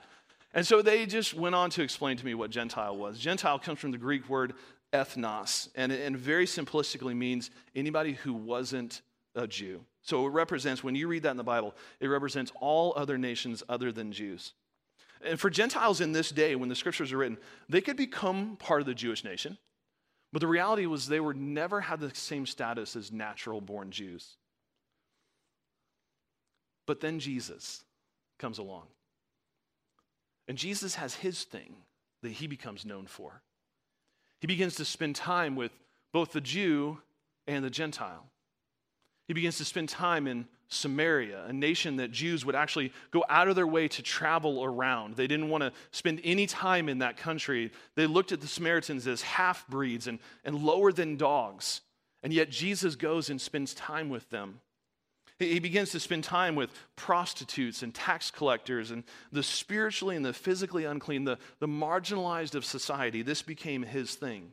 And 0.53 0.65
so 0.65 0.81
they 0.81 1.05
just 1.05 1.33
went 1.33 1.55
on 1.55 1.69
to 1.71 1.83
explain 1.83 2.17
to 2.17 2.25
me 2.25 2.33
what 2.33 2.49
Gentile 2.49 2.97
was. 2.97 3.19
Gentile 3.19 3.59
comes 3.59 3.79
from 3.79 3.91
the 3.91 3.97
Greek 3.97 4.27
word 4.29 4.53
ethnos, 4.91 5.69
and, 5.75 5.91
and 5.91 6.17
very 6.17 6.45
simplistically 6.45 7.15
means 7.15 7.51
anybody 7.75 8.13
who 8.13 8.33
wasn't 8.33 9.01
a 9.35 9.45
Jew. 9.47 9.85
So 10.01 10.25
it 10.25 10.29
represents, 10.29 10.83
when 10.83 10.95
you 10.95 11.07
read 11.07 11.23
that 11.23 11.31
in 11.31 11.37
the 11.37 11.43
Bible, 11.43 11.75
it 11.99 12.07
represents 12.07 12.51
all 12.59 12.93
other 12.95 13.17
nations 13.17 13.61
other 13.69 13.91
than 13.91 14.11
Jews. 14.11 14.53
And 15.21 15.39
for 15.39 15.49
Gentiles 15.49 16.01
in 16.01 16.13
this 16.13 16.31
day, 16.31 16.55
when 16.55 16.69
the 16.69 16.75
scriptures 16.75 17.11
are 17.11 17.17
written, 17.17 17.37
they 17.67 17.81
could 17.81 17.97
become 17.97 18.55
part 18.55 18.81
of 18.81 18.87
the 18.87 18.93
Jewish 18.93 19.23
nation, 19.23 19.57
but 20.31 20.39
the 20.39 20.47
reality 20.47 20.85
was 20.85 21.07
they 21.07 21.19
were 21.19 21.33
never 21.33 21.81
had 21.81 21.99
the 21.99 22.13
same 22.15 22.45
status 22.45 22.95
as 22.95 23.11
natural 23.11 23.61
born 23.61 23.91
Jews. 23.91 24.37
But 26.87 27.01
then 27.01 27.19
Jesus 27.19 27.83
comes 28.39 28.57
along. 28.57 28.87
And 30.49 30.57
Jesus 30.57 30.95
has 30.95 31.13
his 31.13 31.45
thing 31.45 31.75
that 32.21 32.31
he 32.33 32.47
becomes 32.47 32.85
known 32.85 33.07
for 33.07 33.41
he 34.39 34.47
begins 34.47 34.75
to 34.75 34.85
spend 34.85 35.15
time 35.15 35.55
with 35.55 35.71
both 36.13 36.31
the 36.31 36.41
Jew 36.41 36.99
and 37.47 37.63
the 37.63 37.69
Gentile. 37.69 38.25
He 39.27 39.33
begins 39.33 39.57
to 39.57 39.65
spend 39.65 39.89
time 39.89 40.27
in 40.27 40.47
Samaria, 40.69 41.45
a 41.47 41.53
nation 41.53 41.97
that 41.97 42.11
Jews 42.11 42.45
would 42.45 42.55
actually 42.55 42.93
go 43.11 43.23
out 43.27 43.47
of 43.47 43.55
their 43.55 43.67
way 43.67 43.87
to 43.87 44.01
travel 44.01 44.63
around. 44.63 45.15
They 45.15 45.27
didn't 45.27 45.49
want 45.49 45.63
to 45.63 45.73
spend 45.91 46.21
any 46.23 46.47
time 46.47 46.89
in 46.89 46.99
that 46.99 47.17
country. 47.17 47.71
They 47.95 48.07
looked 48.07 48.31
at 48.31 48.41
the 48.41 48.47
Samaritans 48.47 49.07
as 49.07 49.21
half 49.21 49.67
breeds 49.67 50.07
and, 50.07 50.19
and 50.45 50.63
lower 50.63 50.91
than 50.91 51.17
dogs. 51.17 51.81
And 52.23 52.33
yet 52.33 52.49
Jesus 52.49 52.95
goes 52.95 53.29
and 53.29 53.39
spends 53.39 53.73
time 53.73 54.09
with 54.09 54.29
them. 54.29 54.61
He 55.39 55.59
begins 55.59 55.91
to 55.91 56.01
spend 56.01 56.25
time 56.25 56.55
with 56.55 56.69
prostitutes 56.97 57.81
and 57.81 57.95
tax 57.95 58.29
collectors 58.29 58.91
and 58.91 59.05
the 59.31 59.41
spiritually 59.41 60.17
and 60.17 60.25
the 60.25 60.33
physically 60.33 60.83
unclean, 60.83 61.23
the, 61.23 61.37
the 61.59 61.67
marginalized 61.67 62.55
of 62.55 62.65
society. 62.65 63.21
This 63.21 63.41
became 63.41 63.83
his 63.83 64.15
thing. 64.15 64.51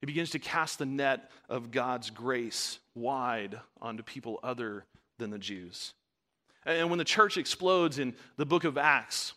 He 0.00 0.06
begins 0.06 0.30
to 0.30 0.38
cast 0.38 0.78
the 0.78 0.86
net 0.86 1.30
of 1.48 1.70
God's 1.70 2.10
grace 2.10 2.78
wide 2.94 3.58
onto 3.80 4.02
people 4.02 4.38
other 4.42 4.84
than 5.16 5.30
the 5.30 5.38
Jews. 5.38 5.94
And 6.66 6.90
when 6.90 6.98
the 6.98 7.04
church 7.04 7.38
explodes 7.38 7.98
in 7.98 8.14
the 8.36 8.44
book 8.44 8.64
of 8.64 8.76
Acts, 8.76 9.32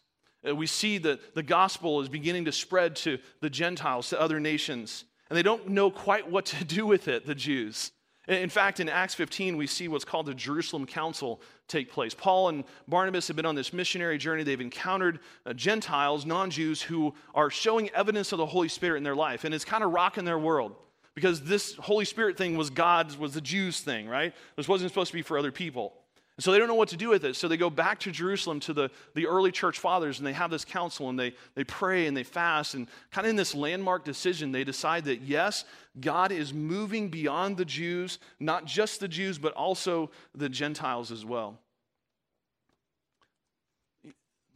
uh, 0.47 0.53
we 0.53 0.67
see 0.67 0.97
that 0.97 1.33
the 1.33 1.43
gospel 1.43 2.01
is 2.01 2.09
beginning 2.09 2.45
to 2.45 2.51
spread 2.51 2.97
to 2.97 3.19
the 3.39 3.49
Gentiles, 3.49 4.09
to 4.09 4.19
other 4.19 4.41
nations. 4.41 5.05
And 5.29 5.37
they 5.37 5.43
don't 5.43 5.69
know 5.69 5.89
quite 5.89 6.29
what 6.29 6.45
to 6.47 6.65
do 6.65 6.85
with 6.85 7.07
it, 7.07 7.25
the 7.25 7.35
Jews. 7.35 7.91
In 8.31 8.49
fact, 8.49 8.79
in 8.79 8.87
Acts 8.87 9.13
15, 9.13 9.57
we 9.57 9.67
see 9.67 9.89
what's 9.89 10.05
called 10.05 10.25
the 10.25 10.33
Jerusalem 10.33 10.85
Council 10.85 11.41
take 11.67 11.91
place. 11.91 12.13
Paul 12.13 12.49
and 12.49 12.63
Barnabas 12.87 13.27
have 13.27 13.35
been 13.35 13.45
on 13.45 13.55
this 13.55 13.73
missionary 13.73 14.17
journey. 14.17 14.43
They've 14.43 14.61
encountered 14.61 15.19
uh, 15.45 15.53
Gentiles, 15.53 16.25
non 16.25 16.49
Jews, 16.49 16.81
who 16.81 17.13
are 17.35 17.49
showing 17.49 17.89
evidence 17.89 18.31
of 18.31 18.37
the 18.37 18.45
Holy 18.45 18.69
Spirit 18.69 18.97
in 18.97 19.03
their 19.03 19.15
life. 19.15 19.43
And 19.43 19.53
it's 19.53 19.65
kind 19.65 19.83
of 19.83 19.91
rocking 19.91 20.23
their 20.23 20.39
world 20.39 20.75
because 21.13 21.41
this 21.41 21.75
Holy 21.75 22.05
Spirit 22.05 22.37
thing 22.37 22.55
was 22.55 22.69
God's, 22.69 23.17
was 23.17 23.33
the 23.33 23.41
Jews' 23.41 23.81
thing, 23.81 24.07
right? 24.07 24.33
This 24.55 24.67
wasn't 24.67 24.91
supposed 24.91 25.11
to 25.11 25.17
be 25.17 25.23
for 25.23 25.37
other 25.37 25.51
people. 25.51 25.93
And 26.37 26.43
so 26.43 26.51
they 26.51 26.57
don't 26.57 26.67
know 26.67 26.75
what 26.75 26.89
to 26.89 26.97
do 26.97 27.09
with 27.09 27.25
it. 27.25 27.35
So 27.35 27.47
they 27.47 27.57
go 27.57 27.69
back 27.69 27.99
to 27.99 28.11
Jerusalem 28.11 28.59
to 28.61 28.73
the, 28.73 28.89
the 29.15 29.27
early 29.27 29.51
church 29.51 29.79
fathers 29.79 30.17
and 30.17 30.25
they 30.25 30.33
have 30.33 30.49
this 30.49 30.63
council 30.63 31.09
and 31.09 31.19
they, 31.19 31.33
they 31.55 31.63
pray 31.63 32.07
and 32.07 32.15
they 32.15 32.23
fast. 32.23 32.73
And 32.73 32.87
kind 33.11 33.25
of 33.25 33.29
in 33.29 33.35
this 33.35 33.53
landmark 33.53 34.05
decision, 34.05 34.51
they 34.51 34.63
decide 34.63 35.05
that 35.05 35.21
yes, 35.21 35.65
God 35.99 36.31
is 36.31 36.53
moving 36.53 37.09
beyond 37.09 37.57
the 37.57 37.65
Jews, 37.65 38.17
not 38.39 38.65
just 38.65 38.99
the 38.99 39.07
Jews, 39.07 39.37
but 39.37 39.53
also 39.53 40.09
the 40.33 40.49
Gentiles 40.49 41.11
as 41.11 41.25
well. 41.25 41.59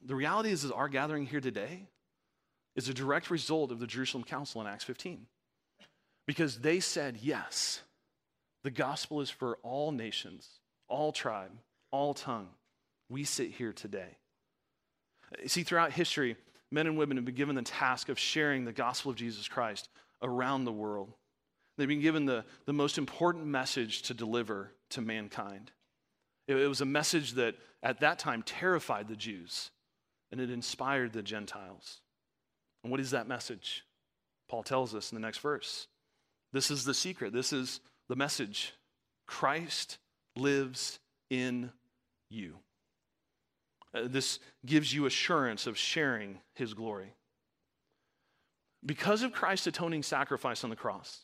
The 0.06 0.16
reality 0.16 0.52
is, 0.52 0.64
is 0.64 0.72
our 0.72 0.88
gathering 0.88 1.26
here 1.26 1.42
today 1.42 1.84
is 2.76 2.88
a 2.90 2.94
direct 2.94 3.30
result 3.30 3.72
of 3.72 3.80
the 3.80 3.88
Jerusalem 3.88 4.24
Council 4.24 4.62
in 4.62 4.68
Acts 4.68 4.84
15. 4.84 5.26
Because 6.26 6.60
they 6.60 6.80
said, 6.80 7.18
yes, 7.22 7.82
the 8.64 8.72
gospel 8.72 9.22
is 9.22 9.30
for 9.30 9.58
all 9.62 9.92
nations 9.92 10.48
all 10.88 11.12
tribe, 11.12 11.52
all 11.92 12.14
tongue, 12.14 12.50
we 13.10 13.24
sit 13.24 13.52
here 13.52 13.74
today. 13.74 14.18
See, 15.48 15.64
throughout 15.64 15.92
history, 15.92 16.38
men 16.72 16.88
and 16.88 16.98
women 16.98 17.18
have 17.18 17.26
been 17.26 17.36
given 17.36 17.56
the 17.56 17.62
task 17.62 18.10
of 18.10 18.20
sharing 18.20 18.66
the 18.66 18.74
gospel 18.74 19.12
of 19.12 19.18
Jesus 19.18 19.48
Christ 19.48 19.90
around 20.22 20.66
the 20.66 20.72
world. 20.72 21.14
They've 21.78 21.88
been 21.88 22.02
given 22.02 22.26
the, 22.26 22.46
the 22.66 22.74
most 22.74 22.98
important 22.98 23.46
message 23.46 24.04
to 24.04 24.14
deliver 24.14 24.72
to 24.92 25.02
mankind. 25.02 25.72
It, 26.48 26.56
it 26.56 26.68
was 26.68 26.82
a 26.82 26.86
message 26.86 27.34
that 27.34 27.56
at 27.84 28.00
that 28.00 28.20
time 28.20 28.44
terrified 28.44 29.08
the 29.08 29.16
Jews 29.16 29.72
and 30.32 30.40
it 30.40 30.50
inspired 30.50 31.14
the 31.14 31.22
Gentiles. 31.22 32.02
And 32.84 32.92
what 32.92 33.00
is 33.00 33.12
that 33.12 33.28
message? 33.28 33.84
Paul 34.48 34.64
tells 34.64 34.94
us 34.96 35.12
in 35.12 35.16
the 35.16 35.26
next 35.26 35.40
verse. 35.40 35.88
This 36.54 36.72
is 36.72 36.86
the 36.86 36.94
secret. 36.94 37.34
This 37.34 37.52
is 37.52 37.80
the 38.08 38.16
message. 38.16 38.74
Christ 39.28 39.98
lives 40.36 41.00
in 41.30 41.72
you. 42.30 42.58
Uh, 43.94 44.02
this 44.06 44.40
gives 44.66 44.94
you 44.94 45.06
assurance 45.06 45.68
of 45.68 45.78
sharing 45.78 46.40
his 46.54 46.74
glory. 46.74 47.14
Because 48.86 49.24
of 49.24 49.32
Christ's 49.32 49.68
atoning 49.68 50.04
sacrifice 50.04 50.64
on 50.64 50.70
the 50.70 50.76
cross, 50.76 51.22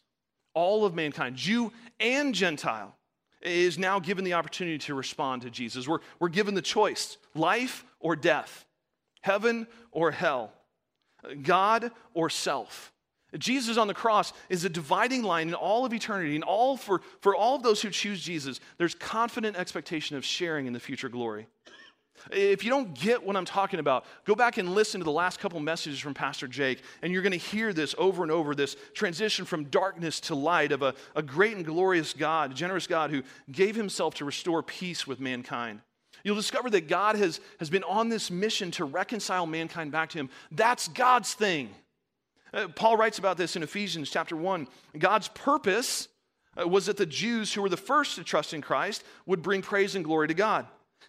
all 0.53 0.85
of 0.85 0.95
mankind, 0.95 1.35
Jew 1.35 1.71
and 1.99 2.33
Gentile, 2.33 2.95
is 3.41 3.77
now 3.77 3.99
given 3.99 4.23
the 4.23 4.33
opportunity 4.33 4.77
to 4.77 4.93
respond 4.93 5.41
to 5.43 5.49
Jesus. 5.49 5.87
We're, 5.87 5.99
we're 6.19 6.29
given 6.29 6.53
the 6.53 6.61
choice 6.61 7.17
life 7.33 7.85
or 7.99 8.15
death, 8.15 8.65
heaven 9.21 9.67
or 9.91 10.11
hell, 10.11 10.51
God 11.41 11.91
or 12.13 12.29
self. 12.29 12.90
Jesus 13.37 13.77
on 13.77 13.87
the 13.87 13.93
cross 13.93 14.33
is 14.49 14.65
a 14.65 14.69
dividing 14.69 15.23
line 15.23 15.47
in 15.47 15.53
all 15.53 15.85
of 15.85 15.93
eternity, 15.93 16.35
and 16.35 16.43
all 16.43 16.75
for, 16.77 17.01
for 17.21 17.35
all 17.35 17.55
of 17.55 17.63
those 17.63 17.81
who 17.81 17.89
choose 17.89 18.21
Jesus, 18.21 18.59
there's 18.77 18.95
confident 18.95 19.55
expectation 19.55 20.17
of 20.17 20.25
sharing 20.25 20.65
in 20.67 20.73
the 20.73 20.79
future 20.79 21.09
glory. 21.09 21.47
If 22.29 22.63
you 22.63 22.69
don't 22.69 22.93
get 22.93 23.23
what 23.23 23.35
I'm 23.35 23.45
talking 23.45 23.79
about, 23.79 24.05
go 24.25 24.35
back 24.35 24.57
and 24.57 24.75
listen 24.75 24.99
to 24.99 25.05
the 25.05 25.11
last 25.11 25.39
couple 25.39 25.59
messages 25.59 25.99
from 25.99 26.13
Pastor 26.13 26.47
Jake, 26.47 26.83
and 27.01 27.11
you're 27.11 27.23
going 27.23 27.31
to 27.31 27.37
hear 27.37 27.73
this 27.73 27.95
over 27.97 28.21
and 28.21 28.31
over 28.31 28.53
this 28.53 28.75
transition 28.93 29.45
from 29.45 29.63
darkness 29.65 30.19
to 30.21 30.35
light 30.35 30.71
of 30.71 30.83
a, 30.83 30.93
a 31.15 31.23
great 31.23 31.55
and 31.55 31.65
glorious 31.65 32.13
God, 32.13 32.51
a 32.51 32.53
generous 32.53 32.85
God 32.85 33.09
who 33.09 33.23
gave 33.51 33.75
himself 33.75 34.15
to 34.15 34.25
restore 34.25 34.61
peace 34.61 35.07
with 35.07 35.19
mankind. 35.19 35.79
You'll 36.23 36.35
discover 36.35 36.69
that 36.71 36.87
God 36.87 37.15
has, 37.15 37.39
has 37.59 37.71
been 37.71 37.83
on 37.83 38.09
this 38.09 38.29
mission 38.29 38.69
to 38.71 38.85
reconcile 38.85 39.47
mankind 39.47 39.91
back 39.91 40.09
to 40.11 40.19
him. 40.19 40.29
That's 40.51 40.87
God's 40.89 41.33
thing. 41.33 41.71
Uh, 42.53 42.67
Paul 42.67 42.97
writes 42.97 43.17
about 43.17 43.37
this 43.37 43.55
in 43.55 43.63
Ephesians 43.63 44.09
chapter 44.09 44.35
1. 44.35 44.67
God's 44.97 45.29
purpose 45.29 46.07
uh, 46.59 46.67
was 46.67 46.87
that 46.87 46.97
the 46.97 47.05
Jews 47.05 47.53
who 47.53 47.61
were 47.61 47.69
the 47.69 47.77
first 47.77 48.15
to 48.15 48.23
trust 48.23 48.53
in 48.53 48.61
Christ 48.61 49.03
would 49.25 49.41
bring 49.41 49.61
praise 49.61 49.95
and 49.95 50.03
glory 50.03 50.27
to 50.27 50.33
God. 50.33 50.67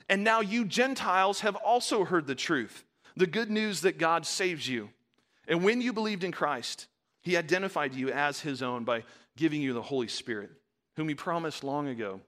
And 0.08 0.22
now 0.22 0.40
you 0.40 0.64
Gentiles 0.64 1.40
have 1.40 1.56
also 1.56 2.04
heard 2.04 2.26
the 2.26 2.34
truth, 2.34 2.84
the 3.16 3.26
good 3.26 3.50
news 3.50 3.80
that 3.80 3.98
God 3.98 4.24
saves 4.24 4.68
you. 4.68 4.90
And 5.48 5.64
when 5.64 5.80
you 5.80 5.92
believed 5.92 6.24
in 6.24 6.32
Christ, 6.32 6.86
he 7.22 7.36
identified 7.36 7.94
you 7.94 8.10
as 8.10 8.40
his 8.40 8.62
own 8.62 8.84
by 8.84 9.04
giving 9.36 9.62
you 9.62 9.72
the 9.72 9.82
Holy 9.82 10.08
Spirit, 10.08 10.50
whom 10.96 11.08
he 11.08 11.14
promised 11.14 11.64
long 11.64 11.88
ago. 11.88 12.20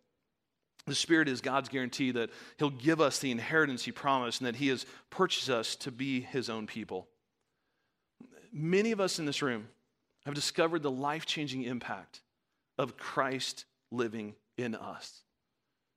The 0.87 0.95
Spirit 0.95 1.29
is 1.29 1.41
God's 1.41 1.69
guarantee 1.69 2.11
that 2.13 2.31
he'll 2.59 2.69
give 2.69 3.01
us 3.01 3.19
the 3.19 3.31
inheritance 3.31 3.85
he 3.85 3.93
promised 3.93 4.41
and 4.41 4.49
that 4.49 4.57
he 4.57 4.69
has 4.69 4.85
purchased 5.09 5.49
us 5.49 5.77
to 5.77 5.91
be 5.91 6.21
his 6.21 6.51
own 6.51 6.67
people 6.67 7.09
many 8.55 8.93
of 8.93 9.01
us 9.01 9.19
in 9.19 9.27
this 9.27 9.43
room 9.43 9.69
have 10.25 10.35
discovered 10.35 10.83
the 10.83 10.91
life 10.91 11.27
changing 11.27 11.65
impact 11.65 12.21
of 12.79 12.97
Christ 12.97 13.65
living 13.91 14.35
in 14.57 14.75
us. 14.75 15.23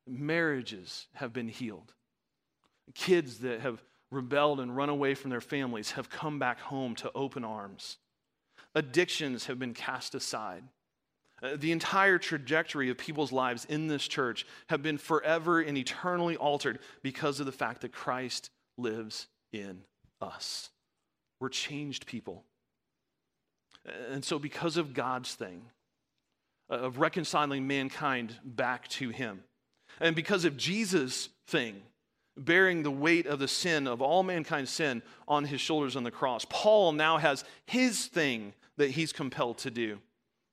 Marriages 0.07 1.07
have 1.13 1.31
been 1.31 1.47
healed. 1.47 1.93
Kids 2.93 3.39
that 3.39 3.61
have 3.61 3.81
rebelled 4.11 4.59
and 4.59 4.75
run 4.75 4.89
away 4.89 5.13
from 5.13 5.29
their 5.29 5.41
families 5.41 5.91
have 5.91 6.09
come 6.09 6.39
back 6.39 6.59
home 6.59 6.95
to 6.95 7.11
open 7.13 7.43
arms. 7.43 7.97
Addictions 8.73 9.45
have 9.45 9.59
been 9.59 9.73
cast 9.73 10.15
aside. 10.15 10.63
Uh, 11.41 11.55
the 11.55 11.71
entire 11.71 12.17
trajectory 12.17 12.89
of 12.89 12.97
people's 12.97 13.31
lives 13.31 13.65
in 13.65 13.87
this 13.87 14.07
church 14.07 14.45
have 14.69 14.81
been 14.81 14.97
forever 14.97 15.61
and 15.61 15.77
eternally 15.77 16.35
altered 16.37 16.79
because 17.03 17.39
of 17.39 17.45
the 17.45 17.51
fact 17.51 17.81
that 17.81 17.91
Christ 17.91 18.49
lives 18.77 19.27
in 19.51 19.81
us. 20.19 20.69
We're 21.39 21.49
changed 21.49 22.05
people. 22.05 22.43
And 24.11 24.23
so, 24.23 24.39
because 24.39 24.77
of 24.77 24.93
God's 24.93 25.33
thing, 25.33 25.61
uh, 26.69 26.75
of 26.75 26.99
reconciling 26.99 27.67
mankind 27.67 28.35
back 28.43 28.87
to 28.89 29.09
Him, 29.09 29.43
and 29.99 30.15
because 30.15 30.45
of 30.45 30.57
Jesus' 30.57 31.29
thing, 31.47 31.81
bearing 32.37 32.83
the 32.83 32.91
weight 32.91 33.25
of 33.25 33.39
the 33.39 33.47
sin 33.47 33.87
of 33.87 34.01
all 34.01 34.23
mankind's 34.23 34.71
sin 34.71 35.01
on 35.27 35.45
his 35.45 35.59
shoulders 35.59 35.95
on 35.95 36.03
the 36.03 36.11
cross, 36.11 36.45
Paul 36.49 36.91
now 36.91 37.17
has 37.17 37.43
his 37.65 38.05
thing 38.05 38.53
that 38.77 38.91
he's 38.91 39.11
compelled 39.11 39.57
to 39.59 39.71
do. 39.71 39.99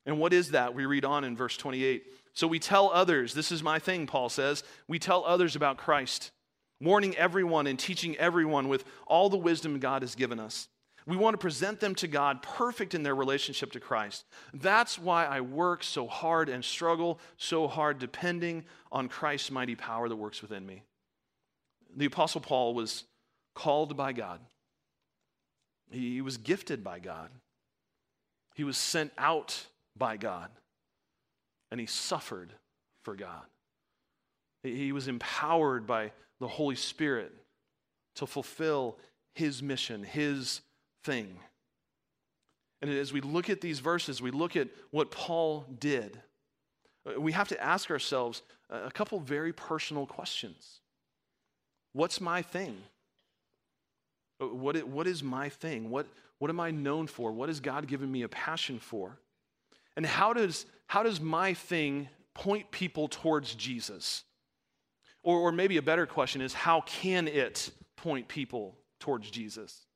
And 0.07 0.19
what 0.19 0.33
is 0.33 0.51
that? 0.51 0.75
We 0.75 0.87
read 0.87 1.05
on 1.05 1.25
in 1.25 1.37
verse 1.37 1.57
28. 1.57 2.05
So 2.33 2.47
we 2.47 2.59
tell 2.59 2.91
others, 2.91 3.33
this 3.35 3.53
is 3.53 3.63
my 3.63 3.79
thing, 3.79 4.07
Paul 4.07 4.29
says, 4.29 4.65
we 4.89 4.99
tell 4.99 5.25
others 5.25 5.57
about 5.57 5.77
Christ, 5.77 6.31
warning 6.81 7.17
everyone 7.17 7.67
and 7.67 7.79
teaching 7.79 8.17
everyone 8.17 8.69
with 8.69 8.85
all 9.07 9.29
the 9.29 9.37
wisdom 9.37 9.79
God 9.79 10.03
has 10.03 10.15
given 10.15 10.41
us. 10.41 10.69
We 11.07 11.17
want 11.17 11.35
to 11.35 11.39
present 11.39 11.81
them 11.81 11.95
to 11.97 12.09
God 12.09 12.43
perfect 12.43 12.95
in 12.95 13.03
their 13.03 13.15
relationship 13.15 13.73
to 13.73 13.81
Christ. 13.81 14.25
That's 14.55 14.99
why 14.99 15.27
I 15.27 15.43
work 15.43 15.83
so 15.83 16.07
hard 16.07 16.49
and 16.49 16.65
struggle 16.65 17.21
so 17.37 17.69
hard, 17.69 17.99
depending 17.99 18.65
on 18.91 19.09
Christ's 19.09 19.51
mighty 19.51 19.75
power 19.75 20.09
that 20.09 20.17
works 20.17 20.41
within 20.41 20.65
me. 20.65 20.83
The 21.95 22.07
Apostle 22.07 22.41
Paul 22.41 22.75
was 22.75 23.05
called 23.55 23.97
by 23.97 24.13
God, 24.13 24.41
he 25.91 26.23
was 26.23 26.39
gifted 26.39 26.83
by 26.83 26.99
God, 26.99 27.31
he 28.55 28.65
was 28.65 28.77
sent 28.77 29.13
out 29.19 29.67
by 29.97 30.17
God, 30.17 30.51
and 31.71 31.79
he 31.79 31.87
suffered 31.87 32.53
for 33.05 33.15
God. 33.15 33.45
He 34.63 34.93
was 34.93 35.09
empowered 35.09 35.87
by 35.87 36.13
the 36.41 36.49
Holy 36.49 36.77
Spirit 36.77 37.33
to 38.17 38.27
fulfill 38.27 38.97
his 39.35 39.63
mission, 39.63 40.03
his 40.03 40.63
thing. 41.05 41.39
And 42.83 42.91
as 42.91 43.13
we 43.13 43.21
look 43.21 43.49
at 43.49 43.61
these 43.61 43.79
verses, 43.79 44.21
we 44.21 44.31
look 44.31 44.57
at 44.57 44.69
what 44.91 45.11
Paul 45.11 45.65
did. 45.79 46.21
Uh, 47.07 47.21
we 47.21 47.33
have 47.33 47.49
to 47.49 47.63
ask 47.63 47.91
ourselves 47.91 48.43
a 48.71 48.91
couple 48.91 49.21
very 49.21 49.53
personal 49.53 50.07
questions. 50.07 50.81
What's 51.93 52.21
my 52.21 52.43
thing? 52.43 52.77
Uh, 54.41 54.49
what, 54.49 54.83
what 54.85 55.07
is 55.07 55.23
my 55.23 55.49
thing? 55.49 55.91
What, 55.91 56.07
what 56.39 56.51
am 56.51 56.61
I 56.61 56.71
known 56.71 57.07
for? 57.07 57.33
What 57.33 57.49
has 57.49 57.61
God 57.61 57.87
given 57.87 58.11
me 58.11 58.23
a 58.23 58.29
passion 58.29 58.79
for? 58.79 59.19
And 59.97 60.05
how 60.05 60.33
does, 60.33 60.67
how 60.87 61.03
does 61.03 61.21
my 61.21 61.55
thing 61.55 62.09
point 62.35 62.71
people 62.71 63.09
towards 63.09 63.55
Jesus? 63.55 64.25
Or, 65.23 65.39
or 65.39 65.53
maybe 65.53 65.77
a 65.77 65.83
better 65.83 66.07
question 66.07 66.41
is 66.41 66.53
how 66.53 66.83
can 66.83 67.29
it 67.29 67.71
point 67.97 68.29
people 68.29 68.77
towards 68.99 69.31
Jesus? 69.31 69.87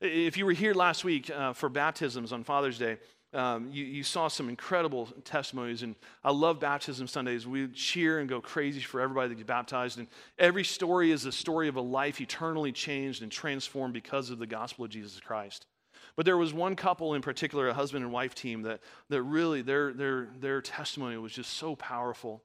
If 0.00 0.36
you 0.36 0.44
were 0.44 0.52
here 0.52 0.74
last 0.74 1.04
week 1.04 1.30
uh, 1.30 1.54
for 1.54 1.68
baptisms 1.68 2.32
on 2.32 2.44
Father's 2.44 2.78
Day, 2.78 2.98
um, 3.32 3.70
you, 3.72 3.84
you, 3.84 4.02
saw 4.02 4.28
some 4.28 4.48
incredible 4.48 5.06
testimonies. 5.24 5.82
And 5.82 5.94
I 6.22 6.30
love 6.30 6.60
baptism 6.60 7.06
Sundays. 7.06 7.46
We 7.46 7.68
cheer 7.68 8.18
and 8.18 8.28
go 8.28 8.40
crazy 8.40 8.80
for 8.80 9.00
everybody 9.00 9.30
that 9.30 9.34
gets 9.34 9.46
baptized. 9.46 9.98
And 9.98 10.06
every 10.38 10.64
story 10.64 11.10
is 11.10 11.24
a 11.24 11.32
story 11.32 11.68
of 11.68 11.76
a 11.76 11.80
life 11.80 12.20
eternally 12.20 12.72
changed 12.72 13.22
and 13.22 13.32
transformed 13.32 13.94
because 13.94 14.30
of 14.30 14.38
the 14.38 14.46
gospel 14.46 14.84
of 14.84 14.90
Jesus 14.90 15.18
Christ. 15.20 15.66
But 16.14 16.24
there 16.24 16.36
was 16.36 16.54
one 16.54 16.76
couple 16.76 17.14
in 17.14 17.20
particular, 17.20 17.68
a 17.68 17.74
husband 17.74 18.04
and 18.04 18.12
wife 18.12 18.34
team, 18.34 18.62
that, 18.62 18.80
that 19.10 19.22
really 19.22 19.60
their, 19.60 19.92
their, 19.92 20.28
their 20.40 20.62
testimony 20.62 21.18
was 21.18 21.32
just 21.32 21.54
so 21.54 21.74
powerful. 21.74 22.42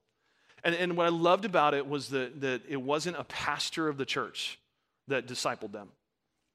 And, 0.63 0.75
and 0.75 0.97
what 0.97 1.05
I 1.05 1.09
loved 1.09 1.45
about 1.45 1.73
it 1.73 1.87
was 1.87 2.09
that, 2.09 2.41
that 2.41 2.63
it 2.67 2.81
wasn't 2.81 3.17
a 3.17 3.23
pastor 3.25 3.87
of 3.87 3.97
the 3.97 4.05
church 4.05 4.59
that 5.07 5.27
discipled 5.27 5.71
them. 5.71 5.89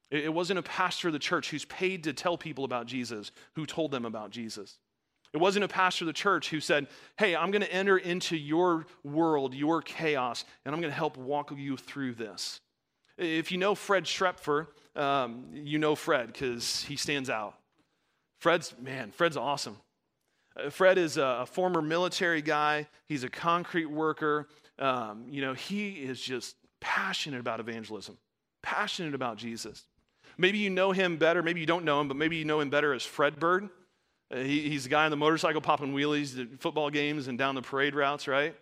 It, 0.09 0.33
wasn't 0.33 0.59
a 0.59 0.63
pastor 0.63 1.09
of 1.09 1.13
the 1.13 1.19
church 1.19 1.49
who's 1.49 1.65
paid 1.65 2.05
to 2.05 2.13
tell 2.13 2.37
people 2.37 2.63
about 2.63 2.85
Jesus 2.85 3.31
who 3.55 3.65
told 3.65 3.91
them 3.91 4.05
about 4.05 4.31
Jesus. 4.31 4.77
It 5.33 5.37
wasn't 5.37 5.65
a 5.65 5.67
pastor 5.67 6.05
of 6.05 6.07
the 6.07 6.13
church 6.13 6.49
who 6.49 6.61
said, 6.61 6.87
Hey, 7.17 7.35
I'm 7.35 7.51
going 7.51 7.61
to 7.61 7.71
enter 7.73 7.97
into 7.97 8.37
your 8.37 8.85
world, 9.03 9.53
your 9.53 9.81
chaos, 9.81 10.45
and 10.63 10.73
I'm 10.73 10.79
going 10.79 10.91
to 10.91 10.97
help 10.97 11.17
walk 11.17 11.51
you 11.57 11.75
through 11.75 12.13
this. 12.13 12.61
If 13.17 13.51
you 13.51 13.57
know 13.57 13.75
Fred 13.75 14.05
Schrepfer, 14.05 14.67
um, 14.95 15.47
you 15.53 15.79
know 15.79 15.95
Fred 15.95 16.27
because 16.27 16.83
he 16.83 16.95
stands 16.95 17.29
out. 17.29 17.55
Fred's, 18.39 18.73
man, 18.79 19.11
Fred's 19.11 19.35
awesome. 19.35 19.77
Uh, 20.55 20.69
Fred 20.69 20.97
is 20.97 21.17
a, 21.17 21.39
a, 21.41 21.45
former 21.45 21.81
military 21.81 22.41
guy, 22.41 22.87
he's 23.07 23.23
a 23.23 23.29
concrete 23.29 23.87
worker. 23.87 24.47
Um, 24.79 25.25
you 25.29 25.41
know, 25.41 25.53
he 25.53 25.89
is 25.89 26.21
just 26.21 26.55
passionate 26.79 27.39
about 27.39 27.59
evangelism, 27.59 28.17
passionate 28.61 29.15
about 29.15 29.37
Jesus. 29.37 29.85
Maybe 30.37 30.59
you 30.59 30.69
know 30.69 30.91
him 30.91 31.17
better, 31.17 31.41
maybe 31.41 31.59
you 31.59 31.65
don't 31.65 31.85
know 31.85 31.99
him, 31.99 32.07
but 32.07 32.17
maybe 32.17 32.37
you 32.37 32.45
know 32.45 32.59
him 32.59 32.69
better 32.69 32.93
as 32.93 33.03
Fred 33.03 33.39
Bird. 33.39 33.69
Uh, 34.31 34.37
he, 34.37 34.69
he's 34.69 34.83
the 34.83 34.89
guy 34.89 35.05
on 35.05 35.11
the 35.11 35.17
motorcycle 35.17 35.61
popping 35.61 35.93
wheelies 35.93 36.39
at 36.39 36.59
football 36.59 36.89
games 36.89 37.27
and 37.27 37.37
down 37.37 37.55
the 37.55 37.61
parade 37.61 37.95
routes, 37.95 38.27
right? 38.27 38.55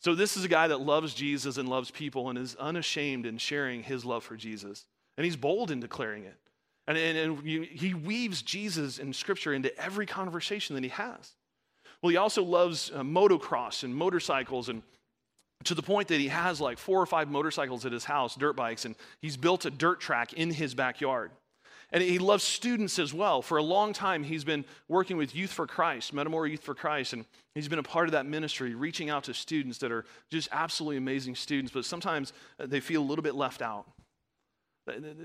So, 0.00 0.14
this 0.14 0.36
is 0.36 0.44
a 0.44 0.48
guy 0.48 0.68
that 0.68 0.80
loves 0.80 1.14
Jesus 1.14 1.56
and 1.56 1.68
loves 1.68 1.90
people 1.90 2.28
and 2.28 2.38
is 2.38 2.56
unashamed 2.56 3.24
in 3.24 3.38
sharing 3.38 3.82
his 3.82 4.04
love 4.04 4.24
for 4.24 4.36
Jesus. 4.36 4.84
And 5.16 5.24
he's 5.24 5.36
bold 5.36 5.70
in 5.70 5.80
declaring 5.80 6.24
it. 6.24 6.36
And, 6.86 6.98
and, 6.98 7.16
and 7.16 7.44
he 7.44 7.94
weaves 7.94 8.42
Jesus 8.42 8.98
and 8.98 9.14
Scripture 9.14 9.54
into 9.54 9.76
every 9.78 10.06
conversation 10.06 10.74
that 10.74 10.82
he 10.82 10.90
has. 10.90 11.34
Well, 12.02 12.10
he 12.10 12.16
also 12.16 12.42
loves 12.42 12.90
uh, 12.92 13.02
motocross 13.02 13.84
and 13.84 13.94
motorcycles, 13.94 14.68
and 14.68 14.82
to 15.64 15.74
the 15.74 15.82
point 15.82 16.08
that 16.08 16.20
he 16.20 16.28
has 16.28 16.60
like 16.60 16.78
four 16.78 17.00
or 17.00 17.06
five 17.06 17.30
motorcycles 17.30 17.84
at 17.84 17.92
his 17.92 18.04
house, 18.04 18.34
dirt 18.34 18.54
bikes, 18.54 18.84
and 18.84 18.94
he's 19.20 19.36
built 19.36 19.64
a 19.64 19.70
dirt 19.70 20.00
track 20.00 20.32
in 20.32 20.50
his 20.50 20.74
backyard. 20.74 21.30
And 21.92 22.02
he 22.02 22.18
loves 22.18 22.42
students 22.42 22.98
as 22.98 23.12
well. 23.12 23.42
For 23.42 23.58
a 23.58 23.62
long 23.62 23.92
time, 23.92 24.24
he's 24.24 24.44
been 24.44 24.64
working 24.88 25.18
with 25.18 25.34
Youth 25.34 25.52
for 25.52 25.66
Christ, 25.66 26.14
Metamora 26.14 26.48
Youth 26.48 26.62
for 26.62 26.74
Christ, 26.74 27.12
and 27.12 27.26
he's 27.54 27.68
been 27.68 27.78
a 27.78 27.82
part 27.82 28.08
of 28.08 28.12
that 28.12 28.24
ministry, 28.24 28.74
reaching 28.74 29.10
out 29.10 29.24
to 29.24 29.34
students 29.34 29.76
that 29.78 29.92
are 29.92 30.06
just 30.30 30.48
absolutely 30.52 30.96
amazing 30.96 31.34
students, 31.34 31.70
but 31.70 31.84
sometimes 31.84 32.32
uh, 32.58 32.66
they 32.66 32.80
feel 32.80 33.02
a 33.02 33.04
little 33.04 33.22
bit 33.22 33.34
left 33.34 33.60
out. 33.60 33.84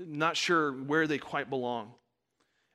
Not 0.06 0.36
sure 0.36 0.72
where 0.72 1.06
they 1.06 1.18
quite 1.18 1.48
belong. 1.48 1.94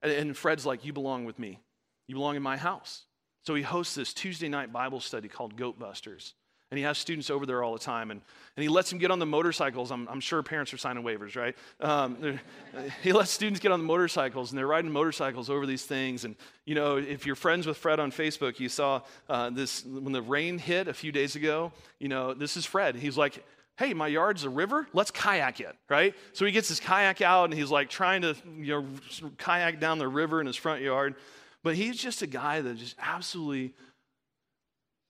And 0.01 0.35
Fred's 0.35 0.65
like, 0.65 0.83
You 0.83 0.91
belong 0.91 1.25
with 1.25 1.39
me. 1.39 1.59
You 2.07 2.15
belong 2.15 2.35
in 2.35 2.43
my 2.43 2.57
house. 2.57 3.05
So 3.45 3.55
he 3.55 3.61
hosts 3.61 3.95
this 3.95 4.13
Tuesday 4.13 4.49
night 4.49 4.73
Bible 4.73 4.99
study 4.99 5.27
called 5.27 5.55
Goat 5.55 5.77
Busters. 5.77 6.33
And 6.73 6.77
he 6.79 6.85
has 6.85 6.97
students 6.97 7.29
over 7.29 7.45
there 7.45 7.61
all 7.61 7.71
the 7.71 7.77
time. 7.77 8.09
And, 8.09 8.19
and 8.57 8.63
he 8.63 8.67
lets 8.67 8.89
them 8.89 8.97
get 8.97 9.11
on 9.11 9.19
the 9.19 9.27
motorcycles. 9.27 9.91
I'm, 9.91 10.07
I'm 10.07 10.19
sure 10.19 10.41
parents 10.41 10.73
are 10.73 10.77
signing 10.79 11.03
waivers, 11.03 11.35
right? 11.35 11.55
Um, 11.79 12.39
he 13.03 13.13
lets 13.13 13.29
students 13.29 13.59
get 13.59 13.71
on 13.71 13.79
the 13.79 13.85
motorcycles, 13.85 14.49
and 14.49 14.57
they're 14.57 14.65
riding 14.65 14.89
motorcycles 14.89 15.51
over 15.51 15.67
these 15.67 15.85
things. 15.85 16.25
And, 16.25 16.35
you 16.65 16.73
know, 16.73 16.97
if 16.97 17.27
you're 17.27 17.35
friends 17.35 17.67
with 17.67 17.77
Fred 17.77 17.99
on 17.99 18.11
Facebook, 18.11 18.59
you 18.59 18.69
saw 18.69 19.01
uh, 19.29 19.51
this 19.51 19.85
when 19.85 20.13
the 20.13 20.23
rain 20.23 20.57
hit 20.57 20.87
a 20.87 20.95
few 20.95 21.11
days 21.11 21.35
ago. 21.35 21.71
You 21.99 22.07
know, 22.07 22.33
this 22.33 22.57
is 22.57 22.65
Fred. 22.65 22.95
He's 22.95 23.19
like, 23.19 23.45
hey, 23.77 23.93
my 23.93 24.07
yard's 24.07 24.43
a 24.43 24.49
river, 24.49 24.87
let's 24.93 25.11
kayak 25.11 25.59
it, 25.59 25.75
right? 25.89 26.15
So 26.33 26.43
he 26.43 26.51
gets 26.51 26.69
his 26.69 26.79
kayak 26.79 27.21
out 27.21 27.45
and 27.45 27.53
he's 27.53 27.69
like 27.69 27.87
trying 27.87 28.23
to, 28.23 28.35
you 28.57 28.81
know, 29.21 29.29
kayak 29.37 29.79
down 29.79 29.99
the 29.99 30.07
river 30.07 30.41
in 30.41 30.47
his 30.47 30.55
front 30.55 30.81
yard. 30.81 31.13
But 31.61 31.75
he's 31.75 31.97
just 31.97 32.23
a 32.23 32.27
guy 32.27 32.61
that 32.61 32.77
just 32.77 32.95
absolutely 32.99 33.75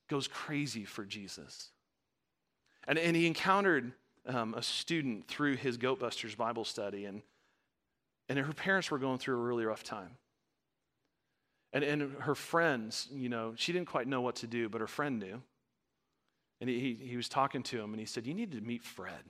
goes 0.10 0.28
crazy 0.28 0.86
for 0.86 1.06
Jesus. 1.06 1.70
And, 2.88 2.98
and 2.98 3.16
he 3.16 3.28
encountered 3.28 3.94
um, 4.28 4.54
a 4.54 4.62
student 4.62 5.28
through 5.28 5.56
his 5.56 5.78
Goatbusters 5.78 6.36
Bible 6.36 6.66
study, 6.66 7.06
and, 7.06 7.22
and 8.30 8.39
her 8.39 8.54
parents 8.54 8.92
were 8.92 9.00
going 9.00 9.18
through 9.18 9.36
a 9.36 9.44
really 9.44 9.66
rough 9.66 9.84
time. 9.84 10.18
And, 11.72 11.84
and 11.84 12.13
her 12.20 12.36
friends, 12.36 13.08
you 13.12 13.30
know, 13.30 13.54
she 13.56 13.74
didn't 13.74 13.88
quite 13.88 14.08
know 14.08 14.22
what 14.22 14.36
to 14.38 14.48
do, 14.48 14.70
but 14.70 14.82
her 14.82 14.88
friend 14.88 15.20
knew. 15.20 15.42
And 16.62 16.70
he, 16.70 16.94
he 16.94 17.18
was 17.18 17.28
talking 17.28 17.63
to 17.63 17.82
him 17.82 17.92
and 17.92 18.00
he 18.00 18.06
said, 18.06 18.26
You 18.26 18.34
need 18.34 18.52
to 18.52 18.62
meet 18.62 18.84
Fred. 18.84 19.24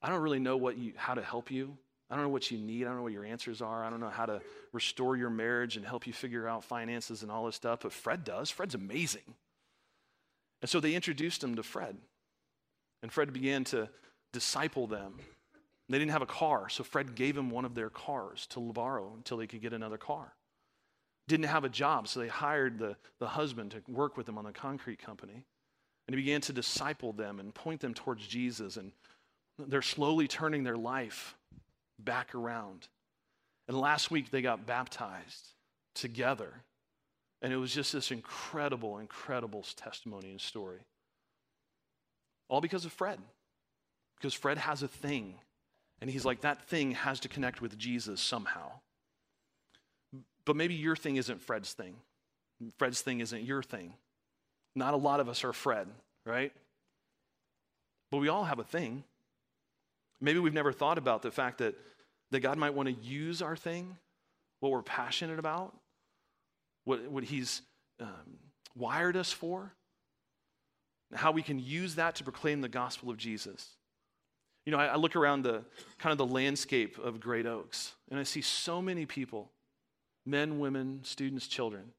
I 0.00 0.08
don't 0.08 0.22
really 0.22 0.38
know 0.38 0.56
what 0.56 0.78
you, 0.78 0.92
how 0.96 1.14
to 1.14 1.22
help 1.22 1.50
you. 1.50 1.76
I 2.08 2.14
don't 2.14 2.24
know 2.24 2.30
what 2.30 2.50
you 2.50 2.58
need. 2.58 2.84
I 2.84 2.88
don't 2.88 2.96
know 2.96 3.02
what 3.02 3.12
your 3.12 3.24
answers 3.24 3.60
are. 3.60 3.84
I 3.84 3.90
don't 3.90 4.00
know 4.00 4.10
how 4.10 4.26
to 4.26 4.40
restore 4.72 5.16
your 5.16 5.30
marriage 5.30 5.76
and 5.76 5.84
help 5.84 6.06
you 6.06 6.12
figure 6.12 6.46
out 6.46 6.62
finances 6.62 7.22
and 7.22 7.32
all 7.32 7.46
this 7.46 7.56
stuff. 7.56 7.80
But 7.82 7.92
Fred 7.92 8.22
does. 8.24 8.50
Fred's 8.50 8.74
amazing. 8.74 9.34
And 10.64 10.70
so 10.70 10.80
they 10.80 10.94
introduced 10.94 11.44
him 11.44 11.56
to 11.56 11.62
Fred. 11.62 11.94
And 13.02 13.12
Fred 13.12 13.34
began 13.34 13.64
to 13.64 13.90
disciple 14.32 14.86
them. 14.86 15.16
They 15.90 15.98
didn't 15.98 16.12
have 16.12 16.22
a 16.22 16.26
car, 16.26 16.70
so 16.70 16.82
Fred 16.82 17.14
gave 17.14 17.36
him 17.36 17.50
one 17.50 17.66
of 17.66 17.74
their 17.74 17.90
cars 17.90 18.46
to 18.46 18.72
borrow 18.72 19.12
until 19.14 19.36
they 19.36 19.46
could 19.46 19.60
get 19.60 19.74
another 19.74 19.98
car. 19.98 20.32
didn't 21.28 21.48
have 21.48 21.64
a 21.64 21.68
job, 21.68 22.08
so 22.08 22.18
they 22.18 22.28
hired 22.28 22.78
the, 22.78 22.96
the 23.20 23.26
husband 23.26 23.72
to 23.72 23.82
work 23.92 24.16
with 24.16 24.24
them 24.24 24.38
on 24.38 24.44
the 24.44 24.52
concrete 24.52 24.98
company. 24.98 25.44
And 26.08 26.16
he 26.16 26.22
began 26.22 26.40
to 26.40 26.54
disciple 26.54 27.12
them 27.12 27.40
and 27.40 27.54
point 27.54 27.82
them 27.82 27.92
towards 27.92 28.26
Jesus. 28.26 28.78
And 28.78 28.92
they're 29.58 29.82
slowly 29.82 30.28
turning 30.28 30.64
their 30.64 30.78
life 30.78 31.36
back 31.98 32.34
around. 32.34 32.88
And 33.68 33.78
last 33.78 34.10
week 34.10 34.30
they 34.30 34.40
got 34.40 34.64
baptized 34.64 35.46
together. 35.94 36.54
And 37.44 37.52
it 37.52 37.58
was 37.58 37.74
just 37.74 37.92
this 37.92 38.10
incredible, 38.10 38.96
incredible 38.96 39.66
testimony 39.76 40.30
and 40.30 40.40
story. 40.40 40.80
All 42.48 42.62
because 42.62 42.86
of 42.86 42.92
Fred. 42.92 43.18
Because 44.16 44.32
Fred 44.32 44.56
has 44.56 44.82
a 44.82 44.88
thing. 44.88 45.34
And 46.00 46.08
he's 46.08 46.24
like, 46.24 46.40
that 46.40 46.62
thing 46.62 46.92
has 46.92 47.20
to 47.20 47.28
connect 47.28 47.60
with 47.60 47.76
Jesus 47.76 48.22
somehow. 48.22 48.72
But 50.46 50.56
maybe 50.56 50.72
your 50.72 50.96
thing 50.96 51.16
isn't 51.16 51.42
Fred's 51.42 51.74
thing. 51.74 51.96
Fred's 52.78 53.02
thing 53.02 53.20
isn't 53.20 53.42
your 53.42 53.62
thing. 53.62 53.92
Not 54.74 54.94
a 54.94 54.96
lot 54.96 55.20
of 55.20 55.28
us 55.28 55.44
are 55.44 55.52
Fred, 55.52 55.88
right? 56.24 56.50
But 58.10 58.18
we 58.18 58.28
all 58.28 58.44
have 58.44 58.58
a 58.58 58.64
thing. 58.64 59.04
Maybe 60.18 60.38
we've 60.38 60.54
never 60.54 60.72
thought 60.72 60.96
about 60.96 61.20
the 61.20 61.30
fact 61.30 61.58
that, 61.58 61.74
that 62.30 62.40
God 62.40 62.56
might 62.56 62.72
want 62.72 62.88
to 62.88 62.94
use 63.06 63.42
our 63.42 63.54
thing, 63.54 63.98
what 64.60 64.72
we're 64.72 64.80
passionate 64.80 65.38
about, 65.38 65.74
what, 66.84 67.08
what 67.10 67.24
He's 67.24 67.62
um, 68.00 68.38
wired 68.76 69.16
us 69.16 69.32
for, 69.32 69.72
how 71.12 71.32
we 71.32 71.42
can 71.42 71.58
use 71.58 71.96
that 71.96 72.16
to 72.16 72.24
proclaim 72.24 72.60
the 72.60 72.68
gospel 72.68 73.10
of 73.10 73.16
Jesus. 73.16 73.70
You 74.66 74.72
know, 74.72 74.78
I, 74.78 74.86
I 74.86 74.96
look 74.96 75.16
around 75.16 75.42
the 75.42 75.62
kind 75.98 76.12
of 76.12 76.18
the 76.18 76.32
landscape 76.32 76.98
of 76.98 77.20
Great 77.20 77.46
Oaks, 77.46 77.92
and 78.10 78.18
I 78.18 78.22
see 78.22 78.40
so 78.40 78.80
many 78.80 79.06
people 79.06 79.50
men, 80.26 80.58
women, 80.58 81.00
students, 81.02 81.46
children 81.46 81.92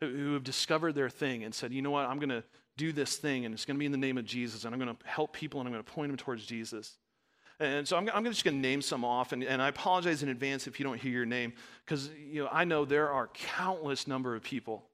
who 0.00 0.34
have 0.34 0.44
discovered 0.44 0.94
their 0.94 1.08
thing 1.08 1.44
and 1.44 1.54
said, 1.54 1.72
you 1.72 1.82
know 1.82 1.90
what, 1.90 2.06
I'm 2.06 2.18
going 2.18 2.28
to 2.28 2.44
do 2.76 2.92
this 2.92 3.16
thing 3.16 3.44
and 3.44 3.54
it's 3.54 3.64
going 3.64 3.76
to 3.76 3.78
be 3.78 3.86
in 3.86 3.92
the 3.92 3.98
name 3.98 4.18
of 4.18 4.24
Jesus 4.24 4.64
and 4.64 4.74
I'm 4.74 4.80
going 4.80 4.94
to 4.94 5.06
help 5.06 5.32
people 5.32 5.60
and 5.60 5.66
I'm 5.66 5.72
going 5.72 5.84
to 5.84 5.90
point 5.90 6.10
them 6.10 6.16
towards 6.16 6.44
Jesus. 6.44 6.96
And 7.58 7.86
so 7.88 7.96
I'm, 7.96 8.10
I'm 8.12 8.24
just 8.24 8.44
going 8.44 8.54
to 8.54 8.60
name 8.60 8.82
some 8.82 9.04
off, 9.04 9.32
and, 9.32 9.42
and 9.42 9.62
I 9.62 9.68
apologize 9.68 10.22
in 10.22 10.28
advance 10.28 10.66
if 10.66 10.78
you 10.78 10.84
don't 10.84 11.00
hear 11.00 11.12
your 11.12 11.26
name, 11.26 11.54
because 11.84 12.10
you 12.30 12.42
know, 12.42 12.48
I 12.52 12.64
know 12.64 12.84
there 12.84 13.10
are 13.10 13.28
countless 13.28 14.06
number 14.06 14.34
of 14.34 14.42
people 14.42 14.84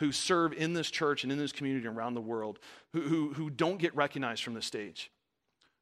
who 0.00 0.12
serve 0.12 0.52
in 0.52 0.74
this 0.74 0.90
church 0.90 1.24
and 1.24 1.32
in 1.32 1.38
this 1.38 1.52
community 1.52 1.86
around 1.86 2.14
the 2.14 2.20
world 2.20 2.58
who, 2.92 3.00
who, 3.00 3.32
who 3.32 3.50
don't 3.50 3.78
get 3.78 3.94
recognized 3.96 4.42
from 4.42 4.54
the 4.54 4.62
stage 4.62 5.10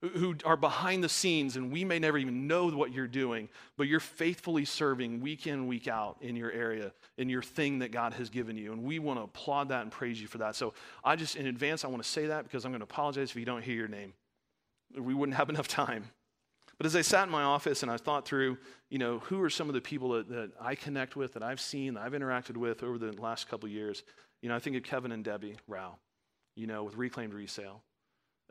who 0.03 0.35
are 0.45 0.57
behind 0.57 1.05
the 1.05 1.09
scenes 1.09 1.57
and 1.57 1.71
we 1.71 1.85
may 1.85 1.99
never 1.99 2.19
even 2.19 2.49
know 2.49 2.69
what 2.71 2.93
you're 2.93 3.07
doing, 3.07 3.49
but 3.77 3.87
you're 3.87 4.01
faithfully 4.01 4.65
serving 4.65 5.21
week 5.21 5.47
in, 5.47 5.69
week 5.69 5.87
out 5.87 6.17
in 6.21 6.35
your 6.35 6.51
area, 6.51 6.93
in 7.19 7.29
your 7.29 7.43
thing 7.43 7.79
that 7.79 7.93
God 7.93 8.13
has 8.15 8.29
given 8.29 8.57
you. 8.57 8.73
And 8.73 8.83
we 8.83 8.99
want 8.99 9.21
to 9.21 9.25
applaud 9.25 9.69
that 9.69 9.83
and 9.83 9.93
praise 9.93 10.21
you 10.21 10.27
for 10.27 10.39
that. 10.39 10.57
So 10.57 10.75
I 11.05 11.15
just, 11.15 11.37
in 11.37 11.47
advance, 11.47 11.85
I 11.85 11.89
want 11.89 12.03
to 12.03 12.09
say 12.09 12.27
that 12.27 12.43
because 12.43 12.65
I'm 12.65 12.73
going 12.73 12.81
to 12.81 12.85
apologize 12.85 13.31
if 13.31 13.37
you 13.37 13.45
don't 13.45 13.63
hear 13.63 13.77
your 13.77 13.89
name. 13.89 14.13
We 14.99 15.15
wouldn't 15.15 15.37
have 15.37 15.49
enough 15.49 15.69
time. 15.69 16.07
But 16.83 16.87
as 16.87 16.97
I 16.97 17.03
sat 17.03 17.27
in 17.27 17.31
my 17.31 17.45
office 17.45 17.85
and 17.85 17.93
I 17.93 17.97
thought 17.97 18.27
through, 18.27 18.59
you 18.91 18.99
know, 18.99 19.21
who 19.21 19.41
are 19.41 19.49
some 19.49 19.69
of 19.69 19.75
the 19.75 19.81
people 19.81 20.09
that, 20.15 20.29
that 20.31 20.51
I 20.61 20.75
connect 20.75 21.15
with, 21.15 21.35
that 21.35 21.43
I've 21.45 21.61
seen, 21.61 21.95
that 21.95 22.03
I've 22.03 22.11
interacted 22.11 22.57
with 22.57 22.83
over 22.83 22.99
the 22.99 23.13
last 23.23 23.49
couple 23.49 23.69
years, 23.69 24.03
you 24.41 24.49
know, 24.49 24.57
I 24.57 24.59
think 24.59 24.75
of 24.75 24.83
Kevin 24.83 25.13
and 25.13 25.23
Debbie 25.23 25.55
Rao, 25.69 25.95
you 26.57 26.67
know, 26.67 26.83
with 26.83 26.97
Reclaimed 26.97 27.35
Resale 27.35 27.85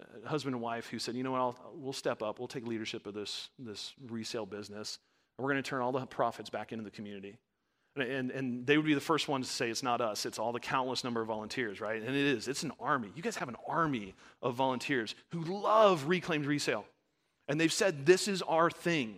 uh, 0.02 0.30
husband 0.30 0.56
and 0.56 0.64
wife 0.64 0.88
who 0.88 0.98
said, 0.98 1.16
you 1.16 1.24
know 1.24 1.32
what, 1.32 1.42
I'll, 1.42 1.74
we'll 1.76 1.92
step 1.92 2.22
up, 2.24 2.40
we'll 2.40 2.48
take 2.48 2.66
leadership 2.66 3.06
of 3.06 3.14
this, 3.14 3.50
this 3.60 3.94
resale 4.08 4.46
business, 4.46 4.98
and 5.38 5.44
we're 5.44 5.52
going 5.52 5.62
to 5.62 5.70
turn 5.70 5.82
all 5.82 5.92
the 5.92 6.06
profits 6.06 6.50
back 6.50 6.72
into 6.72 6.86
the 6.86 6.92
community. 6.92 7.38
And, 7.98 8.06
and, 8.06 8.32
and, 8.32 8.66
they 8.66 8.78
would 8.78 8.86
be 8.86 8.94
the 8.94 9.02
first 9.02 9.28
ones 9.28 9.50
to 9.50 9.54
say 9.54 9.70
it's 9.70 9.84
not 9.84 10.00
us, 10.00 10.26
it's 10.26 10.40
all 10.40 10.54
the 10.54 10.60
countless 10.62 11.04
number 11.04 11.20
of 11.20 11.28
volunteers, 11.28 11.82
right? 11.82 12.02
And 12.02 12.16
it 12.16 12.16
is, 12.16 12.48
it's 12.48 12.64
an 12.64 12.72
army. 12.80 13.12
You 13.14 13.22
guys 13.22 13.36
have 13.36 13.50
an 13.50 13.58
army 13.68 14.16
of 14.42 14.56
volunteers 14.56 15.16
who 15.34 15.42
love 15.42 16.08
reclaimed 16.08 16.46
resale. 16.46 16.86
And 17.52 17.60
they've 17.60 17.72
said, 17.72 18.06
this 18.06 18.30
is 18.30 18.41
our 18.43 18.72
thing. 18.72 19.16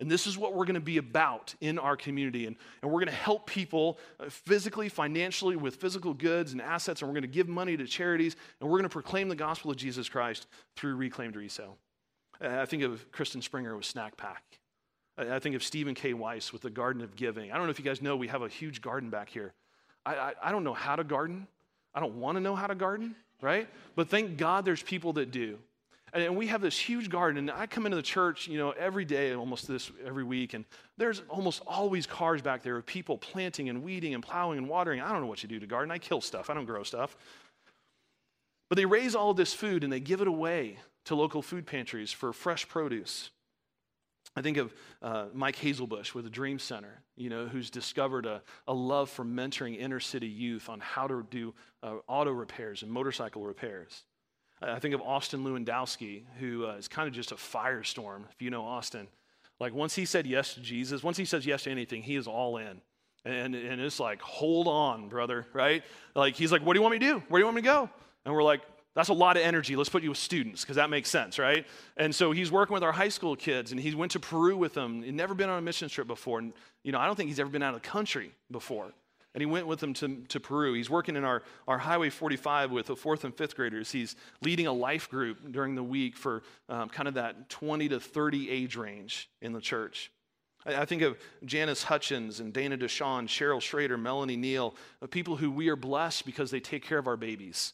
And 0.00 0.10
this 0.10 0.26
is 0.26 0.36
what 0.36 0.54
we're 0.54 0.66
going 0.66 0.74
to 0.74 0.80
be 0.80 0.98
about 0.98 1.54
in 1.62 1.78
our 1.78 1.96
community. 1.96 2.46
And, 2.46 2.56
and 2.82 2.90
we're 2.90 3.00
going 3.00 3.06
to 3.06 3.12
help 3.12 3.46
people 3.46 3.98
uh, 4.18 4.26
physically, 4.28 4.90
financially, 4.90 5.56
with 5.56 5.76
physical 5.76 6.12
goods 6.12 6.52
and 6.52 6.60
assets. 6.60 7.00
And 7.00 7.08
we're 7.08 7.14
going 7.14 7.22
to 7.22 7.28
give 7.28 7.48
money 7.48 7.78
to 7.78 7.86
charities. 7.86 8.36
And 8.60 8.68
we're 8.68 8.76
going 8.76 8.88
to 8.88 8.92
proclaim 8.92 9.30
the 9.30 9.34
gospel 9.34 9.70
of 9.70 9.78
Jesus 9.78 10.10
Christ 10.10 10.46
through 10.76 10.96
reclaimed 10.96 11.36
resale. 11.36 11.78
I 12.38 12.66
think 12.66 12.82
of 12.82 13.10
Kristen 13.12 13.40
Springer 13.40 13.74
with 13.74 13.86
Snack 13.86 14.14
Pack. 14.18 14.42
I 15.16 15.38
think 15.38 15.56
of 15.56 15.64
Stephen 15.64 15.94
K. 15.94 16.12
Weiss 16.12 16.52
with 16.52 16.60
the 16.60 16.70
Garden 16.70 17.00
of 17.02 17.16
Giving. 17.16 17.50
I 17.50 17.56
don't 17.56 17.64
know 17.64 17.70
if 17.70 17.78
you 17.78 17.84
guys 17.86 18.02
know, 18.02 18.14
we 18.14 18.28
have 18.28 18.42
a 18.42 18.48
huge 18.48 18.82
garden 18.82 19.08
back 19.08 19.30
here. 19.30 19.54
I, 20.04 20.14
I, 20.16 20.32
I 20.42 20.52
don't 20.52 20.64
know 20.64 20.74
how 20.74 20.96
to 20.96 21.04
garden. 21.04 21.46
I 21.94 22.00
don't 22.00 22.16
want 22.16 22.36
to 22.36 22.40
know 22.42 22.54
how 22.54 22.66
to 22.66 22.74
garden, 22.74 23.16
right? 23.40 23.68
But 23.96 24.08
thank 24.08 24.36
God 24.36 24.66
there's 24.66 24.82
people 24.82 25.14
that 25.14 25.30
do. 25.30 25.58
And 26.12 26.36
we 26.36 26.48
have 26.48 26.60
this 26.60 26.78
huge 26.78 27.08
garden, 27.08 27.38
and 27.38 27.50
I 27.50 27.66
come 27.66 27.86
into 27.86 27.96
the 27.96 28.02
church, 28.02 28.48
you 28.48 28.58
know, 28.58 28.70
every 28.72 29.04
day, 29.04 29.32
almost 29.34 29.68
this 29.68 29.92
every 30.04 30.24
week, 30.24 30.54
and 30.54 30.64
there's 30.96 31.22
almost 31.28 31.62
always 31.66 32.06
cars 32.06 32.42
back 32.42 32.62
there 32.62 32.76
of 32.76 32.84
people 32.84 33.16
planting 33.16 33.68
and 33.68 33.82
weeding 33.82 34.14
and 34.14 34.22
plowing 34.22 34.58
and 34.58 34.68
watering. 34.68 35.00
I 35.00 35.12
don't 35.12 35.20
know 35.20 35.28
what 35.28 35.42
you 35.42 35.48
do 35.48 35.60
to 35.60 35.66
garden. 35.66 35.90
I 35.90 35.98
kill 35.98 36.20
stuff. 36.20 36.50
I 36.50 36.54
don't 36.54 36.64
grow 36.64 36.82
stuff. 36.82 37.16
But 38.68 38.76
they 38.76 38.86
raise 38.86 39.14
all 39.14 39.34
this 39.34 39.52
food 39.52 39.84
and 39.84 39.92
they 39.92 40.00
give 40.00 40.20
it 40.20 40.28
away 40.28 40.78
to 41.04 41.14
local 41.14 41.42
food 41.42 41.66
pantries 41.66 42.12
for 42.12 42.32
fresh 42.32 42.68
produce. 42.68 43.30
I 44.36 44.42
think 44.42 44.58
of 44.58 44.72
uh, 45.02 45.26
Mike 45.34 45.56
Hazelbush 45.56 46.14
with 46.14 46.24
the 46.24 46.30
Dream 46.30 46.60
Center, 46.60 47.02
you 47.16 47.30
know, 47.30 47.46
who's 47.46 47.68
discovered 47.68 48.26
a, 48.26 48.42
a 48.68 48.72
love 48.72 49.10
for 49.10 49.24
mentoring 49.24 49.78
inner 49.78 49.98
city 49.98 50.28
youth 50.28 50.68
on 50.68 50.78
how 50.78 51.08
to 51.08 51.26
do 51.30 51.52
uh, 51.82 51.96
auto 52.06 52.30
repairs 52.30 52.82
and 52.82 52.92
motorcycle 52.92 53.42
repairs. 53.42 54.04
I 54.62 54.78
think 54.78 54.94
of 54.94 55.00
Austin 55.00 55.44
Lewandowski, 55.44 56.22
who 56.38 56.66
uh, 56.66 56.74
is 56.74 56.88
kind 56.88 57.08
of 57.08 57.14
just 57.14 57.32
a 57.32 57.36
firestorm, 57.36 58.24
if 58.30 58.42
you 58.42 58.50
know 58.50 58.62
Austin. 58.62 59.08
Like, 59.58 59.74
once 59.74 59.94
he 59.94 60.04
said 60.04 60.26
yes 60.26 60.54
to 60.54 60.60
Jesus, 60.60 61.02
once 61.02 61.16
he 61.16 61.24
says 61.24 61.46
yes 61.46 61.64
to 61.64 61.70
anything, 61.70 62.02
he 62.02 62.16
is 62.16 62.26
all 62.26 62.56
in. 62.56 62.80
And, 63.24 63.54
and 63.54 63.80
it's 63.80 64.00
like, 64.00 64.20
hold 64.22 64.66
on, 64.66 65.08
brother, 65.08 65.46
right? 65.52 65.82
Like, 66.14 66.34
he's 66.34 66.52
like, 66.52 66.64
what 66.64 66.74
do 66.74 66.78
you 66.78 66.82
want 66.82 66.92
me 66.92 66.98
to 66.98 67.06
do? 67.06 67.22
Where 67.28 67.38
do 67.38 67.42
you 67.42 67.44
want 67.46 67.56
me 67.56 67.62
to 67.62 67.68
go? 67.68 67.90
And 68.24 68.34
we're 68.34 68.42
like, 68.42 68.62
that's 68.94 69.08
a 69.08 69.14
lot 69.14 69.36
of 69.36 69.42
energy. 69.42 69.76
Let's 69.76 69.88
put 69.88 70.02
you 70.02 70.08
with 70.08 70.18
students 70.18 70.62
because 70.62 70.76
that 70.76 70.90
makes 70.90 71.08
sense, 71.08 71.38
right? 71.38 71.66
And 71.96 72.14
so 72.14 72.32
he's 72.32 72.50
working 72.50 72.74
with 72.74 72.82
our 72.82 72.92
high 72.92 73.08
school 73.08 73.36
kids, 73.36 73.72
and 73.72 73.80
he 73.80 73.94
went 73.94 74.12
to 74.12 74.20
Peru 74.20 74.56
with 74.56 74.74
them. 74.74 75.02
He'd 75.02 75.14
never 75.14 75.34
been 75.34 75.48
on 75.48 75.58
a 75.58 75.62
mission 75.62 75.88
trip 75.88 76.06
before, 76.06 76.38
and 76.40 76.52
you 76.82 76.90
know 76.90 76.98
I 76.98 77.06
don't 77.06 77.14
think 77.14 77.28
he's 77.28 77.38
ever 77.38 77.50
been 77.50 77.62
out 77.62 77.74
of 77.74 77.82
the 77.82 77.88
country 77.88 78.32
before 78.50 78.92
and 79.34 79.42
he 79.42 79.46
went 79.46 79.66
with 79.66 79.78
them 79.78 79.94
to, 79.94 80.22
to 80.28 80.40
Peru. 80.40 80.74
He's 80.74 80.90
working 80.90 81.16
in 81.16 81.24
our, 81.24 81.42
our 81.68 81.78
Highway 81.78 82.10
45 82.10 82.70
with 82.70 82.86
the 82.86 82.96
fourth 82.96 83.24
and 83.24 83.34
fifth 83.34 83.54
graders. 83.54 83.92
He's 83.92 84.16
leading 84.42 84.66
a 84.66 84.72
life 84.72 85.08
group 85.08 85.52
during 85.52 85.74
the 85.74 85.82
week 85.82 86.16
for 86.16 86.42
um, 86.68 86.88
kind 86.88 87.06
of 87.06 87.14
that 87.14 87.48
20 87.48 87.88
to 87.90 88.00
30 88.00 88.50
age 88.50 88.76
range 88.76 89.30
in 89.40 89.52
the 89.52 89.60
church. 89.60 90.10
I, 90.66 90.76
I 90.76 90.84
think 90.84 91.02
of 91.02 91.16
Janice 91.44 91.84
Hutchins 91.84 92.40
and 92.40 92.52
Dana 92.52 92.76
Deshawn, 92.76 93.28
Cheryl 93.28 93.62
Schrader, 93.62 93.96
Melanie 93.96 94.36
Neal, 94.36 94.74
people 95.10 95.36
who 95.36 95.50
we 95.50 95.68
are 95.68 95.76
blessed 95.76 96.26
because 96.26 96.50
they 96.50 96.60
take 96.60 96.84
care 96.84 96.98
of 96.98 97.06
our 97.06 97.16
babies. 97.16 97.72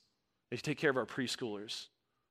They 0.51 0.59
take 0.59 0.79
care 0.79 0.91
of 0.91 0.97
our 0.97 1.07
preschoolers, 1.07 1.87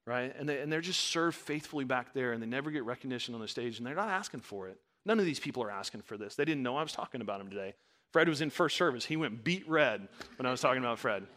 right? 0.05 0.34
And, 0.38 0.47
they, 0.47 0.61
and 0.61 0.71
they're 0.71 0.82
just 0.82 1.01
served 1.01 1.36
faithfully 1.36 1.84
back 1.84 2.13
there, 2.13 2.32
and 2.32 2.41
they 2.41 2.47
never 2.47 2.71
get 2.71 2.86
recognition 2.86 3.34
on 3.36 3.41
the 3.41 3.47
stage, 3.47 3.78
and 3.78 3.86
they're 3.86 3.95
not 3.95 4.09
asking 4.09 4.41
for 4.41 4.67
it. 4.67 4.80
None 5.05 5.19
of 5.19 5.26
these 5.26 5.39
people 5.39 5.63
are 5.63 5.71
asking 5.71 6.01
for 6.01 6.17
this. 6.17 6.36
They 6.36 6.45
didn't 6.45 6.63
know 6.63 6.78
I 6.78 6.84
was 6.84 6.93
talking 6.93 7.21
about 7.21 7.39
them 7.39 7.49
today. 7.49 7.76
Fred 8.16 8.30
was 8.30 8.39
in 8.39 8.49
first 8.49 8.78
service. 8.78 9.03
He 9.03 9.18
went 9.18 9.43
beet 9.43 9.68
red 9.68 10.07
when 10.38 10.45
I 10.45 10.49
was 10.49 10.61
talking 10.61 10.82
about 10.82 10.99
Fred. 10.99 11.28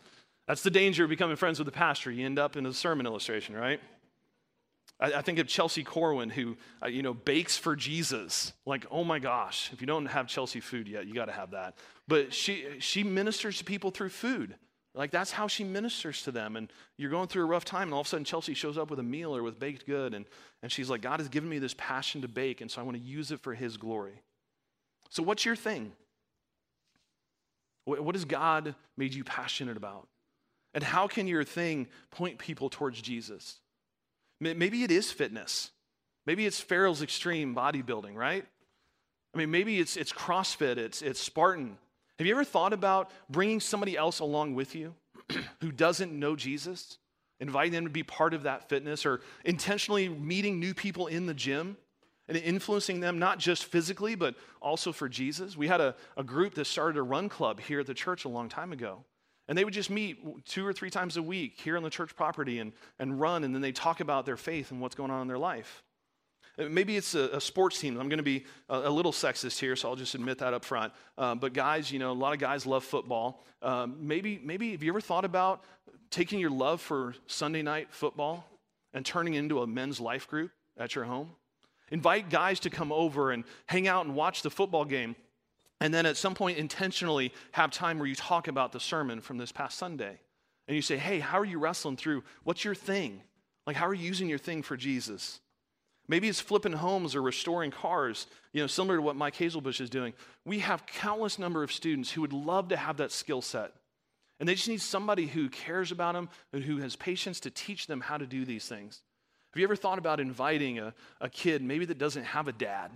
That's 0.47 0.63
the 0.63 0.71
danger 0.71 1.03
of 1.03 1.11
becoming 1.11 1.35
friends 1.35 1.59
with 1.59 1.67
the 1.67 1.73
pastor. 1.73 2.09
You 2.09 2.25
end 2.25 2.39
up 2.39 2.57
in 2.57 2.65
a 2.67 2.73
sermon 2.73 3.05
illustration, 3.05 3.57
right? 3.57 3.81
I, 5.01 5.15
I 5.15 5.23
think 5.23 5.41
of 5.41 5.49
Chelsea 5.49 5.83
Corwin, 5.83 6.31
who, 6.31 6.57
uh, 6.81 6.87
you 6.87 7.03
know, 7.03 7.15
bakes 7.15 7.57
for 7.57 7.75
Jesus. 7.75 8.53
Like, 8.65 8.87
oh 8.93 9.03
my 9.03 9.19
gosh, 9.19 9.71
if 9.73 9.81
you 9.81 9.89
don't 9.89 10.07
have 10.07 10.29
Chelsea 10.29 10.61
food 10.61 10.87
yet, 10.87 11.09
you 11.09 11.15
got 11.15 11.25
to 11.25 11.33
have 11.33 11.51
that. 11.51 11.75
But 12.07 12.33
she, 12.33 12.65
she 12.79 13.03
ministers 13.03 13.59
to 13.59 13.65
people 13.65 13.91
through 13.91 14.11
food. 14.11 14.55
Like, 14.95 15.11
that's 15.11 15.33
how 15.33 15.49
she 15.49 15.65
ministers 15.65 16.23
to 16.23 16.31
them. 16.31 16.55
And 16.55 16.73
you're 16.97 17.11
going 17.11 17.27
through 17.27 17.43
a 17.43 17.47
rough 17.47 17.65
time, 17.65 17.89
and 17.89 17.95
all 17.95 18.03
of 18.03 18.07
a 18.07 18.11
sudden, 18.11 18.25
Chelsea 18.25 18.55
shows 18.55 18.79
up 18.79 18.89
with 18.89 19.01
a 19.01 19.03
meal 19.03 19.35
or 19.37 19.43
with 19.43 19.59
baked 19.59 19.85
good. 19.85 20.15
And, 20.15 20.27
and 20.63 20.71
she's 20.71 20.89
like, 20.89 21.03
God 21.03 21.19
has 21.19 21.29
given 21.29 21.49
me 21.49 21.59
this 21.59 21.75
passion 21.77 22.23
to 22.23 22.29
bake, 22.29 22.61
and 22.61 22.71
so 22.71 22.81
I 22.81 22.85
want 22.85 22.97
to 22.97 23.03
use 23.03 23.33
it 23.33 23.41
for 23.41 23.53
His 23.53 23.77
glory. 23.77 24.23
So, 25.11 25.25
what's 25.25 25.45
your 25.45 25.57
thing? 25.57 25.91
What 27.89 28.15
has 28.15 28.25
God 28.25 28.75
made 28.97 29.15
you 29.15 29.25
passionate 29.25 29.77
about? 29.77 30.09
And 30.75 30.85
how 30.85 31.07
can 31.07 31.27
your 31.27 31.45
thing 31.45 31.89
point 32.11 32.39
people 32.39 32.69
towards 32.69 33.01
Jesus? 33.01 33.59
Maybe 34.41 34.85
it 34.85 34.91
is 34.91 35.11
fitness. 35.11 35.71
Maybe 36.27 36.47
it's 36.47 36.61
Farrell's 36.61 37.03
extreme 37.03 37.55
bodybuilding, 37.55 38.15
right? 38.15 38.45
I 39.35 39.39
mean, 39.39 39.51
maybe 39.51 39.81
it's, 39.81 39.97
it's 39.97 40.13
CrossFit, 40.13 40.77
it's, 40.77 41.01
it's 41.03 41.21
Spartan. 41.21 41.79
Have 42.19 42.27
you 42.27 42.35
ever 42.35 42.45
thought 42.45 42.73
about 42.73 43.11
bringing 43.31 43.61
somebody 43.61 43.97
else 43.97 44.21
along 44.21 44.55
with 44.55 44.75
you 44.75 44.95
who 45.61 45.73
doesn't 45.73 46.13
know 46.13 46.37
Jesus? 46.37 46.99
Inviting 47.41 47.73
them 47.73 47.85
to 47.85 47.91
be 47.91 48.03
part 48.03 48.35
of 48.35 48.43
that 48.43 48.69
fitness 48.69 49.07
or 49.07 49.21
intentionally 49.45 50.09
meeting 50.09 50.61
new 50.61 50.75
people 50.75 51.07
in 51.07 51.27
the 51.27 51.35
gym 51.35 51.77
and 52.29 52.37
influencing 52.37 53.01
them 53.01 53.19
not 53.19 53.39
just 53.39 53.65
physically, 53.65 54.15
but 54.15 54.35
also 54.61 54.93
for 54.93 55.09
Jesus. 55.09 55.57
We 55.57 55.67
had 55.67 55.81
a, 55.81 55.95
a 56.17 56.23
group 56.23 56.55
that 56.55 56.67
started 56.67 56.99
a 56.99 57.03
run 57.03 57.29
club 57.29 57.61
here 57.61 57.81
at 57.81 57.87
the 57.87 57.95
church 57.95 58.25
a 58.25 58.29
long 58.29 58.49
time 58.49 58.73
ago. 58.73 59.05
And 59.49 59.57
they 59.57 59.65
would 59.65 59.73
just 59.73 59.89
meet 59.89 60.45
two 60.45 60.67
or 60.67 60.75
three 60.75 60.91
times 60.91 61.17
a 61.17 61.23
week 61.23 61.59
here 61.59 61.79
on 61.79 61.83
the 61.83 61.91
church 61.91 62.15
property 62.15 62.59
and, 62.59 62.73
and 62.99 63.19
run, 63.19 63.45
and 63.45 63.55
then 63.55 63.63
they 63.63 63.73
talk 63.73 64.01
about 64.01 64.27
their 64.27 64.37
faith 64.37 64.71
and 64.71 64.81
what's 64.81 64.95
going 64.95 65.11
on 65.11 65.23
in 65.23 65.29
their 65.29 65.39
life. 65.39 65.83
Uh, 66.59 66.65
maybe 66.69 66.97
it's 66.99 67.15
a, 67.15 67.31
a 67.33 67.41
sports 67.41 67.81
team. 67.81 67.99
I'm 67.99 68.11
going 68.11 68.19
to 68.19 68.23
be 68.23 68.45
a, 68.69 68.81
a, 68.81 68.91
little 68.91 69.13
sexist 69.13 69.59
here, 69.59 69.75
so 69.75 69.89
I'll 69.89 69.97
just 69.97 70.15
admit 70.15 70.39
that 70.39 70.53
up 70.53 70.67
front. 70.67 70.93
Um, 71.17 71.39
but 71.39 71.55
guys, 71.55 71.91
you 71.91 71.99
know, 71.99 72.11
a 72.11 72.13
lot 72.13 72.35
of 72.35 72.41
guys 72.41 72.67
love 72.67 72.85
football. 72.85 73.43
Um, 73.63 73.97
maybe, 74.01 74.39
maybe 74.43 74.73
have 74.73 74.83
you 74.83 74.93
ever 74.93 75.01
thought 75.01 75.25
about 75.25 75.65
taking 76.11 76.41
your 76.41 76.51
love 76.51 76.83
for 76.83 77.15
Sunday 77.27 77.63
night 77.63 77.89
football 77.91 78.45
and 78.93 79.05
turning 79.05 79.35
it 79.35 79.39
into 79.39 79.63
a 79.63 79.67
men's 79.67 79.99
life 79.99 80.29
group 80.29 80.51
at 80.77 80.95
your 80.95 81.05
home? 81.05 81.31
Invite 81.91 82.31
guys 82.31 82.61
to 82.61 82.71
come 82.71 82.93
over 82.93 83.31
and 83.31 83.45
hang 83.67 83.89
out 83.89 84.05
and 84.05 84.15
watch 84.15 84.43
the 84.43 84.51
football 84.51 84.85
game. 84.85 85.17
And 85.81 85.95
then 85.95 86.07
at 86.07 86.17
some 86.17 86.35
point, 86.35 86.59
intentionally 86.59 87.33
have 87.53 87.71
time 87.71 87.99
where 87.99 88.09
you 88.09 88.15
talk 88.15 88.49
about 88.49 88.73
the 88.73 88.81
sermon 88.81 89.21
from 89.21 89.39
this 89.39 89.53
past 89.53 89.79
Sunday. 89.79 90.19
And 90.67 90.75
you 90.75 90.83
say, 90.83 90.97
hey, 90.97 91.21
how 91.21 91.39
are 91.39 91.45
you 91.45 91.59
wrestling 91.59 91.97
through? 91.97 92.25
What's 92.45 92.65
your 92.65 92.75
thing? 92.75 93.23
Like, 93.67 93.77
how 93.77 93.87
are 93.87 93.95
you 93.95 94.07
using 94.07 94.29
your 94.29 94.39
thing 94.39 94.63
for 94.63 94.77
Jesus? 94.77 95.41
Maybe 96.09 96.29
it's 96.29 96.41
flipping 96.41 96.73
homes 96.73 97.15
or 97.15 97.23
restoring 97.23 97.71
cars, 97.71 98.27
you 98.53 98.63
know, 98.63 98.67
similar 98.67 98.97
to 98.97 99.03
what 99.03 99.15
Mike 99.15 99.37
Hazelbush 99.37 99.81
is 99.81 99.91
doing. 99.91 100.15
We 100.45 100.61
have 100.61 100.87
countless 100.87 101.39
number 101.39 101.63
of 101.63 101.71
students 101.71 102.11
who 102.11 102.23
would 102.23 102.33
love 102.33 102.69
to 102.69 102.77
have 102.77 102.97
that 102.97 103.13
skill 103.13 103.43
set. 103.43 103.73
And 104.41 104.49
they 104.49 104.55
just 104.55 104.69
need 104.69 104.81
somebody 104.81 105.27
who 105.27 105.49
cares 105.49 105.93
about 105.93 106.15
them 106.15 106.29
and 106.53 106.65
who 106.65 106.79
has 106.79 106.97
patience 106.97 107.41
to 107.41 107.51
teach 107.51 107.87
them 107.87 108.01
how 108.01 108.17
to 108.17 108.27
do 108.27 108.45
these 108.45 108.67
things. 108.67 109.03
Have 109.59 109.61
you 109.63 109.67
ever 109.67 109.75
thought 109.75 109.99
about 109.99 110.21
inviting 110.21 110.79
a, 110.79 110.95
a 111.21 111.29
kid, 111.29 111.63
maybe 111.63 111.85
that 111.87 111.99
doesn't 111.99 112.23
have 112.23 112.47
a 112.47 112.53
dad, 112.53 112.93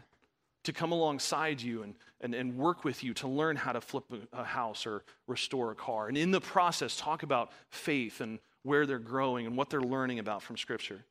to 0.62 0.72
come 0.72 0.92
alongside 0.92 1.60
you 1.60 1.82
and, 1.82 1.96
and, 2.20 2.36
and 2.36 2.56
work 2.56 2.84
with 2.84 3.02
you 3.02 3.14
to 3.14 3.26
learn 3.26 3.56
how 3.56 3.72
to 3.72 3.80
flip 3.80 4.04
a, 4.32 4.44
house 4.44 4.86
or 4.86 5.02
restore 5.26 5.72
a 5.72 5.74
car? 5.74 6.06
And 6.06 6.16
in 6.16 6.30
the 6.30 6.40
process, 6.40 6.96
talk 6.96 7.24
about 7.24 7.50
faith 7.70 8.20
and 8.20 8.38
where 8.62 8.86
they're 8.86 9.00
growing 9.00 9.44
and 9.44 9.56
what 9.56 9.70
they're 9.70 9.80
learning 9.80 10.20
about 10.20 10.40
from 10.40 10.56
Scripture. 10.56 11.04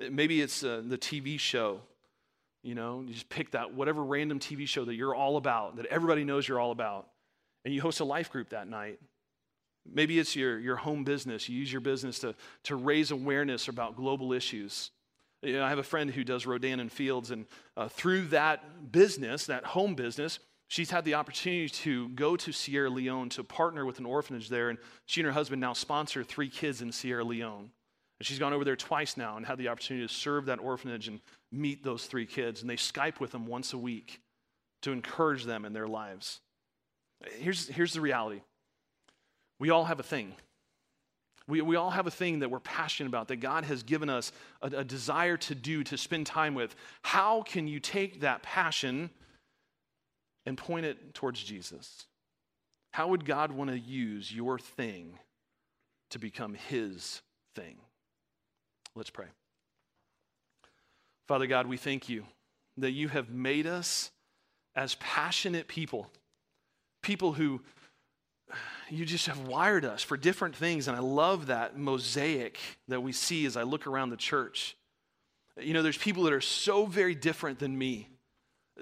Maybe 0.00 0.42
it's 0.42 0.64
uh, 0.64 0.82
the 0.84 0.98
TV 0.98 1.38
show. 1.38 1.78
You 2.64 2.74
know, 2.74 3.04
you 3.06 3.14
just 3.14 3.28
pick 3.28 3.52
that 3.52 3.72
whatever 3.72 4.02
random 4.02 4.40
TV 4.40 4.66
show 4.66 4.84
that 4.84 4.96
you're 4.96 5.14
all 5.14 5.36
about, 5.36 5.76
that 5.76 5.86
everybody 5.86 6.24
knows 6.24 6.48
you're 6.48 6.58
all 6.58 6.72
about, 6.72 7.06
and 7.64 7.72
you 7.72 7.80
host 7.80 8.00
a 8.00 8.04
life 8.04 8.32
group 8.32 8.48
that 8.48 8.66
night. 8.66 8.98
Maybe 9.92 10.18
it's 10.18 10.36
your, 10.36 10.58
your 10.58 10.76
home 10.76 11.04
business. 11.04 11.48
You 11.48 11.58
use 11.58 11.72
your 11.72 11.80
business 11.80 12.18
to, 12.20 12.34
to 12.64 12.76
raise 12.76 13.10
awareness 13.10 13.68
about 13.68 13.96
global 13.96 14.32
issues. 14.32 14.90
You 15.42 15.54
know, 15.54 15.64
I 15.64 15.68
have 15.68 15.78
a 15.78 15.84
friend 15.84 16.10
who 16.10 16.24
does 16.24 16.46
Rodan 16.46 16.80
and 16.80 16.90
Fields, 16.90 17.30
and 17.30 17.46
uh, 17.76 17.88
through 17.88 18.26
that 18.28 18.90
business, 18.90 19.46
that 19.46 19.64
home 19.64 19.94
business, 19.94 20.38
she's 20.68 20.90
had 20.90 21.04
the 21.04 21.14
opportunity 21.14 21.68
to 21.68 22.08
go 22.10 22.36
to 22.36 22.52
Sierra 22.52 22.90
Leone 22.90 23.28
to 23.30 23.44
partner 23.44 23.84
with 23.84 23.98
an 23.98 24.06
orphanage 24.06 24.48
there, 24.48 24.70
and 24.70 24.78
she 25.04 25.20
and 25.20 25.26
her 25.26 25.32
husband 25.32 25.60
now 25.60 25.72
sponsor 25.72 26.24
three 26.24 26.48
kids 26.48 26.82
in 26.82 26.90
Sierra 26.90 27.24
Leone. 27.24 27.70
And 28.18 28.26
she's 28.26 28.38
gone 28.38 28.54
over 28.54 28.64
there 28.64 28.76
twice 28.76 29.16
now 29.16 29.36
and 29.36 29.44
had 29.44 29.58
the 29.58 29.68
opportunity 29.68 30.06
to 30.06 30.12
serve 30.12 30.46
that 30.46 30.58
orphanage 30.58 31.06
and 31.06 31.20
meet 31.52 31.84
those 31.84 32.06
three 32.06 32.26
kids. 32.26 32.62
And 32.62 32.70
they 32.70 32.76
Skype 32.76 33.20
with 33.20 33.30
them 33.30 33.46
once 33.46 33.72
a 33.74 33.78
week 33.78 34.20
to 34.82 34.92
encourage 34.92 35.44
them 35.44 35.64
in 35.64 35.72
their 35.72 35.86
lives. 35.86 36.40
Here's, 37.38 37.68
here's 37.68 37.92
the 37.92 38.00
reality 38.00 38.40
we 39.58 39.70
all 39.70 39.84
have 39.84 40.00
a 40.00 40.02
thing. 40.02 40.34
We, 41.48 41.60
we 41.60 41.76
all 41.76 41.90
have 41.90 42.06
a 42.06 42.10
thing 42.10 42.40
that 42.40 42.50
we're 42.50 42.60
passionate 42.60 43.08
about, 43.08 43.28
that 43.28 43.36
God 43.36 43.64
has 43.64 43.82
given 43.82 44.10
us 44.10 44.32
a, 44.62 44.66
a 44.78 44.84
desire 44.84 45.36
to 45.36 45.54
do, 45.54 45.84
to 45.84 45.96
spend 45.96 46.26
time 46.26 46.54
with. 46.54 46.74
How 47.02 47.42
can 47.42 47.68
you 47.68 47.78
take 47.78 48.20
that 48.20 48.42
passion 48.42 49.10
and 50.44 50.58
point 50.58 50.86
it 50.86 51.14
towards 51.14 51.42
Jesus? 51.42 52.06
How 52.92 53.08
would 53.08 53.24
God 53.24 53.52
want 53.52 53.70
to 53.70 53.78
use 53.78 54.32
your 54.32 54.58
thing 54.58 55.18
to 56.10 56.18
become 56.18 56.54
His 56.54 57.22
thing? 57.54 57.76
Let's 58.94 59.10
pray. 59.10 59.26
Father 61.28 61.46
God, 61.46 61.66
we 61.66 61.76
thank 61.76 62.08
you 62.08 62.24
that 62.78 62.92
you 62.92 63.08
have 63.08 63.30
made 63.30 63.66
us 63.66 64.10
as 64.74 64.94
passionate 64.96 65.68
people, 65.68 66.10
people 67.02 67.32
who 67.32 67.60
you 68.88 69.04
just 69.04 69.26
have 69.26 69.48
wired 69.48 69.84
us 69.84 70.02
for 70.02 70.16
different 70.16 70.54
things. 70.54 70.88
And 70.88 70.96
I 70.96 71.00
love 71.00 71.46
that 71.46 71.78
mosaic 71.78 72.58
that 72.88 73.02
we 73.02 73.12
see 73.12 73.46
as 73.46 73.56
I 73.56 73.62
look 73.62 73.86
around 73.86 74.10
the 74.10 74.16
church. 74.16 74.76
You 75.60 75.74
know, 75.74 75.82
there's 75.82 75.98
people 75.98 76.24
that 76.24 76.32
are 76.32 76.40
so 76.40 76.86
very 76.86 77.14
different 77.14 77.58
than 77.58 77.76
me, 77.76 78.08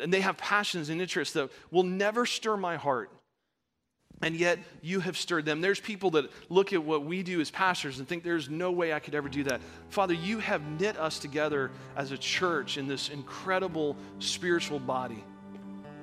and 0.00 0.12
they 0.12 0.20
have 0.20 0.36
passions 0.36 0.88
and 0.88 1.00
interests 1.00 1.34
that 1.34 1.50
will 1.70 1.84
never 1.84 2.26
stir 2.26 2.56
my 2.56 2.76
heart. 2.76 3.10
And 4.22 4.36
yet, 4.36 4.58
you 4.80 5.00
have 5.00 5.16
stirred 5.16 5.44
them. 5.44 5.60
There's 5.60 5.80
people 5.80 6.10
that 6.12 6.30
look 6.48 6.72
at 6.72 6.82
what 6.82 7.04
we 7.04 7.22
do 7.22 7.40
as 7.40 7.50
pastors 7.50 7.98
and 7.98 8.08
think 8.08 8.22
there's 8.22 8.48
no 8.48 8.70
way 8.70 8.92
I 8.92 9.00
could 9.00 9.14
ever 9.14 9.28
do 9.28 9.42
that. 9.44 9.60
Father, 9.90 10.14
you 10.14 10.38
have 10.38 10.62
knit 10.80 10.96
us 10.96 11.18
together 11.18 11.70
as 11.96 12.12
a 12.12 12.18
church 12.18 12.78
in 12.78 12.86
this 12.86 13.08
incredible 13.08 13.96
spiritual 14.20 14.78
body. 14.78 15.22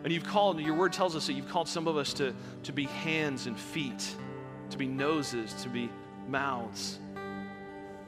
And 0.04 0.12
you've 0.12 0.24
called, 0.24 0.60
your 0.60 0.76
word 0.76 0.94
tells 0.94 1.16
us 1.16 1.28
that 1.28 1.34
you've 1.34 1.50
called 1.50 1.68
some 1.68 1.88
of 1.88 1.98
us 1.98 2.14
to, 2.14 2.34
to 2.64 2.72
be 2.72 2.86
hands 2.86 3.46
and 3.46 3.60
feet, 3.60 4.16
to 4.72 4.78
be 4.78 4.88
noses, 4.88 5.54
to 5.64 5.70
be 5.70 5.90
mouths. 6.28 7.00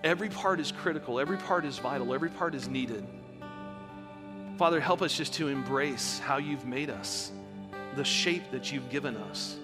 Every 0.03 0.29
part 0.29 0.59
is 0.59 0.71
critical, 0.71 1.19
every 1.19 1.37
part 1.37 1.65
is 1.65 1.77
vital, 1.77 2.13
every 2.13 2.29
part 2.29 2.55
is 2.55 2.67
needed. 2.67 3.05
Father, 4.57 4.79
help 4.79 5.01
us 5.01 5.15
just 5.15 5.33
to 5.35 5.47
embrace 5.47 6.19
how 6.19 6.37
you've 6.37 6.65
made 6.65 6.89
us, 6.89 7.31
the 7.95 8.03
shape 8.03 8.51
that 8.51 8.71
you've 8.71 8.89
given 8.89 9.15
us, 9.15 9.55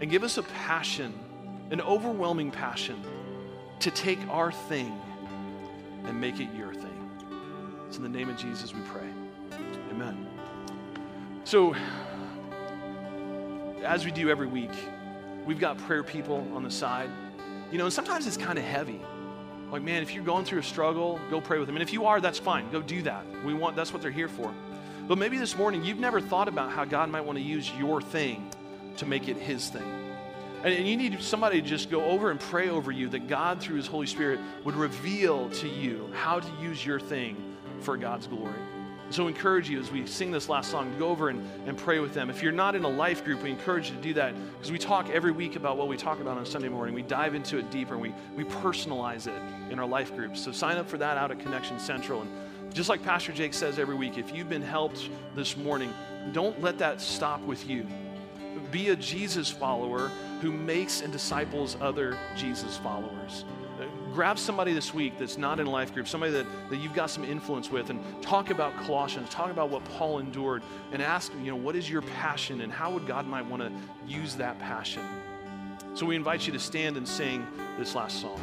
and 0.00 0.10
give 0.10 0.24
us 0.24 0.38
a 0.38 0.42
passion, 0.42 1.12
an 1.70 1.80
overwhelming 1.80 2.50
passion 2.50 3.00
to 3.80 3.90
take 3.90 4.18
our 4.28 4.50
thing 4.52 4.98
and 6.04 6.20
make 6.20 6.40
it 6.40 6.48
your 6.56 6.74
thing. 6.74 7.10
It's 7.86 7.96
in 7.96 8.02
the 8.02 8.08
name 8.08 8.28
of 8.28 8.36
Jesus 8.36 8.74
we 8.74 8.80
pray. 8.82 9.08
Amen. 9.90 10.29
So, 11.50 11.74
as 13.82 14.04
we 14.04 14.12
do 14.12 14.30
every 14.30 14.46
week, 14.46 14.70
we've 15.44 15.58
got 15.58 15.78
prayer 15.78 16.04
people 16.04 16.46
on 16.54 16.62
the 16.62 16.70
side. 16.70 17.10
You 17.72 17.78
know, 17.78 17.86
and 17.86 17.92
sometimes 17.92 18.28
it's 18.28 18.36
kind 18.36 18.56
of 18.56 18.64
heavy. 18.64 19.00
Like, 19.72 19.82
man, 19.82 20.00
if 20.00 20.14
you're 20.14 20.22
going 20.22 20.44
through 20.44 20.60
a 20.60 20.62
struggle, 20.62 21.18
go 21.28 21.40
pray 21.40 21.58
with 21.58 21.66
them. 21.66 21.74
And 21.74 21.82
if 21.82 21.92
you 21.92 22.06
are, 22.06 22.20
that's 22.20 22.38
fine. 22.38 22.70
Go 22.70 22.80
do 22.80 23.02
that. 23.02 23.26
We 23.44 23.52
want 23.52 23.74
that's 23.74 23.92
what 23.92 24.00
they're 24.00 24.12
here 24.12 24.28
for. 24.28 24.54
But 25.08 25.18
maybe 25.18 25.38
this 25.38 25.56
morning 25.56 25.84
you've 25.84 25.98
never 25.98 26.20
thought 26.20 26.46
about 26.46 26.70
how 26.70 26.84
God 26.84 27.10
might 27.10 27.22
want 27.22 27.36
to 27.36 27.44
use 27.44 27.68
your 27.80 28.00
thing 28.00 28.48
to 28.98 29.04
make 29.04 29.26
it 29.26 29.36
his 29.36 29.70
thing. 29.70 30.14
And 30.62 30.86
you 30.86 30.96
need 30.96 31.20
somebody 31.20 31.60
to 31.60 31.66
just 31.66 31.90
go 31.90 32.04
over 32.04 32.30
and 32.30 32.38
pray 32.38 32.68
over 32.68 32.92
you 32.92 33.08
that 33.08 33.26
God, 33.26 33.60
through 33.60 33.78
his 33.78 33.88
Holy 33.88 34.06
Spirit, 34.06 34.38
would 34.62 34.76
reveal 34.76 35.50
to 35.50 35.68
you 35.68 36.12
how 36.14 36.38
to 36.38 36.52
use 36.62 36.86
your 36.86 37.00
thing 37.00 37.56
for 37.80 37.96
God's 37.96 38.28
glory. 38.28 38.54
So, 39.10 39.26
encourage 39.26 39.68
you 39.68 39.80
as 39.80 39.90
we 39.90 40.06
sing 40.06 40.30
this 40.30 40.48
last 40.48 40.70
song 40.70 40.92
to 40.92 40.98
go 40.98 41.08
over 41.08 41.30
and, 41.30 41.44
and 41.66 41.76
pray 41.76 41.98
with 41.98 42.14
them. 42.14 42.30
If 42.30 42.44
you're 42.44 42.52
not 42.52 42.76
in 42.76 42.84
a 42.84 42.88
life 42.88 43.24
group, 43.24 43.42
we 43.42 43.50
encourage 43.50 43.90
you 43.90 43.96
to 43.96 44.02
do 44.02 44.14
that 44.14 44.34
because 44.52 44.70
we 44.70 44.78
talk 44.78 45.10
every 45.10 45.32
week 45.32 45.56
about 45.56 45.76
what 45.76 45.88
we 45.88 45.96
talk 45.96 46.20
about 46.20 46.38
on 46.38 46.46
Sunday 46.46 46.68
morning. 46.68 46.94
We 46.94 47.02
dive 47.02 47.34
into 47.34 47.58
it 47.58 47.72
deeper 47.72 47.94
and 47.94 48.02
we, 48.02 48.14
we 48.36 48.44
personalize 48.44 49.26
it 49.26 49.42
in 49.72 49.80
our 49.80 49.86
life 49.86 50.14
groups. 50.14 50.40
So, 50.40 50.52
sign 50.52 50.76
up 50.76 50.88
for 50.88 50.96
that 50.98 51.16
out 51.16 51.32
at 51.32 51.40
Connection 51.40 51.80
Central. 51.80 52.22
And 52.22 52.30
just 52.72 52.88
like 52.88 53.02
Pastor 53.02 53.32
Jake 53.32 53.52
says 53.52 53.80
every 53.80 53.96
week, 53.96 54.16
if 54.16 54.32
you've 54.32 54.48
been 54.48 54.62
helped 54.62 55.10
this 55.34 55.56
morning, 55.56 55.92
don't 56.32 56.60
let 56.62 56.78
that 56.78 57.00
stop 57.00 57.40
with 57.40 57.68
you. 57.68 57.84
Be 58.70 58.90
a 58.90 58.96
Jesus 58.96 59.50
follower 59.50 60.12
who 60.40 60.52
makes 60.52 61.00
and 61.00 61.12
disciples 61.12 61.76
other 61.80 62.16
Jesus 62.36 62.76
followers 62.76 63.44
grab 64.12 64.38
somebody 64.38 64.72
this 64.72 64.92
week 64.92 65.18
that's 65.18 65.38
not 65.38 65.60
in 65.60 65.66
life 65.66 65.94
group, 65.94 66.08
somebody 66.08 66.32
that, 66.32 66.46
that 66.68 66.76
you've 66.76 66.94
got 66.94 67.10
some 67.10 67.24
influence 67.24 67.70
with, 67.70 67.90
and 67.90 68.00
talk 68.22 68.50
about 68.50 68.76
Colossians, 68.84 69.28
talk 69.30 69.50
about 69.50 69.70
what 69.70 69.84
Paul 69.84 70.18
endured, 70.18 70.62
and 70.92 71.02
ask, 71.02 71.32
you 71.42 71.50
know, 71.50 71.56
what 71.56 71.76
is 71.76 71.88
your 71.88 72.02
passion 72.02 72.60
and 72.60 72.72
how 72.72 72.90
would 72.90 73.06
God 73.06 73.26
might 73.26 73.46
want 73.46 73.62
to 73.62 73.72
use 74.06 74.34
that 74.36 74.58
passion? 74.58 75.02
So 75.94 76.06
we 76.06 76.16
invite 76.16 76.46
you 76.46 76.52
to 76.52 76.60
stand 76.60 76.96
and 76.96 77.06
sing 77.06 77.46
this 77.78 77.94
last 77.94 78.20
song. 78.20 78.40